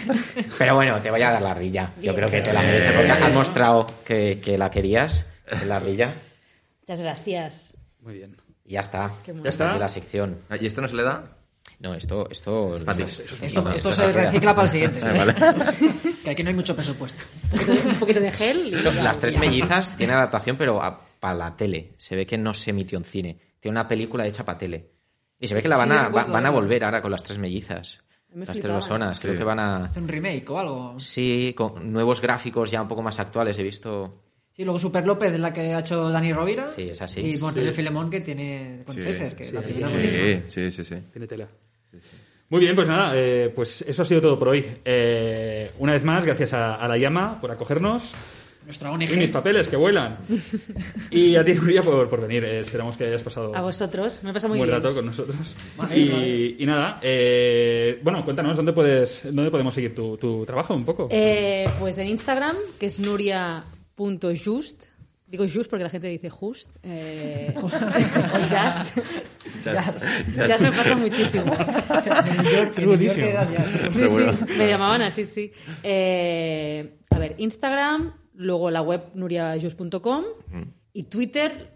Pero 0.59 0.75
bueno, 0.75 1.01
te 1.01 1.11
voy 1.11 1.23
a 1.23 1.31
dar 1.33 1.43
la 1.43 1.53
ardilla. 1.53 1.93
Yo 2.01 2.15
creo 2.15 2.29
que 2.29 2.41
te 2.43 2.53
la 2.53 2.61
mereces 2.61 2.95
porque 2.95 3.13
has 3.13 3.33
mostrado 3.33 3.87
que, 4.05 4.41
que 4.41 4.59
la 4.59 4.71
querías, 4.71 5.27
la 5.67 5.77
ardilla. 5.77 6.13
Muchas 6.81 7.01
gracias. 7.01 7.77
Muy 8.01 8.15
bien. 8.15 8.37
Y 8.65 8.73
ya 8.75 8.81
está. 8.81 9.11
Ya 9.27 9.51
está. 9.51 9.79
La 9.79 9.89
sección. 9.89 10.41
Ah, 10.51 10.57
¿Y 10.61 10.67
esto 10.67 10.81
no 10.83 10.89
se 10.89 10.97
le 10.97 11.03
da? 11.03 11.25
No, 11.81 11.95
esto... 11.95 12.29
esto, 12.31 12.79
Fácil. 12.85 13.07
Esto, 13.07 13.63
no, 13.63 13.73
esto 13.73 13.91
esto 13.91 13.93
se 13.93 14.13
recicla 14.13 14.55
para 14.55 14.67
el 14.67 14.71
siguiente. 14.71 15.01
Ah, 15.03 15.13
vale. 15.17 15.35
que 16.25 16.31
aquí 16.31 16.43
no 16.43 16.51
hay 16.51 16.55
mucho 16.55 16.77
presupuesto. 16.77 17.25
Un 17.87 17.97
poquito 17.97 18.21
de, 18.21 18.31
gel. 18.31 18.67
y. 18.69 18.71
Las 18.71 19.19
tres 19.19 19.37
mellizas 19.39 19.97
tiene 19.97 20.13
adaptación, 20.13 20.57
pero 20.57 20.81
a- 20.83 21.01
para 21.19 21.35
la 21.35 21.57
tele. 21.57 21.95
Se 21.99 22.15
ve 22.15 22.27
que 22.27 22.39
no 22.39 22.53
se 22.55 22.71
emitió 22.71 22.99
en 22.99 23.05
cine. 23.05 23.39
Tiene 23.59 23.79
una 23.79 23.89
película 23.89 24.27
hecha 24.27 24.45
para 24.45 24.59
tele. 24.59 24.92
Y 25.43 25.49
se 25.49 25.55
ve 25.55 25.63
que 25.63 25.69
la 25.69 25.77
Sí, 25.77 25.89
van 25.89 25.93
a, 25.93 26.09
van 26.09 26.47
a 26.47 26.51
volver 26.51 26.85
ahora 26.85 27.03
con 27.03 27.11
las 27.11 27.23
tres 27.23 27.39
mellizas. 27.39 28.01
Me 28.33 28.47
Las 28.47 28.59
tres 28.59 28.65
personas. 28.73 29.21
Creo 29.21 29.37
que 29.37 29.45
van 29.45 29.59
a... 29.59 29.85
Hace 29.85 30.01
un 30.01 30.09
remake 30.09 30.49
o 30.49 30.59
algo. 30.59 30.99
Sí, 31.01 31.53
con 31.55 31.93
nuevos 31.93 32.21
gráficos 32.23 32.71
ya 32.71 32.81
un 32.81 32.89
poco 32.89 33.03
más 33.03 33.21
actuales. 33.21 33.59
He 33.59 33.63
visto... 33.63 34.23
Sí, 34.55 34.65
luego 34.65 34.79
Super 34.79 35.05
López 35.07 35.33
es 35.35 35.41
la 35.41 35.53
que 35.53 35.75
ha 35.75 35.81
hecho 35.81 36.09
Dani 36.11 36.33
Rovira. 36.33 36.69
Sí, 36.69 36.89
es 36.91 37.03
así. 37.03 37.21
Y 37.21 37.39
Mortadelo 37.39 37.71
Sí. 37.73 37.77
Filemón 37.77 38.09
que 38.09 38.21
tiene 38.21 38.83
con 38.87 38.95
Sí, 38.95 39.03
César, 39.03 39.35
que 39.35 39.45
sí, 39.47 39.53
la 39.53 39.61
primera 39.63 39.89
sí, 39.89 39.95
es 39.95 40.13
buenísima. 40.13 40.49
Sí, 40.49 40.71
sí, 40.71 40.71
sí, 40.71 40.85
sí. 40.85 41.03
Tiene 41.13 41.27
tela. 41.27 41.49
Muy 42.49 42.61
bien, 42.61 42.75
pues 42.77 42.87
nada, 42.87 43.13
eh, 43.15 43.51
pues 43.55 43.83
eso 43.83 44.03
ha 44.03 44.05
sido 44.05 44.21
todo 44.21 44.39
por 44.39 44.49
hoy. 44.49 44.65
Eh, 44.85 45.73
una 45.79 45.93
vez 45.93 46.05
más, 46.05 46.25
gracias 46.27 46.53
a, 46.53 46.75
a 46.77 46.87
la 46.87 46.99
llama 46.99 47.39
por 47.41 47.51
acogernos. 47.51 48.15
Nuestra 48.65 48.93
Y 48.93 48.97
mis 48.97 49.13
ONG. 49.13 49.33
papeles 49.33 49.69
que 49.69 49.77
vuelan. 49.77 50.19
Y 51.11 51.37
a 51.37 51.45
ti, 51.45 51.55
Nuria, 51.55 51.83
por, 51.83 52.09
por 52.09 52.21
venir. 52.23 52.45
Eh, 52.45 52.61
esperamos 52.61 52.97
que 52.97 53.05
hayas 53.07 53.23
pasado 53.23 53.55
A 53.57 53.61
vosotros, 53.61 54.21
me 54.23 54.33
pasa 54.33 54.47
un 54.47 54.53
muy 54.53 54.59
buen 54.59 54.71
bien. 54.71 54.83
rato 54.83 54.95
con 54.95 55.07
nosotros. 55.07 55.55
Vale, 55.77 55.97
Y, 55.99 56.09
vale. 56.09 56.57
y 56.59 56.67
nada, 56.67 56.99
eh, 57.03 58.01
bueno, 58.03 58.25
cuéntanos, 58.25 58.57
¿dónde, 58.57 58.73
puedes, 58.73 59.23
dónde 59.35 59.51
podemos 59.51 59.75
seguir 59.75 59.95
tu, 59.95 60.17
tu 60.17 60.45
trabajo 60.47 60.75
un 60.75 60.85
poco? 60.85 61.09
Eh, 61.11 61.69
pues 61.79 61.99
en 61.99 62.09
Instagram, 62.09 62.57
que 62.79 62.87
es 62.87 62.99
nuria.just. 63.01 64.85
Digo 65.27 65.45
just 65.45 65.71
porque 65.71 65.85
la 65.85 65.89
gente 65.91 66.09
dice 66.09 66.29
just. 66.29 66.71
eh, 66.83 67.55
o 67.57 67.69
just. 67.69 68.95
Just 69.65 70.61
me 70.61 70.73
pasa 70.73 70.95
muchísimo. 70.95 71.55
York, 71.55 72.79
York 72.79 73.01
sí. 73.01 73.99
Sí, 73.99 74.09
sí, 74.09 74.59
me 74.59 74.67
llamaban 74.69 75.01
así, 75.03 75.25
sí. 75.25 75.51
Eh, 75.83 76.99
a 77.11 77.19
ver, 77.19 77.35
Instagram, 77.39 78.13
luego 78.43 78.71
la 78.71 78.83
web 78.83 79.03
nuriajust.com 79.15 80.25
y 80.93 81.05
Twitter. 81.05 81.71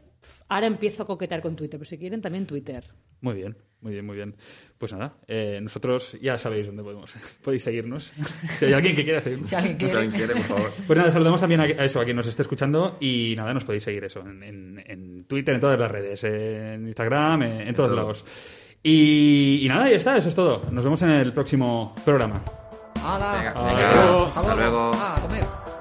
Ahora 0.48 0.66
empiezo 0.66 1.02
a 1.04 1.06
coquetear 1.06 1.40
con 1.40 1.54
Twitter, 1.56 1.78
pero 1.78 1.88
si 1.88 1.98
quieren 1.98 2.20
también 2.20 2.46
Twitter. 2.46 2.84
Muy 3.20 3.34
bien, 3.34 3.56
muy 3.80 3.92
bien, 3.92 4.04
muy 4.04 4.16
bien. 4.16 4.34
Pues 4.76 4.92
nada, 4.92 5.14
eh, 5.26 5.58
nosotros 5.62 6.18
ya 6.20 6.36
sabéis 6.36 6.66
dónde 6.66 6.82
podemos, 6.82 7.14
podéis 7.44 7.62
seguirnos. 7.62 8.12
Si 8.58 8.64
hay 8.66 8.72
alguien 8.74 8.94
que 8.94 9.04
quiera 9.04 9.20
seguirnos. 9.20 9.48
Si 9.48 9.54
alguien 9.56 9.78
Si 9.78 9.84
quiere. 9.86 10.00
alguien 10.00 10.12
quiere, 10.14 10.34
por 10.34 10.42
favor. 10.42 10.72
Pues 10.86 10.98
nada, 10.98 11.10
saludamos 11.10 11.40
también 11.40 11.60
a, 11.60 11.64
a 11.64 11.84
eso, 11.84 12.00
a 12.00 12.04
quien 12.04 12.16
nos 12.16 12.26
esté 12.26 12.42
escuchando 12.42 12.98
y 13.00 13.34
nada, 13.36 13.54
nos 13.54 13.64
podéis 13.64 13.84
seguir 13.84 14.04
eso 14.04 14.20
en, 14.20 14.42
en- 14.42 14.82
en 14.86 15.24
Twitter, 15.24 15.54
en 15.54 15.60
todas 15.60 15.78
las 15.80 15.90
redes, 15.90 16.24
en 16.24 16.86
Instagram, 16.88 17.42
en, 17.42 17.60
en 17.68 17.74
todos 17.74 17.88
todo. 17.90 17.96
lados. 17.96 18.24
Y, 18.82 19.64
y 19.64 19.68
nada, 19.68 19.88
ya 19.88 19.96
está, 19.96 20.16
eso 20.16 20.28
es 20.28 20.34
todo. 20.34 20.62
Nos 20.70 20.84
vemos 20.84 21.00
en 21.02 21.10
el 21.10 21.32
próximo 21.32 21.94
programa. 22.04 22.42
Hala. 23.02 23.32
Venga, 23.38 23.50
Hasta 23.50 23.74
venga, 23.74 23.94
luego. 23.94 24.24
hasta 24.26 24.54
luego. 24.56 24.90
Ah. 24.94 25.75